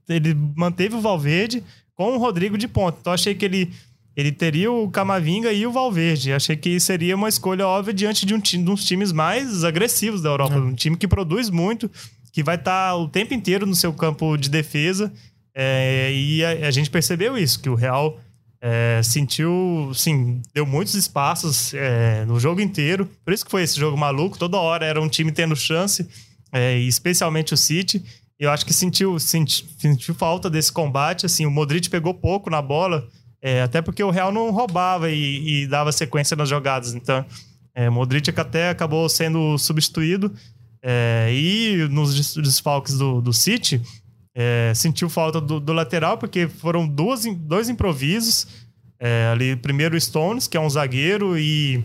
Ele 0.07 0.33
manteve 0.55 0.95
o 0.95 1.01
Valverde 1.01 1.61
com 1.97 2.15
o 2.15 2.17
Rodrigo 2.17 2.57
de 2.57 2.67
ponta. 2.67 2.99
Então 3.01 3.11
achei 3.11 3.35
que 3.35 3.43
ele. 3.43 3.73
Ele 4.15 4.31
teria 4.31 4.71
o 4.71 4.89
Camavinga 4.89 5.53
e 5.53 5.67
o 5.67 5.71
Valverde. 5.71 6.33
Achei 6.33 6.55
que 6.55 6.79
seria 6.79 7.15
uma 7.15 7.29
escolha 7.29 7.67
óbvia 7.67 7.93
diante 7.93 8.25
de, 8.25 8.33
um 8.33 8.39
time, 8.39 8.63
de 8.63 8.71
uns 8.71 8.83
times 8.83 9.11
mais 9.11 9.63
agressivos 9.63 10.23
da 10.23 10.29
Europa. 10.29 10.55
Um 10.55 10.73
time 10.73 10.97
que 10.97 11.07
produz 11.07 11.51
muito, 11.51 11.87
que 12.33 12.41
vai 12.41 12.55
estar 12.55 12.95
o 12.95 13.07
tempo 13.07 13.35
inteiro 13.35 13.67
no 13.67 13.75
seu 13.75 13.93
campo 13.93 14.35
de 14.35 14.49
defesa. 14.49 15.13
É, 15.53 16.11
e 16.11 16.43
a, 16.43 16.67
a 16.67 16.71
gente 16.71 16.89
percebeu 16.89 17.37
isso, 17.37 17.59
que 17.59 17.69
o 17.69 17.75
Real 17.75 18.19
é, 18.59 19.01
sentiu, 19.03 19.91
sim, 19.93 20.41
deu 20.53 20.65
muitos 20.65 20.95
espaços 20.95 21.73
é, 21.75 22.25
no 22.25 22.39
jogo 22.39 22.59
inteiro. 22.59 23.07
Por 23.23 23.33
isso 23.33 23.45
que 23.45 23.51
foi 23.51 23.61
esse 23.61 23.79
jogo 23.79 23.95
maluco. 23.95 24.37
Toda 24.37 24.57
hora 24.57 24.85
era 24.85 25.01
um 25.01 25.07
time 25.07 25.31
tendo 25.31 25.55
chance, 25.55 26.07
é, 26.51 26.77
e 26.79 26.87
especialmente 26.87 27.53
o 27.53 27.57
City. 27.57 28.03
Eu 28.39 28.51
acho 28.51 28.65
que 28.65 28.73
sentiu, 28.73 29.17
senti- 29.19 29.65
sentiu 29.77 30.13
falta 30.13 30.49
desse 30.49 30.71
combate. 30.71 31.25
Assim, 31.25 31.45
o 31.45 31.51
Modric 31.51 31.89
pegou 31.89 32.13
pouco 32.13 32.49
na 32.49 32.61
bola, 32.61 33.07
é, 33.41 33.61
até 33.61 33.81
porque 33.81 34.03
o 34.03 34.11
Real 34.11 34.31
não 34.31 34.51
roubava 34.51 35.09
e, 35.09 35.63
e 35.63 35.67
dava 35.67 35.91
sequência 35.91 36.35
nas 36.37 36.47
jogadas. 36.49 36.93
Então, 36.93 37.25
é, 37.73 37.89
Modric 37.89 38.29
até 38.39 38.69
acabou 38.69 39.07
sendo 39.09 39.57
substituído. 39.57 40.31
É, 40.83 41.29
e 41.33 41.87
nos 41.89 42.13
des- 42.15 42.35
desfalques 42.35 42.97
do, 42.97 43.19
do 43.21 43.33
City, 43.33 43.81
é, 44.35 44.71
sentiu 44.75 45.09
falta 45.09 45.41
do, 45.41 45.59
do 45.59 45.73
lateral, 45.73 46.17
porque 46.17 46.47
foram 46.47 46.87
duas, 46.87 47.23
dois 47.39 47.69
improvisos. 47.69 48.47
É, 48.99 49.29
ali, 49.31 49.55
primeiro 49.55 49.95
o 49.95 49.99
Stones, 50.01 50.47
que 50.47 50.55
é 50.57 50.59
um 50.59 50.69
zagueiro, 50.69 51.37
e 51.37 51.83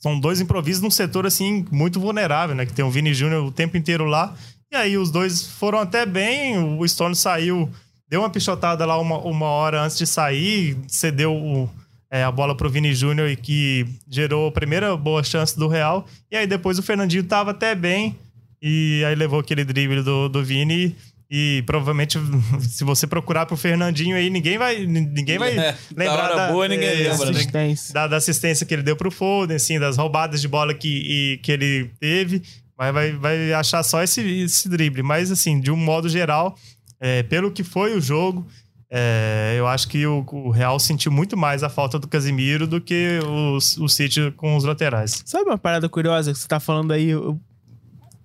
são 0.00 0.18
dois 0.18 0.40
improvisos 0.40 0.82
num 0.82 0.90
setor 0.90 1.26
assim 1.26 1.64
muito 1.70 1.98
vulnerável, 2.00 2.54
né? 2.54 2.66
Que 2.66 2.72
tem 2.72 2.84
o 2.84 2.90
Vini 2.90 3.12
Júnior 3.14 3.44
o 3.44 3.50
tempo 3.52 3.76
inteiro 3.76 4.04
lá. 4.04 4.36
E 4.70 4.76
aí 4.76 4.96
os 4.98 5.10
dois 5.10 5.42
foram 5.46 5.78
até 5.78 6.04
bem. 6.04 6.58
O 6.78 6.86
Stones 6.86 7.18
saiu, 7.18 7.70
deu 8.08 8.20
uma 8.20 8.30
pichotada 8.30 8.84
lá 8.84 8.98
uma, 9.00 9.18
uma 9.18 9.46
hora 9.46 9.82
antes 9.82 9.96
de 9.96 10.06
sair, 10.06 10.76
cedeu 10.86 11.34
o- 11.34 11.70
é, 12.10 12.22
a 12.24 12.30
bola 12.30 12.54
pro 12.56 12.70
Vini 12.70 12.94
Júnior 12.94 13.28
e 13.28 13.36
que 13.36 13.86
gerou 14.10 14.48
a 14.48 14.52
primeira 14.52 14.96
boa 14.96 15.22
chance 15.22 15.58
do 15.58 15.68
Real. 15.68 16.06
E 16.30 16.36
aí 16.36 16.46
depois 16.46 16.78
o 16.78 16.82
Fernandinho 16.82 17.24
tava 17.24 17.50
até 17.50 17.74
bem. 17.74 18.16
E 18.62 19.02
aí 19.06 19.14
levou 19.14 19.38
aquele 19.40 19.64
drible 19.64 20.02
do, 20.02 20.28
do 20.28 20.42
Vini. 20.44 20.96
E 21.30 21.62
provavelmente, 21.66 22.18
se 22.60 22.82
você 22.84 23.06
procurar 23.06 23.44
pro 23.44 23.56
Fernandinho 23.56 24.16
aí, 24.16 24.30
ninguém 24.30 24.56
vai, 24.56 24.86
ninguém 24.86 25.36
vai 25.38 25.52
É, 25.58 25.72
da 25.72 25.76
lembrar 25.94 26.32
hora 26.32 26.52
boa, 26.52 26.66
ninguém 26.68 26.88
lembra, 27.10 27.26
né? 27.26 27.30
Assistência. 27.40 27.92
da, 27.94 28.06
da 28.06 28.16
assistência 28.16 28.64
que 28.66 28.72
ele 28.74 28.82
deu 28.82 28.96
pro 28.96 29.10
Foden, 29.10 29.56
assim, 29.56 29.78
das 29.78 29.98
roubadas 29.98 30.40
de 30.40 30.48
bola 30.48 30.72
que, 30.72 30.88
e- 30.88 31.38
que 31.42 31.52
ele 31.52 31.90
teve. 32.00 32.42
Mas 32.78 32.94
vai, 32.94 33.12
vai 33.12 33.52
achar 33.52 33.82
só 33.82 34.02
esse, 34.02 34.20
esse 34.20 34.68
drible. 34.68 35.02
Mas, 35.02 35.30
assim, 35.32 35.60
de 35.60 35.70
um 35.70 35.76
modo 35.76 36.08
geral, 36.08 36.56
é, 37.00 37.22
pelo 37.24 37.50
que 37.50 37.64
foi 37.64 37.96
o 37.96 38.00
jogo, 38.00 38.46
é, 38.90 39.56
eu 39.58 39.66
acho 39.66 39.88
que 39.88 40.06
o, 40.06 40.24
o 40.30 40.50
Real 40.50 40.78
sentiu 40.78 41.10
muito 41.10 41.36
mais 41.36 41.62
a 41.62 41.68
falta 41.68 41.98
do 41.98 42.06
Casimiro 42.08 42.66
do 42.66 42.80
que 42.80 43.18
os- 43.56 43.76
o 43.78 43.88
City 43.88 44.30
com 44.36 44.56
os 44.56 44.64
laterais. 44.64 45.22
Sabe 45.26 45.50
uma 45.50 45.58
parada 45.58 45.88
curiosa 45.88 46.32
que 46.32 46.38
você 46.38 46.46
tá 46.48 46.60
falando 46.60 46.92
aí? 46.92 47.08
Eu 47.08 47.38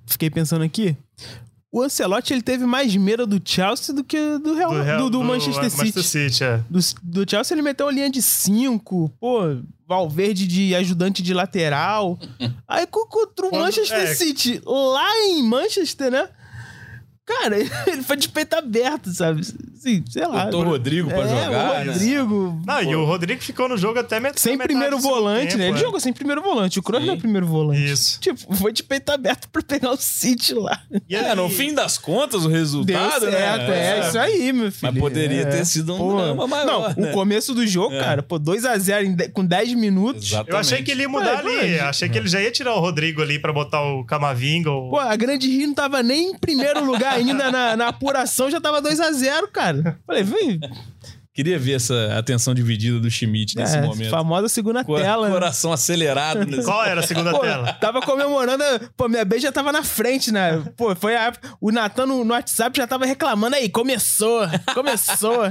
fiquei 0.05 0.29
pensando 0.29 0.63
aqui. 0.63 0.95
O 1.75 1.81
Ancelotti 1.81 2.31
ele 2.33 2.43
teve 2.43 2.67
mais 2.67 2.95
medo 2.95 3.25
do 3.25 3.41
Chelsea 3.43 3.95
do 3.95 4.03
que 4.03 4.15
do, 4.38 4.53
Real, 4.53 4.71
do, 4.71 4.81
Real- 4.83 5.09
do 5.09 5.23
Manchester 5.23 5.71
City. 5.71 5.77
Manchester 5.77 6.03
City, 6.03 6.43
é. 6.43 6.57
Do, 6.69 6.79
do 7.01 7.27
Chelsea 7.29 7.55
ele 7.55 7.63
meteu 7.63 7.88
uma 7.88 7.91
linha 7.91 8.12
de 8.12 8.21
5, 8.21 9.12
pô, 9.19 9.39
Valverde 9.88 10.45
de 10.45 10.75
ajudante 10.75 11.23
de 11.23 11.33
lateral. 11.33 12.19
Aí 12.67 12.86
co- 12.86 13.07
contra 13.07 13.47
o 13.47 13.49
Quando- 13.49 13.63
Manchester 13.63 13.97
é. 14.01 14.13
City, 14.13 14.62
lá 14.63 15.09
em 15.25 15.41
Manchester, 15.41 16.12
né? 16.12 16.29
Cara, 17.25 17.57
ele 17.88 18.03
foi 18.03 18.17
de 18.17 18.29
peito 18.29 18.53
aberto, 18.53 19.12
sabe? 19.12 19.41
Assim, 19.83 20.03
sei 20.09 20.25
lá. 20.25 20.45
Botou 20.45 20.61
o 20.61 20.63
Rodrigo 20.63 21.09
pra 21.09 21.19
é, 21.19 21.27
jogar, 21.27 21.81
o 21.81 21.85
né? 21.85 21.91
Rodrigo. 21.91 22.61
Não, 22.65 22.81
e 22.81 22.95
o 22.95 23.03
Rodrigo 23.05 23.41
ficou 23.41 23.67
no 23.67 23.77
jogo 23.77 23.99
até 23.99 24.19
met 24.19 24.39
Sem 24.39 24.53
metade 24.53 24.69
primeiro 24.69 24.95
do 24.95 25.01
segundo 25.01 25.15
volante, 25.19 25.45
tempo, 25.47 25.57
né? 25.57 25.67
Ele 25.67 25.77
é. 25.77 25.81
jogou 25.81 25.99
sem 25.99 26.13
primeiro 26.13 26.41
volante. 26.41 26.79
O 26.79 26.83
Kroos 26.83 27.05
não 27.05 27.13
é 27.13 27.17
primeiro 27.17 27.45
volante. 27.45 27.83
Isso. 27.83 28.19
Tipo, 28.21 28.55
foi 28.55 28.71
de 28.71 28.81
peito 28.83 29.09
aberto 29.11 29.49
pra 29.49 29.61
pegar 29.61 29.91
o 29.91 29.97
City 29.97 30.53
lá. 30.53 30.79
E 31.09 31.15
É, 31.15 31.35
no 31.35 31.49
fim 31.49 31.73
das 31.73 31.97
contas, 31.97 32.45
o 32.45 32.47
Deu 32.49 32.57
resultado, 32.57 33.25
certo, 33.25 33.67
né? 33.69 33.97
é, 33.99 34.07
isso 34.07 34.17
aí, 34.19 34.53
meu 34.53 34.71
filho. 34.71 34.93
Mas 34.93 35.01
poderia 35.01 35.41
É. 35.41 35.45
ter 35.45 35.65
sido 35.65 35.93
um 35.95 35.97
Pô, 35.97 36.15
drama 36.17 36.47
maior, 36.47 36.65
Não, 36.95 37.03
né? 37.03 37.11
o 37.11 37.13
começo 37.13 37.53
do 37.53 37.65
jogo, 37.67 37.93
É. 37.95 37.99
cara, 37.99 38.23
pô, 38.23 38.39
2x0 38.39 39.03
em 39.05 39.13
de- 39.15 39.29
com 39.29 39.45
10 39.45 39.73
minutos. 39.73 40.27
Exatamente. 40.27 40.51
Eu 40.51 40.57
achei 40.59 40.81
que 40.83 40.91
ele 40.91 41.01
ia 41.01 41.09
mudar 41.09 41.33
É, 41.45 41.59
ali. 41.59 41.79
Achei 41.79 42.07
que 42.07 42.17
ele 42.17 42.27
já 42.27 42.39
ia 42.41 42.51
tirar 42.51 42.73
o 42.75 42.79
Rodrigo 42.79 43.21
ali 43.21 43.37
pra 43.39 43.51
botar 43.51 43.81
o 43.83 44.05
Camavinga. 44.05 44.71
Ou... 44.71 44.91
Pô, 44.91 44.99
a 44.99 45.15
Grande 45.15 45.47
Rio 45.49 45.67
não 45.67 45.73
tava 45.73 46.01
nem 46.01 46.31
em 46.31 46.37
primeiro 46.37 46.83
lugar 46.85 47.13
ainda 47.15 47.51
na, 47.51 47.75
na 47.75 47.87
apuração, 47.87 48.49
já 48.49 48.61
tava 48.61 48.81
2x0, 48.81 49.47
cara. 49.51 49.72
Falei, 50.05 50.23
vem. 50.23 50.59
Queria 51.36 51.57
ver 51.57 51.73
essa 51.77 52.15
atenção 52.15 52.53
dividida 52.53 52.99
do 52.99 53.09
Schmidt 53.09 53.55
nesse 53.57 53.75
É, 53.75 53.81
momento. 53.81 54.12
famosa 54.12 54.47
segunda 54.47 54.83
Cor- 54.83 55.01
tela. 55.01 55.25
né? 55.27 55.33
Coração 55.33 55.73
acelerado. 55.73 56.45
Nesse... 56.45 56.63
Qual 56.63 56.86
era 56.86 56.99
a 56.99 57.07
segunda 57.07 57.31
Pô, 57.31 57.39
tela? 57.39 57.73
tava 57.73 58.01
comemorando, 58.01 58.63
pô, 58.95 59.09
minha 59.09 59.25
B 59.25 59.39
já 59.39 59.51
tava 59.51 59.71
na 59.71 59.81
frente, 59.81 60.31
né? 60.31 60.62
Pô, 60.77 60.95
foi 60.95 61.15
a 61.15 61.23
época, 61.23 61.49
o 61.59 61.71
Natan 61.71 62.05
no, 62.05 62.23
no 62.23 62.33
WhatsApp 62.36 62.77
já 62.77 62.86
tava 62.86 63.07
reclamando 63.07 63.55
aí, 63.55 63.67
começou, 63.67 64.41
começou. 64.76 65.45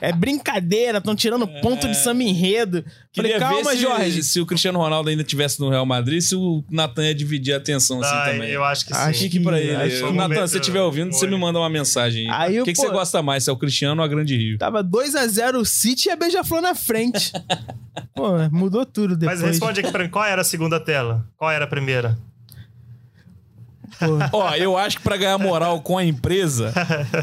É 0.00 0.12
brincadeira, 0.12 1.00
tão 1.00 1.16
tirando 1.16 1.48
ponto 1.60 1.88
de 1.88 1.96
samba 1.96 2.22
enredo. 2.22 2.84
Queria 3.14 3.38
Falei, 3.38 3.54
calma, 3.62 3.70
ver 3.70 3.76
se, 3.76 3.82
Jorge. 3.82 4.22
se 4.24 4.40
o 4.40 4.44
Cristiano 4.46 4.76
Ronaldo 4.80 5.08
ainda 5.08 5.22
tivesse 5.22 5.60
no 5.60 5.70
Real 5.70 5.86
Madrid, 5.86 6.20
se 6.20 6.34
o 6.34 6.64
Natan 6.68 7.04
ia 7.06 7.14
dividir 7.14 7.54
a 7.54 7.58
atenção 7.58 8.00
assim 8.02 8.12
Ah, 8.12 8.24
também. 8.32 8.50
eu 8.50 8.64
acho 8.64 8.84
que 8.84 8.92
sim. 8.92 9.00
Acho 9.00 9.20
Fique 9.20 9.38
pra 9.38 9.60
ele. 9.60 9.68
Que 9.88 10.02
um 10.02 10.12
Natan, 10.12 10.22
momento 10.22 10.46
se 10.48 10.52
você 10.54 10.58
estiver 10.58 10.80
ouvindo, 10.82 11.12
você 11.12 11.24
me 11.28 11.38
manda 11.38 11.60
uma 11.60 11.70
mensagem. 11.70 12.28
Aí, 12.28 12.60
o 12.60 12.64
que, 12.64 12.72
que 12.72 12.76
pô- 12.82 12.88
você 12.88 12.92
gosta 12.92 13.22
mais? 13.22 13.44
Se 13.44 13.50
é 13.50 13.52
o 13.52 13.56
Cristiano 13.56 14.00
ou 14.02 14.04
a 14.04 14.08
Grande 14.08 14.36
Rio? 14.36 14.58
Tava 14.58 14.82
2x0 14.82 15.60
o 15.60 15.64
City 15.64 16.08
e 16.08 16.10
a 16.10 16.16
Beija-Flor 16.16 16.60
na 16.60 16.74
frente. 16.74 17.30
Pô, 18.16 18.32
mudou 18.50 18.84
tudo 18.84 19.16
depois. 19.16 19.40
Mas 19.40 19.48
responde 19.48 19.78
aqui 19.78 19.92
pra 19.92 20.02
mim, 20.02 20.10
qual 20.10 20.24
era 20.24 20.40
a 20.40 20.44
segunda 20.44 20.80
tela? 20.80 21.24
Qual 21.36 21.48
era 21.50 21.64
a 21.64 21.68
primeira? 21.68 22.18
Ó, 24.32 24.54
eu 24.54 24.76
acho 24.76 24.98
que 24.98 25.02
pra 25.02 25.16
ganhar 25.16 25.38
moral 25.38 25.80
com 25.80 25.96
a 25.96 26.04
empresa, 26.04 26.72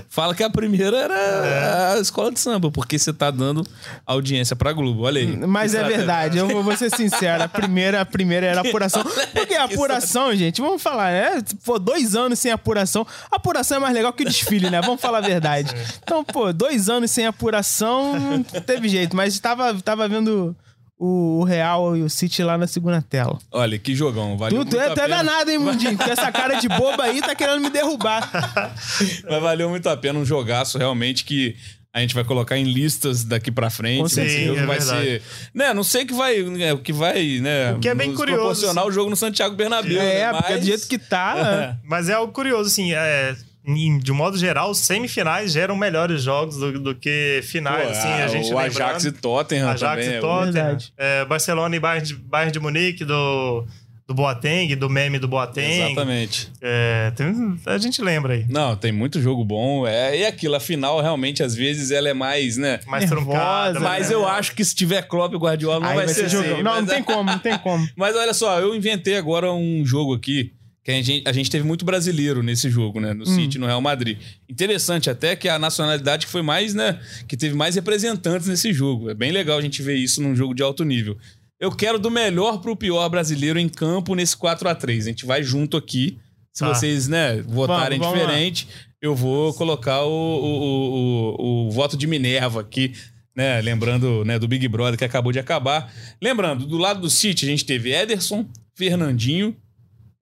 fala 0.09 0.33
que 0.35 0.43
a 0.43 0.49
primeira 0.49 0.97
era 0.97 1.93
a 1.93 1.99
escola 1.99 2.31
de 2.31 2.39
samba, 2.39 2.71
porque 2.71 2.97
você 2.97 3.13
tá 3.13 3.31
dando 3.31 3.65
audiência 4.05 4.55
pra 4.55 4.73
Globo. 4.73 5.03
Olha 5.03 5.21
aí. 5.21 5.35
Mas 5.47 5.73
é 5.73 5.83
verdade, 5.83 6.37
eu 6.37 6.47
vou, 6.63 6.75
ser 6.75 6.89
sincero. 6.95 7.43
A 7.43 7.47
primeira, 7.47 8.01
a 8.01 8.05
primeira 8.05 8.45
era 8.45 8.61
apuração. 8.61 9.03
Porque 9.33 9.53
a 9.53 9.65
apuração, 9.65 10.35
gente, 10.35 10.61
vamos 10.61 10.81
falar, 10.81 11.11
né? 11.11 11.43
Pô, 11.65 11.77
dois 11.77 12.15
anos 12.15 12.39
sem 12.39 12.51
apuração. 12.51 13.05
Apuração 13.29 13.77
é 13.77 13.79
mais 13.79 13.93
legal 13.93 14.13
que 14.13 14.23
o 14.23 14.25
desfile, 14.25 14.69
né? 14.69 14.81
Vamos 14.81 15.01
falar 15.01 15.19
a 15.19 15.21
verdade. 15.21 15.73
Então, 16.03 16.23
pô, 16.23 16.51
dois 16.53 16.89
anos 16.89 17.11
sem 17.11 17.25
apuração, 17.25 18.19
não 18.19 18.43
teve 18.43 18.87
jeito. 18.87 19.15
Mas 19.15 19.39
tava, 19.39 19.73
tava 19.81 20.07
vendo 20.07 20.55
o, 21.03 21.43
Real 21.43 21.97
e 21.97 22.03
o 22.03 22.09
City 22.09 22.43
lá 22.43 22.57
na 22.57 22.67
segunda 22.67 23.01
tela. 23.01 23.39
Olha, 23.51 23.77
que 23.79 23.95
jogão. 23.95 24.37
Valeu 24.37 24.63
Tu, 24.63 24.69
tu 24.69 24.75
muito 24.77 24.79
é 24.83 24.87
a 24.89 24.91
até 24.91 25.01
pena. 25.03 25.17
danado, 25.17 25.49
hein, 25.49 25.57
Mundinho? 25.57 25.97
Com 25.97 26.03
essa 26.03 26.31
cara 26.31 26.55
de 26.59 26.67
boba 26.69 27.03
aí, 27.05 27.21
tá 27.21 27.33
querendo 27.33 27.59
me 27.59 27.69
derrubar. 27.71 28.29
Mas 29.27 29.41
valeu 29.41 29.69
muito 29.69 29.87
a 29.89 29.97
pena 29.97 30.19
um 30.19 30.25
jogaço 30.25 30.77
realmente 30.77 31.25
que 31.25 31.55
a 31.93 31.99
gente 31.99 32.13
vai 32.15 32.23
colocar 32.23 32.55
em 32.57 32.63
listas 32.63 33.23
daqui 33.25 33.51
pra 33.51 33.69
frente. 33.69 33.99
Com 33.99 34.05
Esse 34.05 34.15
certeza. 34.15 34.45
jogo 34.45 34.57
Sim, 34.57 34.63
é 34.63 34.65
vai 34.67 34.77
verdade. 34.77 35.01
ser, 35.05 35.21
né, 35.53 35.73
não 35.73 35.83
sei 35.83 36.03
o 36.03 36.07
que 36.07 36.13
vai, 36.13 36.41
né, 36.43 36.73
o 36.73 36.77
que 36.77 36.93
vai, 36.93 37.39
né, 37.41 37.73
O 37.73 37.79
que 37.79 37.89
é 37.89 37.95
bem 37.95 38.13
curioso, 38.13 38.39
proporcionar 38.39 38.83
assim. 38.83 38.89
o 38.89 38.93
jogo 38.93 39.09
no 39.09 39.15
Santiago 39.17 39.55
Bernabéu, 39.55 40.01
É, 40.01 40.31
né? 40.31 40.33
porque 40.33 40.51
Mas- 40.53 40.61
do 40.61 40.65
jeito 40.67 40.87
que 40.87 40.97
tá. 40.97 41.77
Mas 41.83 42.07
é 42.07 42.13
algo 42.13 42.31
curioso, 42.31 42.69
assim, 42.69 42.93
é, 42.93 43.35
de 43.63 44.11
um 44.11 44.15
modo 44.15 44.37
geral, 44.37 44.73
semifinais 44.73 45.51
geram 45.51 45.75
melhores 45.75 46.23
jogos 46.23 46.57
do, 46.57 46.79
do 46.79 46.95
que 46.95 47.41
finais, 47.43 47.85
Pô, 47.85 47.91
assim, 47.91 48.07
a 48.09 48.27
gente 48.27 48.53
o 48.53 48.57
Ajax 48.57 49.05
e. 49.05 49.11
Tottenham 49.11 49.69
Ajax 49.69 50.03
também. 50.03 50.09
e 50.09 50.17
é 50.17 50.19
Tottenham, 50.19 50.51
Verdade. 50.53 50.93
é, 50.97 51.25
Barcelona 51.25 51.75
e 51.75 51.79
Bayern 51.79 52.07
de, 52.07 52.15
Bayern 52.15 52.51
de 52.51 52.59
Munique, 52.59 53.05
do, 53.05 53.63
do 54.07 54.15
Boateng, 54.15 54.75
do 54.75 54.89
meme 54.89 55.19
do 55.19 55.27
Boateng. 55.27 55.85
Exatamente. 55.85 56.51
É, 56.59 57.11
tem- 57.15 57.57
a 57.65 57.77
gente 57.77 58.01
lembra 58.01 58.33
aí. 58.33 58.45
Não, 58.49 58.75
tem 58.75 58.91
muito 58.91 59.21
jogo 59.21 59.45
bom. 59.45 59.85
É, 59.87 60.17
e 60.17 60.25
aquilo, 60.25 60.55
a 60.55 60.59
final, 60.59 60.99
realmente, 60.99 61.43
às 61.43 61.53
vezes, 61.55 61.91
ela 61.91 62.09
é 62.09 62.13
mais, 62.15 62.57
né? 62.57 62.79
Mais 62.87 63.09
Nervosa, 63.09 63.25
truncada. 63.31 63.79
né? 63.79 63.85
Mas 63.85 64.09
eu 64.11 64.27
acho 64.27 64.53
que 64.55 64.65
se 64.65 64.73
tiver 64.75 65.03
Klopp 65.03 65.33
e 65.33 65.37
Guardiola, 65.37 65.79
não 65.79 65.87
Aí 65.89 65.95
vai, 65.97 66.07
ser, 66.07 66.27
jogão. 66.27 66.53
assim. 66.55 66.63
Não, 66.63 66.71
mas 66.71 66.81
não 66.81 66.87
tem 66.87 66.97
é- 66.99 67.03
como, 67.15 67.23
não 67.31 67.39
tem 67.39 67.57
como. 67.59 67.87
Mas 67.95 68.15
olha 68.15 68.33
só, 68.33 68.59
eu 68.59 68.75
inventei 68.75 69.15
agora 69.17 69.51
um 69.53 69.85
jogo 69.85 70.15
aqui. 70.15 70.51
Que 70.83 70.89
a 70.91 70.93
gente, 70.95 71.23
a 71.27 71.31
gente 71.31 71.49
teve 71.51 71.63
muito 71.63 71.85
brasileiro 71.85 72.41
nesse 72.41 72.67
jogo, 72.69 72.99
né? 72.99 73.13
No 73.13 73.25
City, 73.25 73.59
no 73.59 73.67
Real 73.67 73.81
Madrid. 73.81 74.17
Interessante 74.49 75.09
até 75.11 75.35
que 75.35 75.47
a 75.47 75.59
nacionalidade 75.59 76.25
que 76.25 76.31
foi 76.31 76.41
mais, 76.41 76.73
né? 76.73 76.99
Que 77.27 77.37
teve 77.37 77.53
mais 77.55 77.75
representantes 77.75 78.47
nesse 78.47 78.73
jogo. 78.73 79.09
É 79.09 79.13
bem 79.13 79.31
legal 79.31 79.59
a 79.59 79.61
gente 79.61 79.81
ver 79.83 79.95
isso 79.95 80.21
num 80.23 80.35
jogo 80.35 80.55
de 80.55 80.63
alto 80.63 80.83
nível. 80.83 81.15
Eu 81.59 81.71
quero 81.71 81.99
do 81.99 82.09
melhor 82.09 82.59
pro 82.61 82.75
pior 82.75 83.07
brasileiro 83.09 83.59
em 83.59 83.69
campo 83.69 84.15
nesse 84.15 84.35
4 84.35 84.67
a 84.67 84.73
3 84.73 85.05
A 85.05 85.09
gente 85.09 85.25
vai 85.25 85.43
junto 85.43 85.77
aqui. 85.77 86.17
Se 86.51 86.61
Tá. 86.65 86.73
vocês, 86.73 87.07
né, 87.07 87.41
votarem 87.43 87.99
Vamos, 87.99 88.13
vamos 88.13 88.25
lá. 88.27 88.33
diferente, 88.33 88.67
eu 89.01 89.15
vou 89.15 89.53
colocar 89.53 90.01
o, 90.03 90.09
o, 90.11 90.61
o, 90.63 91.35
o- 91.37 91.67
o 91.67 91.71
voto 91.71 91.95
de 91.95 92.07
Minerva 92.07 92.59
aqui, 92.61 92.91
né? 93.35 93.61
Lembrando 93.61 94.25
né, 94.25 94.39
do 94.39 94.47
Big 94.47 94.67
Brother 94.67 94.97
que 94.97 95.05
acabou 95.05 95.31
de 95.31 95.37
acabar. 95.39 95.93
Lembrando, 96.19 96.65
do 96.65 96.77
lado 96.77 96.99
do 97.01 97.09
City, 97.09 97.45
a 97.45 97.49
gente 97.49 97.63
teve 97.65 97.93
Ederson, 97.93 98.45
Fernandinho 98.75 99.55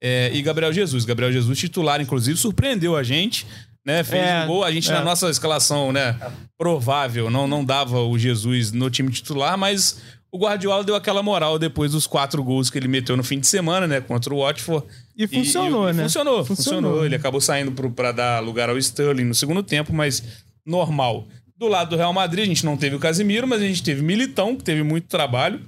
é, 0.01 0.31
e 0.33 0.41
Gabriel 0.41 0.71
Jesus. 0.71 1.05
Gabriel 1.05 1.31
Jesus, 1.31 1.57
titular, 1.57 2.01
inclusive, 2.01 2.37
surpreendeu 2.37 2.95
a 2.95 3.03
gente. 3.03 3.45
Né, 3.85 4.03
fez 4.03 4.21
É, 4.21 4.43
um 4.43 4.47
gol. 4.47 4.63
A 4.63 4.71
gente, 4.71 4.89
é. 4.89 4.93
na 4.93 5.03
nossa 5.03 5.29
escalação, 5.29 5.91
né? 5.91 6.15
Provável, 6.57 7.29
não, 7.29 7.47
não 7.47 7.63
dava 7.63 8.01
o 8.01 8.17
Jesus 8.19 8.71
no 8.71 8.89
time 8.89 9.09
titular, 9.11 9.57
mas 9.57 10.01
o 10.31 10.37
Guardiola 10.37 10.83
deu 10.83 10.95
aquela 10.95 11.23
moral 11.23 11.57
depois 11.57 11.93
dos 11.93 12.05
quatro 12.05 12.43
gols 12.43 12.69
que 12.69 12.77
ele 12.77 12.87
meteu 12.87 13.15
no 13.17 13.23
fim 13.23 13.39
de 13.39 13.47
semana, 13.47 13.87
né? 13.87 14.01
Contra 14.01 14.33
o 14.33 14.39
Watford. 14.39 14.85
E 15.17 15.25
funcionou, 15.27 15.89
e 15.89 15.93
né? 15.93 16.03
Funcionou, 16.03 16.45
funcionou, 16.45 16.45
Funcionou. 16.45 17.05
Ele 17.05 17.15
acabou 17.15 17.41
saindo 17.41 17.71
pra 17.91 18.11
dar 18.11 18.39
lugar 18.41 18.69
ao 18.69 18.77
Sterling 18.77 19.23
no 19.23 19.33
segundo 19.33 19.63
tempo, 19.63 19.93
mas 19.93 20.21
normal. 20.65 21.27
Do 21.57 21.67
lado 21.67 21.89
do 21.89 21.95
Real 21.97 22.13
Madrid, 22.13 22.43
a 22.43 22.47
gente 22.47 22.65
não 22.65 22.77
teve 22.77 22.95
o 22.95 22.99
Casimiro, 22.99 23.47
mas 23.47 23.61
a 23.61 23.65
gente 23.65 23.81
teve 23.81 24.01
Militão, 24.01 24.55
que 24.55 24.63
teve 24.63 24.83
muito 24.83 25.07
trabalho, 25.07 25.61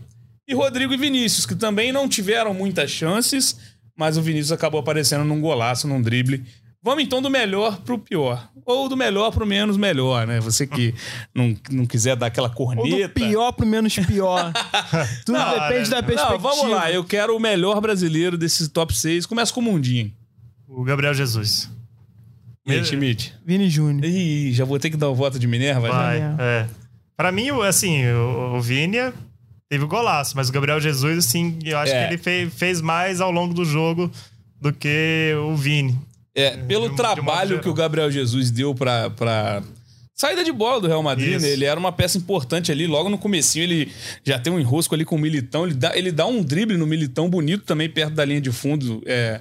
e 0.47 0.53
Rodrigo 0.53 0.93
e 0.93 0.97
Vinícius, 0.97 1.45
que 1.45 1.55
também 1.55 1.91
não 1.91 2.07
tiveram 2.07 2.53
muitas 2.53 2.91
chances, 2.91 3.57
mas 3.95 4.17
o 4.17 4.21
Vinícius 4.21 4.51
acabou 4.51 4.79
aparecendo 4.79 5.23
num 5.25 5.39
golaço, 5.41 5.87
num 5.87 6.01
drible. 6.01 6.43
Vamos 6.83 7.03
então 7.03 7.21
do 7.21 7.29
melhor 7.29 7.79
pro 7.81 7.99
pior. 7.99 8.49
Ou 8.65 8.89
do 8.89 8.97
melhor 8.97 9.29
pro 9.31 9.45
menos 9.45 9.77
melhor, 9.77 10.25
né? 10.25 10.39
Você 10.39 10.65
que 10.65 10.95
não, 11.33 11.55
não 11.69 11.85
quiser 11.85 12.15
dar 12.15 12.25
aquela 12.25 12.47
Ou 12.47 12.53
corneta. 12.55 13.07
do 13.07 13.13
pior 13.13 13.51
pro 13.51 13.67
menos 13.67 13.95
pior. 13.95 14.51
Tudo 15.25 15.37
Não, 15.37 15.53
depende 15.59 15.89
né? 15.91 15.95
da 15.95 16.03
perspectiva. 16.03 16.31
Não, 16.33 16.39
vamos 16.39 16.69
lá. 16.71 16.91
Eu 16.91 17.03
quero 17.03 17.35
o 17.35 17.39
melhor 17.39 17.79
brasileiro 17.81 18.35
desses 18.37 18.67
top 18.67 18.97
6. 18.97 19.27
Começa 19.27 19.53
com 19.53 19.59
o 19.59 19.63
Mundinho. 19.63 20.11
O 20.67 20.83
Gabriel 20.83 21.13
Jesus. 21.13 21.69
Me- 22.65 22.83
Schmidt? 22.83 23.33
Vini 23.45 23.69
Júnior. 23.69 24.03
Ih, 24.05 24.51
já 24.53 24.65
vou 24.65 24.79
ter 24.79 24.89
que 24.89 24.97
dar 24.97 25.09
o 25.09 25.15
voto 25.15 25.37
de 25.37 25.45
Minerva? 25.47 25.87
Vai, 25.89 26.17
já. 26.19 26.35
é. 26.39 26.67
Pra 27.17 27.31
mim, 27.31 27.51
o- 27.51 27.61
assim, 27.61 28.05
o, 28.07 28.55
o 28.55 28.61
Vini 28.61 28.97
teve 29.71 29.85
o 29.85 29.87
golaço, 29.87 30.33
mas 30.35 30.49
o 30.49 30.51
Gabriel 30.51 30.81
Jesus, 30.81 31.19
assim, 31.25 31.57
eu 31.63 31.77
acho 31.77 31.93
É. 31.93 32.07
que 32.09 32.13
ele 32.13 32.21
fez, 32.21 32.53
fez 32.53 32.81
mais 32.81 33.21
ao 33.21 33.31
longo 33.31 33.53
do 33.53 33.63
jogo 33.63 34.11
do 34.59 34.73
que 34.73 35.33
o 35.49 35.55
Vini. 35.55 35.97
É, 36.35 36.57
pelo 36.57 36.83
de 36.87 36.91
de 36.91 36.97
trabalho 36.97 37.47
geral. 37.51 37.63
que 37.63 37.69
o 37.69 37.73
Gabriel 37.73 38.11
Jesus 38.11 38.51
deu 38.51 38.75
pra, 38.75 39.09
pra 39.11 39.63
saída 40.13 40.43
de 40.43 40.51
bola 40.51 40.81
do 40.81 40.87
Real 40.89 41.01
Madrid, 41.01 41.35
Isso. 41.37 41.45
né? 41.45 41.53
Ele 41.53 41.63
era 41.63 41.79
uma 41.79 41.91
peça 41.93 42.17
importante 42.17 42.69
ali. 42.69 42.85
Logo 42.85 43.07
no 43.09 43.17
comecinho, 43.17 43.63
ele 43.63 43.89
já 44.25 44.37
tem 44.37 44.51
um 44.51 44.59
enrosco 44.59 44.93
ali 44.93 45.05
com 45.05 45.15
o 45.15 45.19
Militão. 45.19 45.65
Ele 45.65 45.73
dá, 45.73 45.95
ele 45.97 46.11
dá 46.11 46.25
um 46.25 46.43
drible 46.43 46.75
no 46.75 46.85
Militão 46.85 47.29
bonito 47.29 47.63
também, 47.63 47.89
perto 47.89 48.13
da 48.13 48.25
linha 48.25 48.41
de 48.41 48.51
fundo. 48.51 49.01
É, 49.05 49.39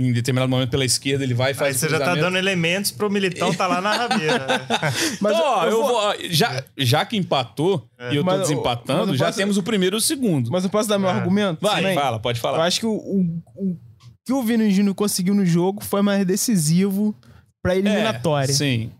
em 0.00 0.12
determinado 0.12 0.48
momento 0.48 0.70
pela 0.70 0.84
esquerda, 0.84 1.24
ele 1.24 1.34
vai 1.34 1.48
e 1.48 1.50
Aí 1.50 1.54
faz 1.54 1.76
você 1.76 1.86
o 1.86 1.90
já 1.90 1.98
tá 1.98 2.14
dando 2.14 2.38
elementos 2.38 2.92
pro 2.92 3.10
Militão 3.10 3.52
tá 3.52 3.66
lá 3.66 3.80
na 3.80 3.92
rabeira. 3.96 4.46
Mas 5.20 5.32
Então, 5.34 5.44
ó, 5.44 5.64
eu 5.64 5.70
eu 5.70 5.82
vou- 5.82 5.92
vou- 6.02 6.14
já, 6.30 6.62
já 6.76 7.04
que 7.04 7.16
empatou 7.16 7.84
e 8.10 8.14
eu 8.16 8.22
tô 8.24 8.30
Mas, 8.30 8.40
desempatando, 8.42 9.12
eu 9.12 9.16
já 9.16 9.26
posso- 9.26 9.38
temos 9.38 9.56
o 9.56 9.62
primeiro 9.62 9.96
e 9.96 9.98
o 9.98 10.00
segundo. 10.00 10.50
Mas 10.52 10.62
eu 10.62 10.70
posso 10.70 10.88
dar 10.88 10.98
meu 11.00 11.08
É. 11.10 11.12
argumento? 11.12 11.58
Vai, 11.60 11.82
também? 11.82 11.94
fala, 11.96 12.20
pode 12.20 12.38
Eu 12.38 12.42
falar. 12.42 12.64
acho 12.64 12.78
que 12.78 12.86
o, 12.86 12.92
o, 12.92 13.42
o 13.56 13.76
que 14.24 14.32
o 14.32 14.40
Vini 14.42 14.70
Júnior 14.70 14.94
conseguiu 14.94 15.34
no 15.34 15.44
jogo 15.44 15.82
foi 15.82 16.00
mais 16.00 16.24
decisivo 16.24 17.12
pra 17.60 17.74
eliminatória. 17.74 18.52
É, 18.52 18.54
sim. 18.54 18.92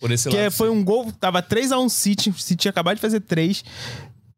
Por 0.00 0.10
esse 0.12 0.28
Que 0.30 0.36
lado. 0.36 0.46
é- 0.46 0.50
foi 0.50 0.70
um 0.70 0.82
gol, 0.82 1.12
tava 1.20 1.42
3x1 1.42 1.88
City, 1.90 2.30
o 2.30 2.34
City 2.34 2.56
tinha 2.62 2.70
acabado 2.70 2.94
de 2.94 3.00
fazer 3.02 3.20
3. 3.20 3.64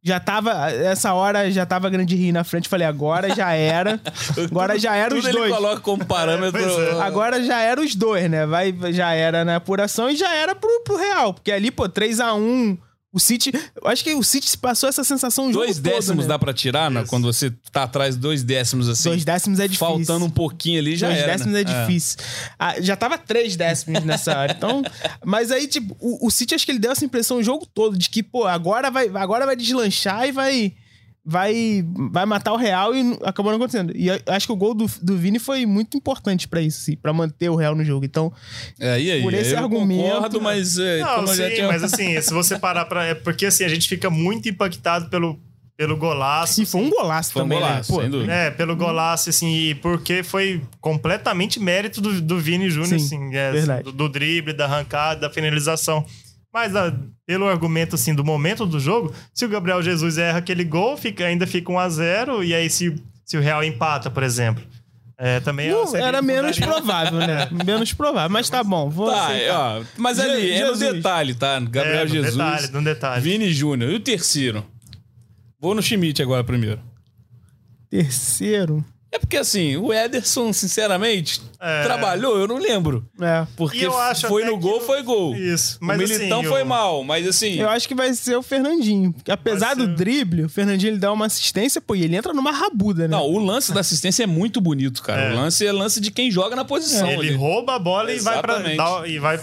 Já 0.03 0.19
tava, 0.19 0.71
essa 0.71 1.13
hora 1.13 1.51
já 1.51 1.67
tava 1.67 1.91
grande 1.91 2.17
rio 2.17 2.33
na 2.33 2.43
frente, 2.43 2.71
falei, 2.71 2.87
agora 2.87 3.35
já 3.35 3.53
era. 3.53 4.01
Agora 4.51 4.79
já 4.79 4.97
era 4.97 5.15
os 5.15 5.23
dois. 5.23 5.37
ele 5.37 5.55
coloca 5.55 5.81
como 5.81 6.07
parâmetro. 6.07 6.59
É, 6.59 6.91
é. 6.91 7.01
Agora 7.03 7.43
já 7.43 7.61
era 7.61 7.81
os 7.81 7.95
dois, 7.95 8.31
né? 8.31 8.47
Vai, 8.47 8.75
já 8.93 9.13
era 9.13 9.45
na 9.45 9.57
apuração 9.57 10.09
e 10.09 10.17
já 10.17 10.33
era 10.35 10.55
pro, 10.55 10.83
pro 10.85 10.97
Real. 10.97 11.35
Porque 11.35 11.53
ali, 11.53 11.71
pô, 11.71 11.87
3x1, 11.87 12.79
o 13.13 13.19
City. 13.19 13.53
Eu 13.53 13.89
acho 13.89 14.05
que 14.05 14.15
o 14.15 14.23
City 14.23 14.49
se 14.49 14.57
passou 14.57 14.89
essa 14.89 15.03
sensação 15.03 15.47
o 15.49 15.53
jogo 15.53 15.65
Dois 15.65 15.77
todo, 15.79 15.85
décimos 15.93 16.25
né? 16.25 16.29
dá 16.29 16.39
pra 16.39 16.53
tirar, 16.53 16.91
né? 16.91 17.05
Quando 17.09 17.25
você 17.25 17.53
tá 17.73 17.83
atrás 17.83 18.17
dois 18.17 18.45
décimos 18.45 18.89
assim. 18.89 19.09
Dois 19.09 19.25
décimos 19.25 19.59
é 19.59 19.67
difícil. 19.67 19.87
Faltando 19.87 20.25
um 20.25 20.31
pouquinho 20.31 20.79
ali 20.79 20.97
já 20.97 21.09
Dois 21.09 21.19
era. 21.19 21.33
décimos 21.33 21.53
né? 21.55 21.61
é 21.61 21.65
difícil. 21.65 22.19
Ah, 22.59 22.81
já 22.81 22.95
tava 22.97 23.19
três 23.19 23.57
décimos 23.57 24.05
nessa 24.05 24.39
hora. 24.39 24.55
Então, 24.57 24.83
mas 25.25 25.51
aí, 25.51 25.67
tipo, 25.67 25.97
o, 25.99 26.27
o 26.27 26.31
City 26.31 26.55
acho 26.55 26.65
que 26.65 26.71
ele 26.73 26.79
deu 26.79 26.93
essa 26.93 27.05
impressão 27.05 27.39
o 27.39 27.43
jogo 27.43 27.67
todo 27.67 27.99
de 27.99 28.09
que, 28.09 28.23
pô, 28.23 28.47
agora 28.47 28.91
vai, 28.91 29.09
agora 29.15 29.45
vai 29.45 29.57
deslanchar 29.57 30.29
e 30.29 30.33
vai. 30.33 30.73
Vai, 31.25 31.85
vai 32.11 32.25
matar 32.25 32.53
o 32.53 32.57
Real 32.57 32.95
e 32.95 33.19
acabou 33.23 33.53
não 33.53 33.59
acontecendo. 33.59 33.93
E 33.95 34.09
eu 34.09 34.19
acho 34.29 34.47
que 34.47 34.53
o 34.53 34.57
gol 34.57 34.73
do, 34.73 34.87
do 35.03 35.17
Vini 35.19 35.39
foi 35.39 35.67
muito 35.67 35.97
importante 35.97 36.49
pra 36.49 36.63
isso, 36.63 36.79
assim, 36.81 36.97
pra 36.97 37.13
manter 37.13 37.51
o 37.51 37.57
Real 37.57 37.75
no 37.75 37.85
jogo. 37.85 38.07
Então, 38.07 38.33
É, 38.79 38.99
e 38.99 39.11
aí? 39.13 39.23
Por 39.23 39.35
esse 39.35 39.53
eu 39.53 39.59
argumento- 39.59 40.03
concordo, 40.03 40.41
mas 40.41 40.79
é, 40.79 40.99
Não, 41.01 41.17
como 41.17 41.29
eu 41.29 41.35
já 41.37 41.49
sim, 41.49 41.55
tinha... 41.57 41.67
mas 41.69 41.83
assim, 41.85 42.21
se 42.23 42.33
você 42.33 42.59
parar 42.59 42.87
pra. 42.87 43.05
É 43.05 43.15
porque 43.15 43.45
assim, 43.47 43.65
a 43.65 43.69
gente 43.69 43.87
fica 43.87 44.09
muito 44.09 44.49
impactado 44.49 45.11
pelo, 45.11 45.39
pelo 45.77 45.95
golaço. 45.95 46.63
e 46.63 46.67
foi 46.67 46.81
um 46.81 46.89
golaço 46.91 47.33
Foi 47.33 47.43
um 47.43 47.45
também, 47.45 47.59
golaço, 47.59 47.93
né? 47.93 47.97
Pô, 47.97 48.03
sem 48.03 48.11
dúvida. 48.11 48.33
É, 48.33 48.51
pelo 48.51 48.75
golaço, 48.75 49.29
assim, 49.29 49.55
e 49.55 49.75
porque 49.75 50.23
foi 50.23 50.63
completamente 50.81 51.61
mérito 51.61 52.01
do, 52.01 52.19
do 52.23 52.39
Vini 52.41 52.71
Júnior, 52.71 52.99
Sim, 52.99 53.07
assim, 53.29 53.35
é, 53.37 53.53
verdade. 53.53 53.83
do, 53.85 53.93
do 53.93 54.09
drible, 54.09 54.55
da 54.55 54.65
arrancada, 54.65 55.21
da 55.21 55.31
finalização. 55.31 56.05
Mas 56.53 56.75
ah, 56.75 56.93
pelo 57.27 57.49
argumento, 57.49 57.95
assim, 57.95 58.15
do 58.15 58.25
momento 58.25 58.67
do 58.67 58.81
jogo, 58.81 59.15
se 59.33 59.45
o 59.45 59.49
Gabriel 59.49 59.81
Jesus 59.83 60.19
erra 60.19 60.39
aquele 60.39 60.65
gol, 60.65 60.97
fica, 60.97 61.25
ainda 61.27 61.47
fica 61.47 61.71
1 61.71 61.79
a 61.79 61.89
0 61.89 62.45
e 62.45 62.55
aí 62.55 62.69
se, 62.69 62.95
se 63.25 63.37
o 63.37 63.41
Real 63.41 63.63
empata, 63.63 64.11
por 64.11 64.23
exemplo. 64.23 64.63
É, 65.23 65.39
também 65.39 65.71
não, 65.71 65.87
seria- 65.87 66.07
era 66.07 66.23
menos 66.23 66.59
provável, 66.59 67.19
né? 67.19 67.47
menos 67.65 67.93
provável. 67.93 68.31
Mas 68.31 68.49
tá 68.49 68.65
bom, 68.65 68.89
vou 68.89 69.11
Tá, 69.13 69.33
é, 69.35 69.53
ó, 69.53 69.83
mas 69.99 70.17
Je- 70.17 70.23
ali, 70.23 70.51
é 70.51 70.61
no 70.65 70.75
Jesus. 70.75 70.95
detalhe, 70.95 71.35
tá? 71.35 71.61
Gabriel 71.61 72.01
É, 72.01 72.05
no 72.05 72.09
Jesus, 72.11 72.33
detalhe, 72.35 72.69
no 72.73 72.83
detalhe. 72.85 73.21
Vini 73.23 73.53
Júnior. 73.53 73.91
E 73.93 73.97
o 73.97 74.01
terceiro? 74.01 74.65
Vou 75.61 75.75
no 75.75 75.83
Schmidt 75.83 76.23
agora 76.23 76.43
primeiro. 76.43 76.81
Terceiro. 77.91 78.85
É 79.13 79.19
porque 79.19 79.37
assim, 79.37 79.77
o 79.77 79.93
Ederson, 79.93 80.53
sinceramente, 80.53 81.41
É. 81.61 81.83
trabalhou, 81.83 82.39
eu 82.39 82.47
não 82.47 82.59
lembro. 82.59 83.05
É. 83.21 83.45
Porque 83.57 83.85
eu 83.85 83.99
acho 83.99 84.29
foi 84.29 84.45
no 84.45 84.57
gol, 84.57 84.79
o- 84.79 84.81
foi 84.81 85.03
gol. 85.03 85.35
Isso. 85.35 85.79
o 85.83 85.85
Mas 85.85 85.99
Militão 85.99 86.41
assim, 86.41 86.49
foi 86.49 86.63
o- 86.63 86.67
mal, 86.67 87.03
mas 87.03 87.27
assim. 87.27 87.55
Eu 87.61 87.69
acho 87.69 87.89
que 87.89 87.95
vai 87.95 88.15
ser 88.15 88.37
o 88.37 88.43
Fernandinho. 88.43 89.13
Porque 89.13 89.33
apesar 89.33 89.75
Vai 89.75 89.77
do 89.77 89.85
ser. 89.87 89.95
drible, 89.97 90.45
o 90.45 90.49
Fernandinho 90.49 90.91
ele 90.93 90.99
dá 90.99 91.13
uma 91.13 91.27
assistência, 91.27 91.81
pô, 91.81 91.97
e 91.97 92.03
ele 92.05 92.15
entra 92.17 92.33
numa 92.33 92.53
rabuda, 92.53 93.09
né? 93.09 93.17
Não, 93.17 93.25
o 93.27 93.39
lance 93.39 93.73
da 93.73 93.81
assistência 93.81 94.23
é 94.23 94.27
muito 94.27 94.61
bonito, 94.61 95.03
cara. 95.03 95.23
É. 95.23 95.33
O 95.33 95.37
lance 95.37 95.67
é 95.67 95.73
lance 95.73 96.01
de 96.01 96.11
quem 96.13 96.31
joga 96.31 96.55
na 96.55 96.65
posição. 96.65 97.09
Ele 97.11 97.29
ali. 97.31 97.35
rouba 97.35 97.75
a 97.75 97.79
bola 97.81 98.13
e 98.13 98.21
vai, 98.21 98.41
pra, 98.41 98.63
e 99.09 99.19
vai 99.19 99.41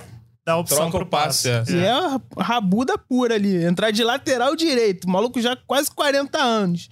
a 0.54 0.58
opção 0.58 0.78
Troca 0.78 0.92
pro 0.98 1.06
o 1.06 1.10
passe, 1.10 1.50
passe. 1.50 1.76
é. 1.76 1.80
E 1.82 1.84
é 1.84 1.92
a 1.92 2.20
rabuda 2.40 2.98
pura 2.98 3.36
ali. 3.36 3.64
Entrar 3.66 3.92
de 3.92 4.04
lateral 4.04 4.56
direito. 4.56 5.06
O 5.06 5.10
maluco 5.10 5.42
já 5.42 5.56
quase 5.56 5.90
40 5.92 6.38
anos. 6.38 6.90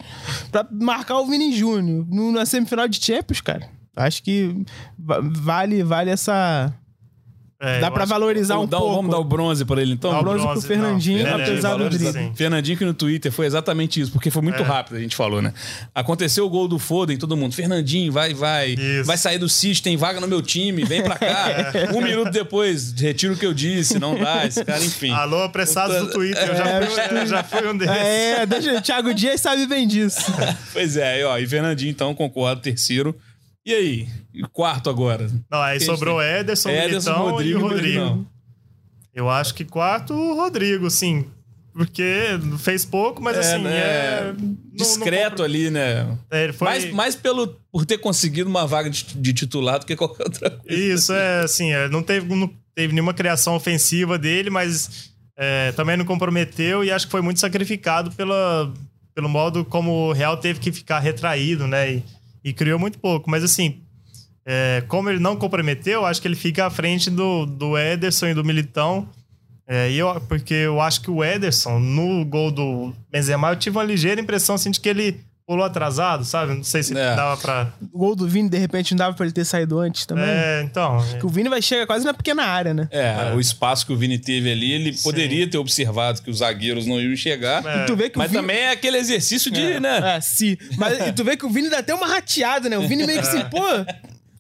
Pra 0.52 0.66
marcar 0.72 1.20
o 1.20 1.26
Vini 1.28 1.52
Júnior. 1.56 2.06
Na 2.34 2.46
semifinal 2.46 2.88
de 2.88 3.04
Champions, 3.04 3.42
cara. 3.42 3.70
Acho 3.96 4.22
que 4.24 4.66
va- 5.00 5.22
vale, 5.22 5.84
vale 5.84 6.10
essa. 6.12 6.74
É, 7.66 7.80
Dá 7.80 7.88
acho- 7.88 8.06
valorizar 8.06 8.60
um 8.60 8.68
Dá- 8.68 8.78
pouco. 8.78 8.96
Vamos 8.96 9.12
dar 9.12 9.18
o 9.18 9.24
bronze 9.24 9.66
pra 9.66 9.82
ele, 9.82 9.94
então? 9.94 10.12
Dá 10.12 10.20
o 10.20 10.24
bronze 10.24 10.38
pro 10.40 10.48
bronze, 10.52 10.68
Fernandinho, 10.68 11.24
não, 11.24 11.36
apesar 11.36 11.76
do 11.78 11.90
drible. 11.90 12.32
Fernandinho 12.36 12.78
que 12.78 12.86
no 12.86 12.94
Twitter 12.94 13.32
foi 13.32 13.46
exatamente 13.46 14.00
isso, 14.00 14.12
porque 14.12 14.30
foi 14.30 14.42
muito 14.42 14.62
É. 14.62 14.66
rápido, 14.66 14.98
a 14.98 15.00
gente 15.00 15.16
falou, 15.16 15.42
né? 15.42 15.54
Aconteceu 15.94 16.46
o 16.46 16.50
gol 16.50 16.68
do 16.68 16.78
Foden, 16.80 17.18
todo 17.18 17.36
mundo, 17.36 17.54
Fernandinho, 17.56 18.12
vai, 18.12 18.34
vai. 18.34 18.70
Isso. 18.72 19.06
Vai 19.06 19.18
sair 19.18 19.38
do 19.38 19.50
City, 19.50 19.82
tem 19.82 19.98
vaga 19.98 20.20
no 20.20 20.28
meu 20.28 20.42
time, 20.42 20.84
vem 20.84 21.02
pra 21.04 21.16
cá. 21.18 21.46
Um 21.96 22.02
minuto 22.02 22.32
depois, 22.32 22.94
retiro 22.94 23.34
o 23.34 23.38
que 23.38 23.46
eu 23.46 23.54
disse, 23.54 23.98
não 24.00 24.18
dá, 24.18 24.46
esse 24.46 24.64
cara, 24.64 24.84
enfim. 24.84 25.12
Alô, 25.12 25.44
apressados 25.44 25.98
do 25.98 26.10
Twitter. 26.12 26.44
Eu 26.48 26.56
já, 26.56 26.66
É, 26.68 26.82
fui, 26.86 27.18
eu 27.22 27.26
já 27.28 27.44
fui 27.44 27.68
um 27.68 27.78
desses. 27.78 27.96
É, 27.96 28.46
deixa, 28.46 28.82
Thiago 28.82 29.14
Dias 29.14 29.42
sabe 29.42 29.66
bem 29.68 29.88
disso. 29.88 30.20
Pois 30.74 30.98
é, 30.98 31.24
ó, 31.26 31.38
e 31.38 31.48
Fernandinho, 31.48 31.90
então, 31.92 32.14
concordo, 32.14 32.62
terceiro. 32.62 33.16
E 33.66 33.74
aí? 33.74 34.08
E 34.34 34.44
quarto 34.44 34.90
agora? 34.90 35.28
Não, 35.50 35.62
aí 35.62 35.78
Quem 35.80 35.88
sobrou 35.88 36.20
tem? 36.20 36.28
Ederson, 36.40 36.70
Ederson, 36.70 37.12
Militão 37.12 37.32
Rodrigo 37.32 37.60
e 37.60 37.64
o 37.64 37.68
Rodrigo. 37.68 38.28
Eu 39.14 39.30
acho 39.30 39.54
que 39.56 39.66
quarto, 39.66 40.14
o 40.14 40.36
Rodrigo, 40.36 40.90
sim. 40.92 41.26
Porque 41.74 42.04
fez 42.60 42.86
pouco, 42.86 43.22
mas 43.22 43.38
assim, 43.38 43.64
né? 43.64 43.78
é... 43.78 44.34
não- 44.38 44.58
Discreto 44.74 45.40
não- 45.40 45.46
ali, 45.46 45.70
né? 45.70 46.18
É, 46.32 46.44
ele 46.46 46.54
foi... 46.54 46.66
Mais, 46.68 46.92
mais 46.94 47.16
pelo, 47.16 47.48
por 47.72 47.86
ter 47.86 47.98
conseguido 47.98 48.50
uma 48.50 48.66
vaga 48.68 48.90
de, 48.90 49.04
de 49.04 49.34
titular 49.34 49.80
do 49.80 49.86
que 49.86 49.96
qualquer 49.96 50.24
outra 50.24 50.52
coisa. 50.52 50.74
Isso, 50.74 51.12
é 51.12 51.42
assim, 51.42 51.72
é, 51.74 51.90
não, 51.90 52.02
teve, 52.04 52.34
não 52.34 52.50
teve 52.74 52.94
nenhuma 52.94 53.14
criação 53.14 53.56
ofensiva 53.56 54.18
dele, 54.18 54.50
mas 54.50 55.12
é, 55.38 55.72
também 55.74 55.98
não 55.98 56.06
comprometeu 56.06 56.84
e 56.84 56.92
acho 56.92 57.08
que 57.08 57.12
foi 57.12 57.22
muito 57.22 57.40
sacrificado 57.42 58.10
pela, 58.12 58.72
pelo 59.14 59.28
modo 59.28 59.66
como 59.66 60.10
o 60.10 60.14
Real 60.14 60.38
teve 60.38 60.60
que 60.60 60.72
ficar 60.72 61.00
retraído, 61.00 61.68
né? 61.68 61.96
E, 61.96 62.04
e 62.46 62.54
criou 62.54 62.78
muito 62.78 63.00
pouco. 63.00 63.30
Mas 63.30 63.44
assim, 63.44 63.82
é, 64.46 64.84
como 64.88 65.10
ele 65.10 65.20
não 65.20 65.36
comprometeu, 65.36 66.06
acho 66.06 66.22
que 66.22 66.28
ele 66.28 66.36
fica 66.36 66.68
à 66.68 66.70
frente 66.70 67.10
do, 67.10 67.48
do 67.48 67.76
Ederson 67.76 68.28
e 68.28 68.34
do 68.36 68.46
Militão. 68.46 69.10
É, 69.68 69.90
e 69.90 69.98
eu, 69.98 70.22
porque 70.30 70.54
eu 70.54 70.80
acho 70.80 71.02
que 71.02 71.10
o 71.10 71.24
Ederson, 71.24 71.80
no 71.80 72.24
gol 72.24 72.52
do 72.52 72.94
Benzema, 73.12 73.50
eu 73.50 73.56
tive 73.56 73.78
uma 73.78 73.84
ligeira 73.84 74.22
impressão 74.22 74.54
assim, 74.54 74.70
de 74.70 74.80
que 74.80 74.88
ele 74.88 75.20
pulou 75.48 75.64
atrasado, 75.64 76.26
sabe? 76.26 76.56
Não 76.56 76.64
sei 76.64 76.82
se 76.82 76.98
É. 76.98 77.16
dava 77.16 77.38
pra. 77.38 77.72
O 77.94 77.98
gol 78.00 78.16
do 78.16 78.28
Vini, 78.28 78.50
de 78.50 78.58
repente, 78.58 78.92
não 78.94 78.98
dava 78.98 79.16
pra 79.16 79.26
ele 79.26 79.34
ter 79.34 79.46
saído 79.46 79.80
antes 79.80 80.06
também. 80.06 80.26
É, 80.26 80.62
então. 80.64 80.98
é. 81.00 81.10
Porque 81.12 81.26
o 81.26 81.30
Vini 81.30 81.50
vai 81.50 81.62
chegar 81.62 81.86
quase 81.86 82.04
na 82.04 82.14
pequena 82.14 82.44
área, 82.44 82.74
né? 82.74 82.88
É, 82.92 83.34
o 83.36 83.40
espaço 83.40 83.86
que 83.86 83.94
o 83.94 83.98
Vini 83.98 84.18
teve 84.18 84.52
ali, 84.52 84.72
ele 84.72 84.94
poderia 85.04 85.48
ter 85.50 85.58
observado 85.58 86.22
que 86.22 86.30
os 86.30 86.40
zagueiros 86.40 86.86
não 86.88 87.00
iam 87.00 87.16
chegar. 87.16 87.64
É. 87.66 87.84
E 87.84 87.86
tu 87.86 87.96
vê 87.96 88.10
que 88.10 88.18
Mas 88.18 88.28
o 88.28 88.32
Vini... 88.32 88.42
também 88.42 88.58
é 88.58 88.72
aquele 88.72 88.98
exercício 88.98 89.52
de, 89.52 89.80
né? 89.80 90.16
É, 90.18 90.22
sim. 90.22 90.58
Mas 90.78 91.08
e 91.08 91.12
tu 91.14 91.24
vê 91.24 91.38
que 91.38 91.46
o 91.46 91.50
Vini 91.50 91.70
dá 91.70 91.80
até 91.80 91.94
uma 91.94 92.08
rateada, 92.08 92.68
né? 92.68 92.78
O 92.78 92.88
Vini 92.88 93.06
meio 93.06 93.22
que 93.22 93.28
assim, 93.28 93.44
pô, 93.46 93.62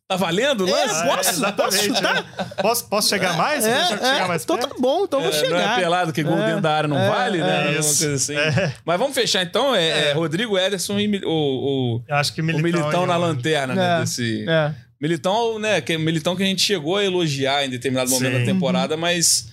Tá 0.08 0.16
valendo 0.18 0.66
o 0.66 0.70
é, 0.70 0.72
lance? 0.72 1.04
posso, 1.08 1.30
exatamente, 1.32 1.88
posso 1.90 1.96
chutar? 1.96 2.24
Posso, 2.62 2.88
posso 2.90 3.10
chegar 3.10 3.36
mais? 3.36 3.66
É, 3.66 3.76
Posso 3.76 3.88
chegar 3.98 4.24
é, 4.24 4.28
mais 4.28 4.44
então 4.44 4.56
tá 4.58 4.70
bom, 4.80 5.04
então 5.06 5.20
eu 5.20 5.32
vou 5.32 5.40
É, 5.40 5.42
não 5.42 5.48
chegar. 5.58 5.78
é 5.78 5.82
pelado, 5.82 6.14
que 6.14 6.22
gol 6.22 6.38
É, 6.38 6.46
dentro 6.46 6.62
da 6.62 6.72
área 6.76 6.88
não 6.88 7.00
é, 7.00 7.10
vale, 7.10 7.40
né? 7.40 7.74
é, 7.76 7.80
isso. 7.80 7.98
coisa 8.06 8.14
assim. 8.14 8.36
É. 8.36 8.74
Mas 8.86 9.00
vamos 9.00 9.16
fechar 9.16 9.42
então. 9.42 9.74
É, 9.76 10.10
é 10.10 10.14
Rodrigo 10.14 10.60
Ederson 10.60 11.00
e 11.00 11.22
o, 11.26 11.30
o, 11.30 12.04
Eu 12.08 12.16
acho 12.18 12.34
que 12.34 12.42
o 12.42 12.44
Militão, 12.44 12.64
Militão 12.82 13.04
e 13.04 13.08
na 13.08 13.18
o- 13.18 13.22
lanterna, 13.22 13.74
né? 13.74 13.96
É, 13.98 14.00
Desse... 14.02 14.46
É. 14.48 14.76
Militão, 15.02 15.58
né? 15.58 15.82
Que, 15.82 15.98
Militão 15.98 16.36
que 16.36 16.44
a 16.44 16.46
gente 16.46 16.62
chegou 16.62 16.98
a 16.98 17.04
elogiar 17.04 17.66
em 17.66 17.70
determinado 17.70 18.10
momento 18.12 18.34
Sim. 18.34 18.40
da 18.40 18.46
temporada, 18.46 18.96
mas 18.96 19.48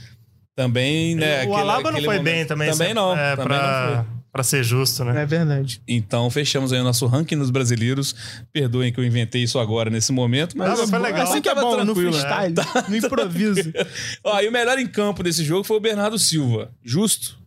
também, 0.55 1.15
né? 1.15 1.39
o 1.39 1.41
aquele- 1.45 1.55
Alaba 1.57 1.91
não 1.93 1.99
foi 1.99 2.19
momento- 2.19 2.23
bem 2.25 2.45
também. 2.45 2.71
Também 2.71 2.93
não. 2.93 3.17
É, 3.19 3.37
também 3.37 3.45
pra, 3.59 3.87
não 3.97 4.05
foi. 4.05 4.05
Pra 4.33 4.43
ser 4.43 4.65
justo, 4.65 5.05
né? 5.05 5.23
É 5.23 5.27
verdade. 5.27 5.83
Então, 5.87 6.31
fechamos 6.31 6.73
aí 6.73 6.81
o 6.81 6.85
nosso 6.85 7.07
ranking 7.07 7.37
nos 7.37 7.51
brasileiros. 7.51 8.15
Perdoem 8.51 8.91
que 8.91 8.99
eu 8.99 9.05
inventei 9.05 9.43
isso 9.43 9.59
agora 9.59 9.91
nesse 9.91 10.11
momento, 10.11 10.57
mas, 10.57 10.71
Não, 10.71 10.79
mas 10.79 10.91
foi 10.91 10.99
legal. 10.99 11.23
Assim 11.25 11.43
que 11.43 11.49
é 11.51 11.55
bom, 11.55 11.85
no 11.85 11.95
né? 11.95 11.95
freestyle, 11.95 12.55
no 12.89 12.97
improviso. 12.97 13.73
Ó, 14.25 14.41
e 14.41 14.49
o 14.49 14.53
melhor 14.53 14.79
em 14.79 14.87
campo 14.87 15.23
desse 15.23 15.45
jogo 15.45 15.63
foi 15.63 15.77
o 15.77 15.81
Bernardo 15.81 16.19
Silva. 16.19 16.73
Justo? 16.83 17.39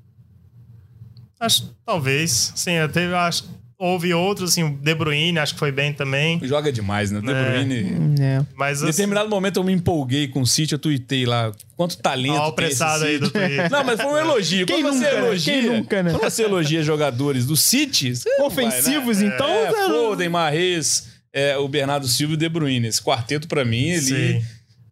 Acho, 1.39 1.75
talvez. 1.83 2.53
Sim, 2.55 2.73
eu 2.73 2.87
teve, 2.89 3.13
acho, 3.13 3.43
houve 3.77 4.13
outros, 4.13 4.51
assim, 4.51 4.63
o 4.63 4.69
De 4.77 4.95
Bruyne, 4.95 5.37
acho 5.37 5.53
que 5.53 5.59
foi 5.59 5.71
bem 5.71 5.91
também. 5.93 6.39
Joga 6.43 6.71
demais, 6.71 7.11
né? 7.11 7.19
O 7.19 7.21
De 7.21 7.31
É. 7.31 7.51
Bruyne... 7.51 8.15
É. 8.19 8.41
Mas 8.55 8.79
Em 8.81 8.83
assim, 8.83 8.91
determinado 8.91 9.29
momento 9.29 9.57
eu 9.59 9.63
me 9.63 9.73
empolguei 9.73 10.27
com 10.27 10.41
o 10.41 10.47
City, 10.47 10.73
eu 10.73 10.79
tuitei 10.79 11.25
lá 11.25 11.51
quanto 11.75 11.97
talento 11.97 12.35
ó, 12.39 12.49
o 12.49 12.53
pressado 12.53 13.03
aí 13.03 13.17
do. 13.17 13.29
Twitter. 13.29 13.69
Não, 13.69 13.83
mas 13.83 13.99
foi 14.01 14.11
um 14.11 14.17
elogio. 14.17 14.65
Quem 14.65 14.81
quando 14.81 14.93
você 14.93 15.03
nunca, 15.03 15.11
né? 15.21 15.27
elogia, 15.27 15.53
Quem 15.53 15.63
nunca, 15.69 16.03
né? 16.03 16.11
quando 16.11 16.23
você 16.31 16.43
elogia 16.43 16.83
jogadores 16.83 17.45
do 17.45 17.55
City, 17.57 18.15
você 18.15 18.29
não 18.37 18.49
vai, 18.49 18.65
né? 18.65 18.71
Ofensivos, 18.71 19.21
então. 19.21 19.47
É, 19.49 19.73
cara, 19.73 19.89
Foden, 19.89 20.29
Marrez, 20.29 21.07
é, 21.33 21.57
o 21.57 21.67
Bernardo 21.67 22.07
Silva 22.07 22.33
e 22.33 22.35
o 22.35 22.39
De 22.39 22.47
Bruyne. 22.47 22.87
Esse 22.87 23.01
quarteto, 23.01 23.47
pra 23.47 23.65
mim, 23.65 23.89
ele... 23.89 24.01
Sim. 24.41 24.45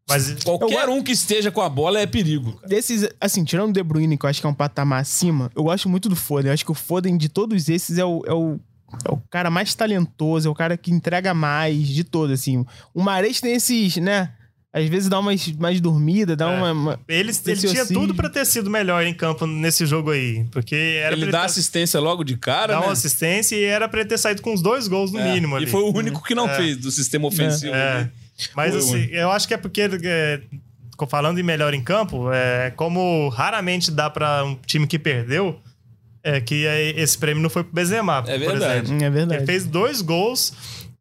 Mas 0.10 0.36
Qualquer 0.44 0.90
um 0.90 1.02
que 1.02 1.14
esteja 1.14 1.50
com 1.50 1.62
a 1.62 1.70
bola 1.70 1.98
é 1.98 2.06
perigo. 2.06 2.52
cara. 2.56 2.68
Desses, 2.68 3.08
assim, 3.22 3.42
tirando 3.46 3.70
o 3.70 3.74
De 3.74 3.82
Bruyne, 3.82 4.18
que 4.18 4.26
eu 4.26 4.30
acho 4.30 4.42
que 4.42 4.46
é 4.46 4.50
um 4.50 4.54
patamar 4.54 5.00
acima, 5.02 5.50
eu 5.56 5.64
gosto 5.64 5.88
muito 5.88 6.10
do 6.10 6.16
Foden. 6.16 6.50
Eu 6.50 6.54
acho 6.54 6.66
que 6.66 6.72
o 6.72 6.76
Foden, 6.76 7.16
de 7.18 7.30
todos 7.30 7.70
esses, 7.70 7.98
é 7.98 8.04
o, 8.04 8.22
é 8.28 8.34
o, 8.34 8.60
é 9.06 9.12
o 9.12 9.18
cara 9.30 9.50
mais 9.50 9.74
talentoso, 9.76 10.48
é 10.48 10.52
o 10.52 10.56
cara 10.56 10.78
que 10.78 10.92
entrega 10.92 11.34
mais 11.34 11.88
de 11.88 12.04
todos, 12.04 12.40
assim. 12.40 12.66
O 12.94 13.02
Mares 13.02 13.40
tem 13.42 13.54
esses, 13.56 13.98
né? 13.98 14.32
Às 14.76 14.90
vezes 14.90 15.08
dá 15.08 15.20
umas 15.20 15.48
mais 15.60 15.80
dormida, 15.80 16.36
dá 16.36 16.52
É. 16.52 16.58
uma, 16.58 16.72
uma- 16.72 17.00
ele, 17.08 17.32
ele 17.46 17.56
tinha 17.68 17.86
tudo 17.86 18.16
pra 18.16 18.28
ter 18.28 18.44
sido 18.44 18.72
melhor 18.72 19.06
em 19.06 19.14
campo 19.14 19.46
nesse 19.46 19.86
jogo 19.86 20.10
aí. 20.10 20.46
Porque 20.52 20.76
era 20.76 21.16
Ele 21.16 21.28
dá 21.28 21.42
ter- 21.42 21.46
assistência 21.46 22.00
logo 22.00 22.24
de 22.24 22.36
cara, 22.38 22.74
dá 22.74 22.80
né? 22.80 22.86
uma 22.88 22.94
assistência 22.94 23.56
e 23.56 23.64
era 23.64 23.88
pra 23.88 24.00
ele 24.00 24.10
ter 24.10 24.18
saído 24.18 24.42
com 24.42 24.52
os 24.52 24.64
dois 24.64 24.88
gols 24.88 25.12
no 25.12 25.20
É, 25.20 25.32
mínimo 25.34 25.56
ali. 25.56 25.66
E 25.66 25.70
foi 25.70 25.82
o 25.84 25.96
único 25.96 26.24
que 26.24 26.34
não 26.34 26.50
É. 26.50 26.56
fez 26.56 26.78
do 26.78 26.90
sistema 26.90 27.28
ofensivo. 27.28 27.74
É. 27.74 27.98
ali. 27.98 28.12
Mas 28.56 28.76
assim, 28.76 29.06
eu 29.12 29.30
acho 29.30 29.48
que 29.48 29.54
é 29.54 29.58
porque, 29.58 29.82
é, 30.04 30.42
falando 31.08 31.38
em 31.40 31.44
melhor 31.44 31.72
em 31.76 31.84
campo, 31.84 32.32
é, 32.34 32.72
como 32.72 33.30
raramente 33.30 33.92
dá 33.92 34.10
pra 34.10 34.44
um 34.44 34.56
time 34.66 34.88
que 34.88 34.98
perdeu, 34.98 35.60
é 36.24 36.40
que 36.42 36.66
é, 36.66 36.92
esse 37.00 37.18
prêmio 37.18 37.44
não 37.44 37.50
foi 37.50 37.64
pro 37.64 37.74
Benzema, 37.74 38.24
É 38.28 38.40
por 38.40 38.50
verdade. 38.52 38.86
exemplo. 38.88 39.06
É 39.06 39.10
verdade. 39.10 39.40
Ele 39.42 39.46
fez 39.46 39.66
dois 39.66 40.02
gols, 40.02 40.54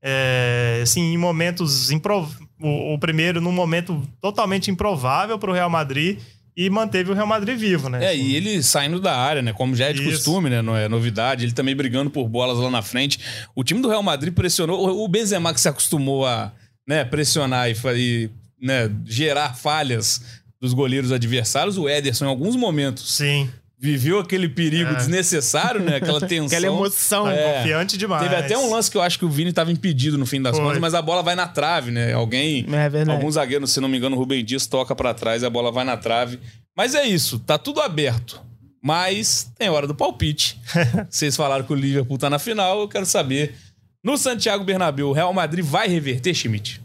é, 0.03 0.81
assim, 0.83 1.13
em 1.13 1.17
momentos 1.19 1.91
improv... 1.91 2.29
o, 2.61 2.95
o 2.95 2.99
primeiro 2.99 3.41
num 3.41 3.53
momento 3.53 4.03
totalmente 4.21 4.71
improvável 4.71 5.39
pro 5.39 5.53
Real 5.53 5.71
Madrid 5.71 6.19
e 6.57 6.69
manteve 6.69 7.11
o 7.11 7.15
Real 7.15 7.27
Madrid 7.27 7.57
vivo, 7.57 7.89
né? 7.89 8.05
É, 8.05 8.17
e 8.17 8.35
ele 8.37 8.63
saindo 8.63 9.01
da 9.01 9.17
área, 9.17 9.41
né? 9.41 9.53
Como 9.55 9.75
já 9.75 9.87
é 9.87 9.93
de 9.93 10.03
Isso. 10.03 10.11
costume, 10.11 10.51
né? 10.51 10.61
Não 10.61 10.77
é 10.77 10.87
novidade. 10.89 11.45
Ele 11.45 11.53
também 11.53 11.75
brigando 11.75 12.11
por 12.11 12.29
bolas 12.29 12.59
lá 12.59 12.71
na 12.71 12.83
frente. 12.83 13.19
O 13.55 13.65
time 13.65 13.81
do 13.81 13.89
Real 13.89 14.03
Madrid 14.03 14.35
pressionou. 14.35 14.79
O- 14.87 15.05
O 15.05 15.09
Benzema 15.09 15.55
que 15.55 15.61
se 15.61 15.69
acostumou 15.69 16.27
a 16.27 16.53
né, 16.87 17.05
pressionar 17.05 17.71
e, 17.71 17.75
e, 17.97 18.31
né, 18.61 18.91
gerar 19.07 19.55
falhas 19.55 20.21
dos 20.61 20.75
goleiros 20.75 21.11
adversários. 21.11 21.79
O 21.79 21.89
Ederson, 21.89 22.27
em 22.27 22.29
alguns 22.29 22.55
momentos, 22.55 23.15
Sim, 23.17 23.49
viveu 23.83 24.21
aquele 24.21 24.49
perigo 24.49 24.91
É. 24.91 24.95
desnecessário, 24.95 25.81
né? 25.83 25.97
Aquela 25.97 26.21
tensão. 26.27 26.47
Aquela 26.47 26.67
emoção. 26.67 27.29
É. 27.29 27.55
confiante 27.59 27.99
demais. 27.99 28.23
Teve 28.23 28.37
até 28.37 28.57
um 28.57 28.71
lance 28.71 28.89
que 28.89 28.97
eu 28.97 29.03
acho 29.03 29.19
que 29.19 29.25
o 29.25 29.29
Vini 29.29 29.51
estava 29.51 29.73
impedido 29.73 30.17
no 30.17 30.25
fim 30.25 30.41
das 30.41 30.57
Foi. 30.57 30.65
contas, 30.65 30.79
mas 30.81 30.95
a 30.95 31.03
bola 31.03 31.23
vai 31.23 31.35
na 31.35 31.49
trave, 31.49 31.91
né? 31.91 32.13
Alguém, 32.13 32.65
É 32.71 33.11
algum 33.13 33.31
zagueiro, 33.31 33.67
se 33.67 33.81
não 33.81 33.89
me 33.89 33.99
engano, 33.99 34.15
o 34.15 34.19
Rubem 34.19 34.45
Dias 34.45 34.67
toca 34.69 34.95
pra 34.95 35.13
trás 35.13 35.43
e 35.43 35.47
a 35.47 35.51
bola 35.51 35.73
vai 35.73 35.85
na 35.85 35.97
trave. 35.97 36.39
Mas 36.77 36.95
é 36.95 37.05
isso, 37.05 37.39
tá 37.41 37.59
tudo 37.59 37.81
aberto. 37.81 38.41
Mas 38.81 39.51
tem 39.59 39.69
hora 39.69 39.87
do 39.87 39.95
palpite. 39.95 40.59
Vocês 41.11 41.35
falaram 41.37 41.65
que 41.65 41.73
o 41.73 41.77
Liverpool 41.77 42.19
tá 42.19 42.31
na 42.31 42.39
final, 42.39 42.81
eu 42.81 42.89
quero 42.89 43.05
saber. 43.07 43.55
No 44.03 44.17
Santiago 44.17 44.65
Bernabéu, 44.65 45.09
o 45.09 45.13
Real 45.13 45.33
Madrid 45.33 45.65
vai 45.65 45.87
reverter, 45.89 46.35
Schmidt? 46.35 46.81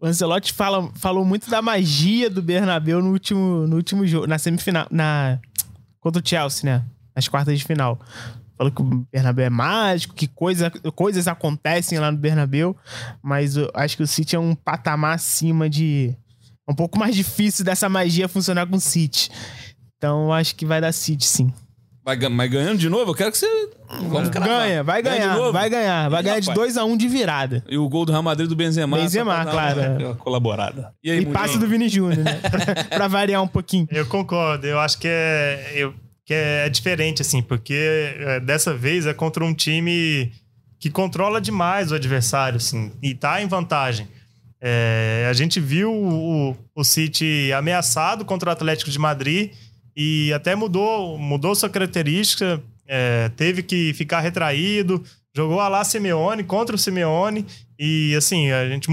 O 0.00 0.06
Ancelotti 0.06 0.52
fala, 0.52 0.90
falou 0.96 1.24
muito 1.24 1.48
da 1.48 1.62
magia 1.62 2.28
do 2.30 2.42
Bernabéu 2.42 3.00
no 3.02 3.10
último, 3.12 3.66
no 3.68 3.76
último 3.76 4.06
jogo, 4.06 4.26
na 4.26 4.36
semifinal, 4.38 4.86
na 4.90 5.38
contra 6.02 6.20
o 6.20 6.28
Chelsea, 6.28 6.64
né? 6.64 6.84
Nas 7.16 7.28
quartas 7.28 7.58
de 7.58 7.64
final. 7.64 7.98
Falou 8.58 8.70
que 8.70 8.82
o 8.82 9.06
Bernabéu 9.10 9.46
é 9.46 9.50
mágico, 9.50 10.14
que 10.14 10.26
coisa, 10.26 10.70
coisas 10.94 11.26
acontecem 11.26 11.98
lá 11.98 12.10
no 12.12 12.18
Bernabéu, 12.18 12.76
mas 13.22 13.56
eu 13.56 13.70
acho 13.72 13.96
que 13.96 14.02
o 14.02 14.06
City 14.06 14.36
é 14.36 14.38
um 14.38 14.54
patamar 14.54 15.14
acima 15.14 15.70
de 15.70 16.14
um 16.68 16.74
pouco 16.74 16.98
mais 16.98 17.14
difícil 17.14 17.64
dessa 17.64 17.88
magia 17.88 18.28
funcionar 18.28 18.66
com 18.66 18.76
o 18.76 18.80
City. 18.80 19.30
Então 19.96 20.24
eu 20.24 20.32
acho 20.32 20.54
que 20.54 20.66
vai 20.66 20.80
dar 20.80 20.92
City, 20.92 21.24
sim. 21.24 21.52
Vai, 22.04 22.16
mas 22.28 22.50
ganhando 22.50 22.78
de 22.78 22.88
novo, 22.88 23.12
eu 23.12 23.14
quero 23.14 23.30
que 23.30 23.38
você. 23.38 23.70
Vamos 24.08 24.28
cravar. 24.30 24.62
Ganha, 24.62 24.82
vai 24.82 25.02
Ganha 25.02 25.14
de 25.14 25.20
ganhar, 25.20 25.36
novo? 25.36 25.52
vai 25.52 25.70
ganhar. 25.70 26.08
Vai 26.08 26.22
ganhar 26.22 26.40
de 26.40 26.48
rapaz. 26.48 26.74
2x1 26.74 26.96
de 26.96 27.08
virada. 27.08 27.64
E 27.68 27.78
o 27.78 27.88
gol 27.88 28.04
do 28.04 28.10
Real 28.10 28.24
Madrid 28.24 28.48
do 28.48 28.56
Benzema. 28.56 28.96
Benzema, 28.96 29.44
claro, 29.44 29.80
é. 30.10 30.14
colaborada. 30.18 30.92
E 31.02 31.10
aí, 31.12 31.20
E 31.20 31.26
passe 31.26 31.58
do 31.58 31.68
Vini 31.68 31.88
Júnior, 31.88 32.24
né? 32.24 32.40
pra 32.90 33.06
variar 33.06 33.40
um 33.40 33.46
pouquinho. 33.46 33.86
Eu 33.90 34.04
concordo, 34.06 34.66
eu 34.66 34.80
acho 34.80 34.98
que 34.98 35.06
é, 35.06 35.74
eu, 35.76 35.94
que 36.26 36.34
é 36.34 36.68
diferente, 36.68 37.22
assim, 37.22 37.40
porque 37.40 37.74
é, 38.18 38.40
dessa 38.40 38.74
vez 38.74 39.06
é 39.06 39.14
contra 39.14 39.44
um 39.44 39.54
time 39.54 40.32
que 40.80 40.90
controla 40.90 41.40
demais 41.40 41.92
o 41.92 41.94
adversário, 41.94 42.56
assim, 42.56 42.90
e 43.00 43.14
tá 43.14 43.40
em 43.40 43.46
vantagem. 43.46 44.08
É, 44.60 45.28
a 45.30 45.32
gente 45.32 45.60
viu 45.60 45.92
o, 45.92 46.56
o 46.74 46.82
City 46.82 47.52
ameaçado 47.52 48.24
contra 48.24 48.48
o 48.50 48.52
Atlético 48.52 48.90
de 48.90 48.98
Madrid 48.98 49.52
e 49.96 50.32
até 50.32 50.54
mudou, 50.54 51.18
mudou 51.18 51.54
sua 51.54 51.68
característica, 51.68 52.62
é, 52.86 53.30
teve 53.36 53.62
que 53.62 53.92
ficar 53.94 54.20
retraído, 54.20 55.02
jogou 55.34 55.60
a 55.60 55.68
lá 55.68 55.84
Simeone 55.84 56.42
contra 56.44 56.74
o 56.76 56.78
Simeone 56.78 57.46
e 57.78 58.14
assim, 58.16 58.50
a 58.50 58.68
gente 58.68 58.88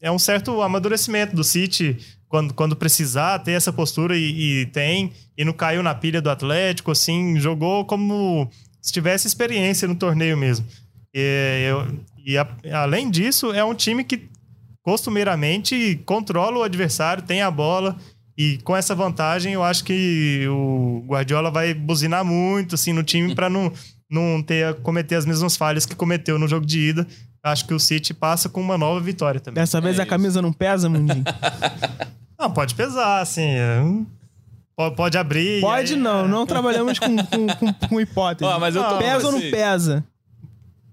é 0.00 0.10
um 0.10 0.18
certo 0.18 0.60
amadurecimento 0.62 1.34
do 1.36 1.44
City 1.44 1.96
quando, 2.28 2.54
quando 2.54 2.74
precisar 2.74 3.38
ter 3.40 3.52
essa 3.52 3.72
postura 3.72 4.16
e, 4.16 4.62
e 4.62 4.66
tem, 4.66 5.12
e 5.36 5.44
não 5.44 5.52
caiu 5.52 5.82
na 5.82 5.94
pilha 5.94 6.20
do 6.22 6.30
Atlético, 6.30 6.90
assim, 6.90 7.38
jogou 7.38 7.84
como 7.84 8.50
se 8.80 8.90
tivesse 8.92 9.26
experiência 9.26 9.86
no 9.86 9.94
torneio 9.94 10.36
mesmo. 10.36 10.66
E, 11.14 11.66
eu- 11.68 11.86
e 12.24 12.38
a- 12.38 12.48
além 12.72 13.10
disso, 13.10 13.52
é 13.52 13.62
um 13.62 13.74
time 13.74 14.02
que 14.02 14.28
costumeiramente 14.82 16.00
controla 16.04 16.58
o 16.58 16.62
adversário, 16.62 17.22
tem 17.22 17.40
a 17.42 17.50
bola, 17.50 17.96
e 18.36 18.58
com 18.58 18.76
essa 18.76 18.94
vantagem 18.94 19.52
eu 19.52 19.62
acho 19.62 19.84
que 19.84 20.46
o 20.48 21.04
Guardiola 21.06 21.50
vai 21.50 21.74
buzinar 21.74 22.24
muito 22.24 22.74
assim 22.74 22.92
no 22.92 23.02
time 23.02 23.34
para 23.34 23.50
não, 23.50 23.72
não 24.10 24.42
ter 24.42 24.74
cometer 24.82 25.16
as 25.16 25.26
mesmas 25.26 25.56
falhas 25.56 25.84
que 25.86 25.94
cometeu 25.94 26.38
no 26.38 26.48
jogo 26.48 26.64
de 26.66 26.78
ida. 26.80 27.06
Acho 27.44 27.66
que 27.66 27.74
o 27.74 27.80
City 27.80 28.14
passa 28.14 28.48
com 28.48 28.60
uma 28.60 28.78
nova 28.78 29.00
vitória 29.00 29.40
também. 29.40 29.60
Dessa 29.60 29.80
vez 29.80 29.98
É 29.98 30.02
a 30.02 30.04
isso. 30.04 30.10
camisa 30.10 30.40
não 30.40 30.52
pesa, 30.52 30.88
Mundinho? 30.88 31.24
Não, 32.38 32.50
pode 32.50 32.74
pesar, 32.74 33.20
assim. 33.20 33.42
é, 33.42 33.80
Pode, 34.96 35.16
abrir. 35.16 35.60
Pode 35.60 35.92
aí- 35.94 35.98
não, 36.00 36.26
não 36.26 36.44
trabalhamos 36.44 36.98
com, 36.98 37.16
com, 37.16 37.46
com, 37.46 37.72
com 37.88 38.00
hipótese. 38.00 38.50
Mas 38.58 38.74
eu 38.74 38.82
tô 38.82 38.98
pesa 38.98 39.26
ou 39.26 39.32
não 39.32 39.38
vocês. 39.38 39.50
pesa? 39.52 40.04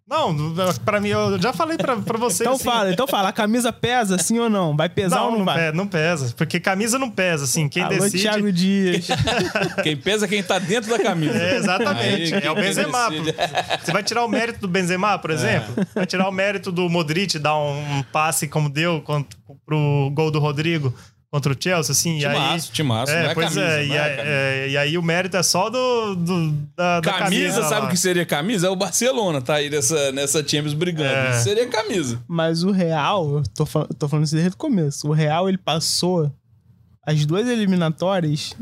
Não, 0.09 0.35
pra 0.83 0.99
mim, 0.99 1.09
eu 1.09 1.39
já 1.39 1.53
falei 1.53 1.77
pra, 1.77 1.95
pra 1.97 2.17
você. 2.19 2.43
Então 2.43 2.53
assim, 2.55 2.63
fala, 2.63 2.91
então 2.91 3.07
fala, 3.07 3.29
a 3.29 3.31
camisa 3.31 3.71
pesa 3.71 4.17
sim 4.17 4.39
ou 4.39 4.49
não? 4.49 4.75
Vai 4.75 4.89
pesar 4.89 5.17
Não, 5.17 5.25
ou 5.25 5.31
não, 5.31 5.37
não, 5.39 5.45
vai? 5.45 5.55
pesa, 5.57 5.71
não 5.73 5.87
pesa. 5.87 6.33
Porque 6.35 6.59
camisa 6.59 6.97
não 6.97 7.11
pesa, 7.11 7.43
assim. 7.43 7.69
Quem 7.69 7.83
Alô, 7.83 7.95
decide. 7.95 8.23
Thiago 8.23 8.51
Dias. 8.51 9.07
Quem 9.83 9.95
pesa 9.95 10.25
é 10.25 10.27
quem 10.27 10.41
tá 10.41 10.57
dentro 10.57 10.89
da 10.89 10.97
camisa. 10.97 11.37
É, 11.37 11.57
exatamente. 11.57 12.33
Aí, 12.33 12.43
é 12.43 12.51
o 12.51 12.55
Benzema. 12.55 13.09
decide. 13.11 13.35
Você 13.83 13.91
vai 13.91 14.01
tirar 14.03 14.25
o 14.25 14.27
mérito 14.27 14.59
do 14.61 14.67
Benzema, 14.67 15.13
É. 15.13 15.17
por 15.19 15.29
exemplo? 15.29 15.85
Vai 15.93 16.05
tirar 16.07 16.27
o 16.27 16.31
mérito 16.31 16.71
do 16.71 16.89
Modric 16.89 17.37
dar 17.37 17.55
um, 17.57 18.03
passe 18.11 18.47
como 18.47 18.67
deu 18.69 19.03
pro 19.65 20.09
gol 20.13 20.31
do 20.31 20.39
Rodrigo 20.39 20.93
contra 21.31 21.53
o 21.53 21.55
Chelsea, 21.59 21.91
assim. 21.91 22.17
e 22.19 22.25
aí, 22.25 22.33
Timaço, 22.33 22.71
timaço. 22.71 23.11
é, 23.11 23.25
é 23.27 23.33
pois 23.33 23.49
camisa, 23.53 23.61
é, 23.61 23.85
e, 23.85 23.91
é 23.91 23.99
aí, 23.99 24.15
camisa. 24.17 24.29
é, 24.35 24.69
e 24.69 24.77
aí 24.77 24.97
o 24.97 25.03
mérito 25.03 25.37
é 25.37 25.43
só 25.43 25.69
do, 25.69 26.15
do- 26.15 26.51
da, 26.75 26.99
da 27.01 27.13
Camisa, 27.13 27.63
sabe 27.63 27.87
o 27.87 27.89
que 27.89 27.97
seria 27.97 28.25
camisa? 28.25 28.67
É 28.67 28.69
o 28.69 28.75
Barcelona, 28.75 29.41
tá 29.41 29.55
aí 29.55 29.69
nessa, 29.69 30.11
nessa 30.11 30.39
Champions 30.39 30.73
brigando. 30.73 31.09
É. 31.13 31.33
Seria 31.33 31.67
camisa. 31.67 32.19
Mas 32.27 32.63
o 32.63 32.71
Real, 32.71 33.37
eu 33.37 33.43
tô, 33.55 33.65
tô 33.97 34.07
falando 34.09 34.25
isso 34.25 34.35
desde 34.35 34.53
o 34.53 34.57
começo. 34.57 35.07
O 35.07 35.11
Real, 35.13 35.47
ele 35.47 35.57
passou 35.59 36.31
as 37.05 37.25
duas 37.25 37.47
eliminatórias 37.47 38.55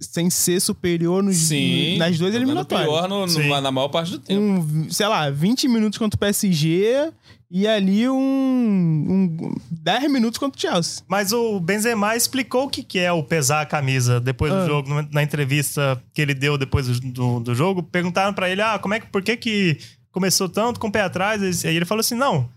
sem 0.00 0.30
ser 0.30 0.60
superior 0.60 1.22
nos, 1.22 1.36
Sim. 1.36 1.96
nas 1.98 2.18
duas 2.18 2.34
eliminatórias. 2.34 2.88
Pior 2.88 3.08
no, 3.08 3.20
no- 3.22 3.28
Sim. 3.28 3.48
na 3.48 3.70
maior 3.70 3.88
parte 3.88 4.12
do 4.12 4.18
tempo. 4.18 4.40
um, 4.40 4.90
sei 4.90 5.06
lá, 5.06 5.30
20 5.30 5.68
minutos 5.68 5.98
contra 5.98 6.16
o 6.16 6.18
PSG 6.20 7.10
e 7.50 7.66
ali 7.66 8.08
um, 8.08 8.16
um 8.16 9.54
10 9.70 10.10
minutos 10.10 10.38
contra 10.38 10.56
o 10.56 10.60
Chelsea. 10.60 11.02
Mas 11.08 11.32
o 11.32 11.58
Benzema 11.60 12.14
explicou 12.16 12.64
o 12.66 12.68
que, 12.68 12.82
que 12.82 12.98
é 12.98 13.10
o 13.12 13.22
pesar 13.22 13.62
a 13.62 13.66
camisa 13.66 14.20
depois 14.20 14.52
Ah. 14.52 14.60
do 14.62 14.66
jogo, 14.66 14.88
na- 15.10 15.22
entrevista 15.22 16.02
que 16.14 16.20
ele 16.20 16.34
deu 16.34 16.56
depois 16.58 16.86
do, 17.00 17.40
do, 17.40 17.54
jogo. 17.54 17.82
Perguntaram 17.82 18.32
pra 18.34 18.48
ele, 18.50 18.60
ah, 18.62 18.78
como 18.78 18.94
é 18.94 19.00
que, 19.00 19.06
por 19.06 19.22
que 19.22 19.36
que 19.36 19.78
começou 20.12 20.48
tanto 20.48 20.78
com 20.80 20.88
o 20.88 20.92
pé 20.92 21.00
atrás? 21.02 21.64
Aí 21.64 21.74
ele 21.76 21.84
falou 21.84 22.00
assim, 22.00 22.14
não, 22.14 22.48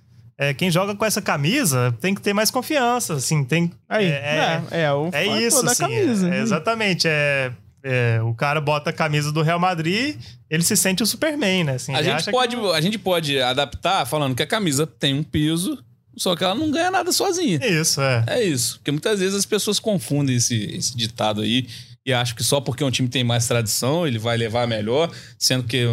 é, 0.42 0.56
quem 0.56 0.72
joga 0.72 0.96
com 0.96 1.06
essa 1.06 1.22
camisa 1.22 1.96
tem 2.02 2.16
que 2.16 2.22
ter 2.22 2.34
mais 2.34 2.50
confiança, 2.50 3.14
assim, 3.14 3.44
tem... 3.44 3.72
Aí, 3.88 4.06
é, 4.08 4.60
é, 4.72 4.82
é, 4.82 4.92
o 4.92 5.12
é 5.14 5.40
isso, 5.40 5.64
da 5.64 5.72
assim, 5.72 5.84
camisa. 5.84 6.34
é- 6.34 6.40
é 6.40 6.42
exatamente, 6.42 7.08
é... 7.08 7.52
é, 7.84 8.20
o 8.24 8.34
cara 8.34 8.60
bota 8.60 8.90
a 8.90 8.94
camisa 8.94 9.32
do 9.32 9.44
Real 9.44 9.60
Madrid, 9.60 10.16
ele 10.50 10.64
se 10.64 10.76
sente 10.76 11.04
o 11.04 11.06
Superman, 11.06 11.66
né? 11.66 11.74
Assim, 11.76 11.94
A 11.94 12.02
gente, 12.02 12.14
acha 12.16 12.26
que 12.26 12.32
pode, 12.32 12.56
não- 12.56 12.72
a 12.74 12.82
gente 12.82 12.98
pode 12.98 13.40
adaptar 13.40 14.04
falando 14.08 14.34
que 14.34 14.42
a 14.42 14.48
camisa 14.48 14.88
tem 14.88 15.14
um 15.14 15.22
peso, 15.22 15.78
só 16.18 16.36
que 16.36 16.44
ela 16.44 16.56
não 16.56 16.72
ganha 16.72 16.90
nada 16.90 17.12
sozinha. 17.12 17.60
Isso, 17.64 18.02
é. 18.02 18.24
É 18.26 18.44
isso. 18.44 18.78
Porque 18.80 18.90
muitas 18.90 19.20
vezes 19.20 19.36
as 19.36 19.46
pessoas 19.46 19.80
confundem 19.80 20.38
esse, 20.38 20.56
esse 20.76 20.98
ditado 20.98 21.42
aí 21.42 21.68
e 22.06 22.12
acham 22.12 22.36
que 22.36 22.44
só 22.44 22.60
porque 22.60 22.84
um 22.84 22.90
time 22.90 23.08
tem 23.08 23.24
mais 23.24 23.48
tradição 23.48 24.08
ele 24.08 24.18
vai 24.18 24.36
levar 24.36 24.68
melhor, 24.68 25.12
sendo 25.38 25.64
que 25.64 25.86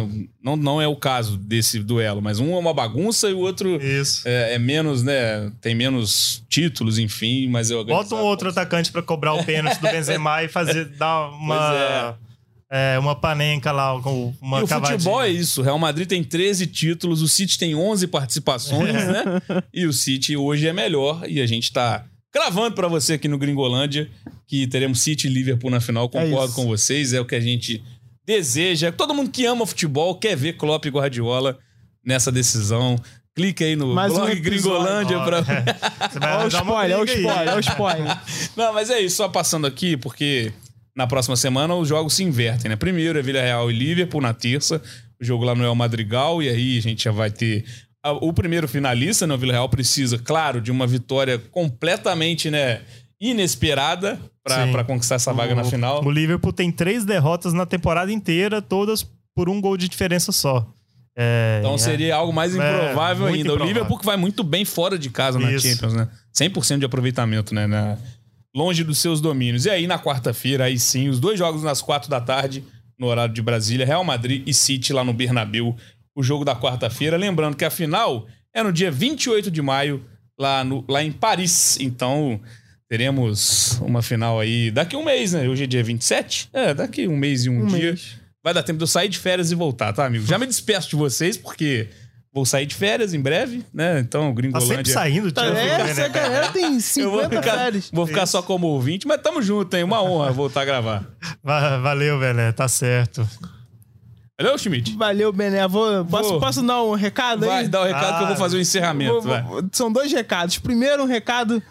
não, 0.43 0.55
não 0.55 0.81
é 0.81 0.87
o 0.87 0.95
caso 0.95 1.37
desse 1.37 1.79
duelo. 1.79 2.21
Mas 2.21 2.39
um 2.39 2.53
é 2.53 2.57
uma 2.57 2.73
bagunça 2.73 3.29
e 3.29 3.33
o 3.33 3.39
outro 3.39 3.79
é, 4.25 4.55
é 4.55 4.59
menos, 4.59 5.03
né? 5.03 5.51
Tem 5.61 5.75
menos 5.75 6.43
títulos, 6.49 6.97
enfim, 6.97 7.47
mas 7.47 7.69
eu 7.69 7.85
Bota 7.85 8.15
um 8.15 8.21
outro 8.21 8.49
atacante 8.49 8.91
pra 8.91 9.01
cobrar 9.01 9.33
o 9.33 9.43
pênalti 9.43 9.79
do 9.79 9.87
Benzema 9.89 10.43
e 10.43 10.47
fazer 10.47 10.85
dar 10.97 11.29
uma 11.29 12.17
é, 12.71 12.99
uma 12.99 13.15
panenca 13.15 13.71
lá 13.71 13.99
com 13.99 14.33
uma 14.39 14.59
e 14.59 14.63
o 14.63 14.67
cavadinha. 14.67 14.99
futebol 14.99 15.21
é 15.21 15.29
isso. 15.29 15.61
O 15.61 15.63
Real 15.63 15.79
Madrid 15.79 16.07
tem 16.07 16.23
13 16.23 16.67
títulos, 16.67 17.21
o 17.21 17.27
City 17.27 17.57
tem 17.57 17.75
11 17.75 18.07
participações, 18.07 18.93
né? 18.93 19.23
E 19.73 19.85
o 19.87 19.93
City 19.93 20.37
hoje 20.37 20.67
é 20.67 20.73
melhor 20.73 21.23
e 21.27 21.41
a 21.41 21.47
gente 21.47 21.71
tá 21.71 22.05
cravando 22.31 22.75
pra 22.75 22.87
você 22.87 23.13
aqui 23.13 23.27
no 23.27 23.37
Gringolândia 23.37 24.09
que 24.47 24.67
teremos 24.67 25.01
City 25.01 25.27
e 25.27 25.29
Liverpool 25.29 25.69
na 25.69 25.79
final. 25.79 26.09
Concordo 26.09 26.47
isso. 26.47 26.55
com 26.55 26.65
vocês, 26.65 27.13
é 27.13 27.21
o 27.21 27.25
que 27.25 27.35
a 27.35 27.39
gente 27.39 27.83
deseja. 28.25 28.91
Todo 28.91 29.13
mundo 29.13 29.29
que 29.29 29.45
ama 29.45 29.65
futebol 29.65 30.15
quer 30.15 30.35
ver 30.35 30.53
Klopp 30.53 30.85
e 30.85 30.89
Guardiola 30.89 31.57
nessa 32.03 32.31
decisão. 32.31 32.95
Clique 33.35 33.63
aí 33.63 33.75
no 33.75 33.93
Mais 33.93 34.11
um 34.11 34.15
blog 34.15 34.31
episódio. 34.31 34.51
Gringolândia 34.51 35.17
Ó, 35.19 35.25
pra... 35.25 35.37
é. 35.37 35.43
Olha 36.15 36.35
o 36.35 36.39
arranjar 36.39 36.63
uma 36.63 36.87
spoiler, 36.87 36.97
olha 36.97 37.01
o 37.01 37.05
spoiler, 37.05 37.47
olha 37.47 37.55
o 37.55 37.59
spoiler. 37.59 38.19
Não, 38.57 38.73
mas 38.73 38.89
é 38.89 38.99
isso, 38.99 39.15
só 39.15 39.29
passando 39.29 39.65
aqui, 39.65 39.95
porque 39.95 40.51
na 40.95 41.07
próxima 41.07 41.35
semana 41.35 41.73
os 41.75 41.87
jogos 41.87 42.13
se 42.13 42.23
invertem, 42.23 42.69
né? 42.69 42.75
Primeiro 42.75 43.17
é 43.17 43.21
Vila 43.21 43.41
Real 43.41 43.71
e 43.71 43.73
Liverpool 43.73 44.19
na 44.19 44.33
terça, 44.33 44.81
o 45.21 45.23
jogo 45.23 45.45
lá 45.45 45.55
no 45.55 45.63
El 45.63 45.75
Madrigal, 45.75 46.43
e 46.43 46.49
aí 46.49 46.77
a 46.77 46.81
gente 46.81 47.03
já 47.03 47.11
vai 47.11 47.31
ter 47.31 47.63
o 48.05 48.31
primeiro 48.33 48.67
finalista, 48.67 49.27
né? 49.27 49.33
O 49.33 49.37
Vila 49.37 49.53
Real 49.53 49.69
precisa, 49.69 50.17
claro, 50.17 50.61
de 50.61 50.71
uma 50.71 50.87
vitória 50.87 51.37
completamente, 51.37 52.49
né, 52.49 52.81
inesperada 53.19 54.19
pra 54.43 54.83
conquistar 54.83 55.15
essa 55.15 55.33
vaga 55.33 55.53
na 55.55 55.61
O- 55.61 55.65
final. 55.69 56.03
O 56.05 56.11
Liverpool 56.11 56.51
tem 56.53 56.71
três 56.71 57.05
derrotas 57.05 57.53
na 57.53 57.65
temporada 57.65 58.11
inteira, 58.11 58.61
todas 58.61 59.05
por 59.35 59.49
um 59.49 59.61
gol 59.61 59.77
de 59.77 59.87
diferença 59.87 60.31
só. 60.31 60.67
É, 61.17 61.57
Então 61.59 61.75
é. 61.75 61.77
seria 61.77 62.15
algo 62.15 62.31
mais 62.31 62.55
É, 62.55 62.57
improvável 62.57 63.23
muito 63.27 63.35
ainda. 63.35 63.49
O 63.49 63.53
improvável. 63.53 63.67
Liverpool 63.67 63.99
que 63.99 64.05
vai 64.05 64.17
muito 64.17 64.43
bem 64.43 64.63
fora 64.63 64.97
de 64.97 65.09
casa 65.09 65.37
na 65.37 65.51
Isso. 65.51 65.67
Champions, 65.67 65.93
né? 65.93 66.07
100% 66.33 66.79
de 66.79 66.85
aproveitamento, 66.85 67.53
né? 67.53 67.67
Na- 67.67 67.97
Longe 68.55 68.83
dos 68.83 68.97
seus 68.97 69.21
domínios. 69.21 69.65
E 69.65 69.69
aí, 69.69 69.85
na 69.85 69.99
quarta-feira, 69.99 70.63
aí 70.65 70.79
sim, 70.79 71.07
os 71.07 71.19
dois 71.19 71.37
jogos 71.37 71.61
nas 71.61 71.83
quatro 71.83 72.09
da 72.09 72.19
tarde, 72.19 72.63
no 72.97 73.05
horário 73.05 73.31
de 73.33 73.41
Brasília, 73.43 73.85
Real 73.85 74.03
Madrid 74.03 74.41
e 74.47 74.53
City 74.55 74.91
lá 74.91 75.03
no 75.03 75.13
Bernabéu, 75.13 75.75
o 76.19 76.23
jogo 76.23 76.43
da 76.43 76.55
quarta-feira. 76.55 77.15
Lembrando 77.15 77.55
que 77.55 77.63
a 77.63 77.69
final 77.69 78.27
é 78.53 78.61
no 78.61 78.73
dia 78.73 78.91
28 78.91 79.49
de 79.49 79.61
maio, 79.61 80.03
lá, 80.37 80.63
no, 80.63 80.83
lá 80.89 81.01
em 81.03 81.11
Paris. 81.11 81.77
Então, 81.79 82.39
teremos 82.89 83.79
uma 83.81 84.01
final 84.01 84.39
aí 84.39 84.69
daqui 84.71 84.95
a 84.95 84.99
um 84.99 85.05
mês, 85.05 85.33
né? 85.33 85.47
Hoje 85.47 85.63
é 85.63 85.67
dia 85.67 85.83
27? 85.83 86.49
É, 86.51 86.73
daqui 86.73 87.07
um 87.07 87.15
mês 87.17 87.45
e 87.45 87.49
um, 87.49 87.63
Um 87.63 87.67
dia. 87.67 87.91
mês. 87.91 88.17
Vai 88.43 88.53
dar 88.53 88.63
tempo 88.63 88.77
de 88.77 88.83
eu 88.83 88.87
sair 88.87 89.07
de 89.09 89.17
férias 89.17 89.51
e 89.51 89.55
voltar, 89.55 89.93
tá, 89.93 90.05
amigo? 90.05 90.25
Já 90.25 90.37
me 90.37 90.45
despeço 90.45 90.89
de 90.89 90.95
vocês, 90.95 91.37
porque 91.37 91.87
vou 92.33 92.45
sair 92.45 92.65
de 92.65 92.73
férias 92.73 93.13
em 93.13 93.19
breve, 93.19 93.63
né? 93.73 93.99
Então, 93.99 94.21
Tá 94.21 94.27
sempre 94.27 94.41
Gringolândia... 94.51 94.93
saindo, 94.93 95.31
Tá, 95.31 95.43
tio. 95.43 95.57
essa 95.57 96.07
galera 96.07 96.47
tem 96.51 96.63
eu 96.97 97.11
vou 97.11 97.21
50 97.21 97.29
ficar, 97.41 97.57
férias. 97.57 97.89
vou 97.93 98.07
ficar 98.07 98.25
só 98.25 98.41
como 98.41 98.67
ouvinte, 98.67 99.05
mas 99.07 99.21
tamo 99.21 99.41
junto, 99.41 99.75
hein? 99.75 99.83
Uma 99.83 100.01
honra 100.01 100.31
voltar 100.31 100.61
a 100.61 100.65
gravar. 100.65 101.05
Va- 101.43 101.77
Valeu, 101.79 102.17
velho. 102.19 102.53
Tá 102.53 102.67
certo. 102.67 103.27
Valeu, 104.39 104.57
Schmidt? 104.57 104.95
Valeu, 104.95 105.33
Bené. 105.33 105.67
Vou, 105.67 106.05
posso, 106.05 106.29
Vou. 106.29 106.39
posso 106.39 106.61
dar 106.65 106.81
um 106.81 106.93
recado 106.95 107.43
aí? 107.43 107.49
Vai, 107.49 107.67
dá 107.67 107.81
o 107.81 107.85
recado 107.85 108.17
que 108.17 108.21
eu 108.23 108.27
vou 108.27 108.35
Ah, 108.35 108.39
fazer 108.39 108.57
o 108.57 108.61
encerramento, 108.61 109.13
Vou- 109.13 109.21
vai. 109.23 109.41
vou- 109.43 109.63
São 109.71 109.91
dois 109.91 110.11
recados. 110.11 110.57
Primeiro, 110.57 111.03
um 111.03 111.05
recado 111.05 111.61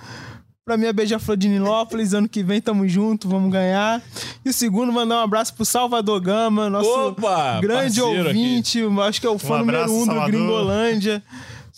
pra 0.67 0.77
minha 0.77 0.93
beija-flor 0.93 1.35
de 1.37 1.49
Nilópolis. 1.49 2.13
Ano 2.13 2.29
que 2.29 2.43
vem 2.43 2.61
tamo 2.61 2.87
junto, 2.87 3.27
vamos 3.27 3.51
ganhar. 3.51 4.03
E 4.45 4.51
o 4.51 4.53
segundo, 4.53 4.93
mandar 4.93 5.17
um 5.17 5.23
abraço 5.23 5.55
pro 5.55 5.65
Salvador 5.65 6.21
Gama, 6.21 6.69
nosso 6.69 7.09
Opa, 7.09 7.59
grande 7.63 8.03
ouvinte. 8.03 8.81
Acho 9.07 9.19
que 9.21 9.27
é 9.27 9.31
o 9.31 9.39
fã 9.39 9.55
Um 9.55 9.59
número 9.61 9.83
um 9.85 10.01
do 10.01 10.05
Salvador. 10.05 10.31
Gringolândia. 10.31 11.23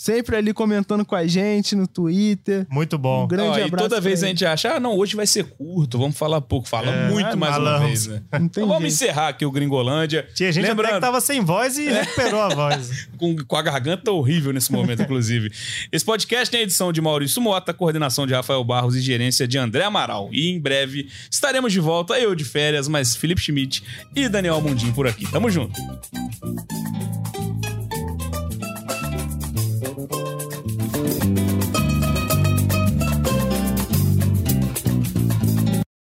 Sempre 0.00 0.34
ali 0.34 0.54
comentando 0.54 1.04
com 1.04 1.14
a 1.14 1.26
gente 1.26 1.76
no 1.76 1.86
Twitter. 1.86 2.66
Muito 2.70 2.96
bom. 2.96 3.24
Um 3.24 3.28
grande 3.28 3.50
Ó, 3.50 3.58
e 3.58 3.62
abraço. 3.64 3.86
toda 3.86 4.00
vez 4.00 4.24
a 4.24 4.28
gente 4.28 4.46
acha, 4.46 4.76
ah, 4.76 4.80
não, 4.80 4.96
hoje 4.96 5.14
vai 5.14 5.26
ser 5.26 5.44
curto, 5.44 5.98
vamos 5.98 6.16
falar 6.16 6.40
pouco. 6.40 6.66
Fala 6.66 6.90
É, 6.90 7.10
muito 7.10 7.28
é, 7.28 7.36
mais 7.36 7.58
uma 7.58 7.78
vez, 7.80 8.06
né? 8.06 8.22
Não 8.32 8.38
tem 8.38 8.46
Então 8.46 8.66
vamos 8.66 8.80
jeito. 8.80 8.94
encerrar 8.94 9.28
aqui 9.28 9.44
o 9.44 9.50
Gringolândia. 9.50 10.26
Tinha 10.34 10.50
gente 10.50 10.64
até 10.64 10.72
Lembrando, 10.72 10.94
que 10.94 11.00
tava 11.02 11.20
sem 11.20 11.42
voz 11.44 11.76
e 11.76 11.90
recuperou 11.90 12.40
a 12.40 12.48
voz. 12.48 13.08
com, 13.18 13.36
com 13.44 13.56
a 13.56 13.60
garganta 13.60 14.10
horrível 14.10 14.54
nesse 14.54 14.72
momento, 14.72 15.02
inclusive. 15.02 15.52
Esse 15.92 16.06
podcast 16.06 16.50
tem 16.50 16.60
a 16.60 16.62
edição 16.62 16.90
de 16.94 17.02
Maurício 17.02 17.42
Mota, 17.42 17.74
coordenação 17.74 18.26
de 18.26 18.32
Rafael 18.32 18.64
Barros 18.64 18.96
e 18.96 19.02
gerência 19.02 19.46
de 19.46 19.58
André 19.58 19.84
Amaral. 19.84 20.30
E 20.32 20.48
em 20.48 20.58
breve 20.58 21.10
estaremos 21.30 21.74
de 21.74 21.78
volta, 21.78 22.18
eu 22.18 22.34
de 22.34 22.44
férias, 22.44 22.88
mas 22.88 23.14
Felipe 23.14 23.42
Schmidt 23.42 23.82
e 24.16 24.30
Daniel 24.30 24.62
Mundim 24.62 24.92
por 24.92 25.06
aqui. 25.06 25.30
Tamo 25.30 25.50
junto. 25.50 25.78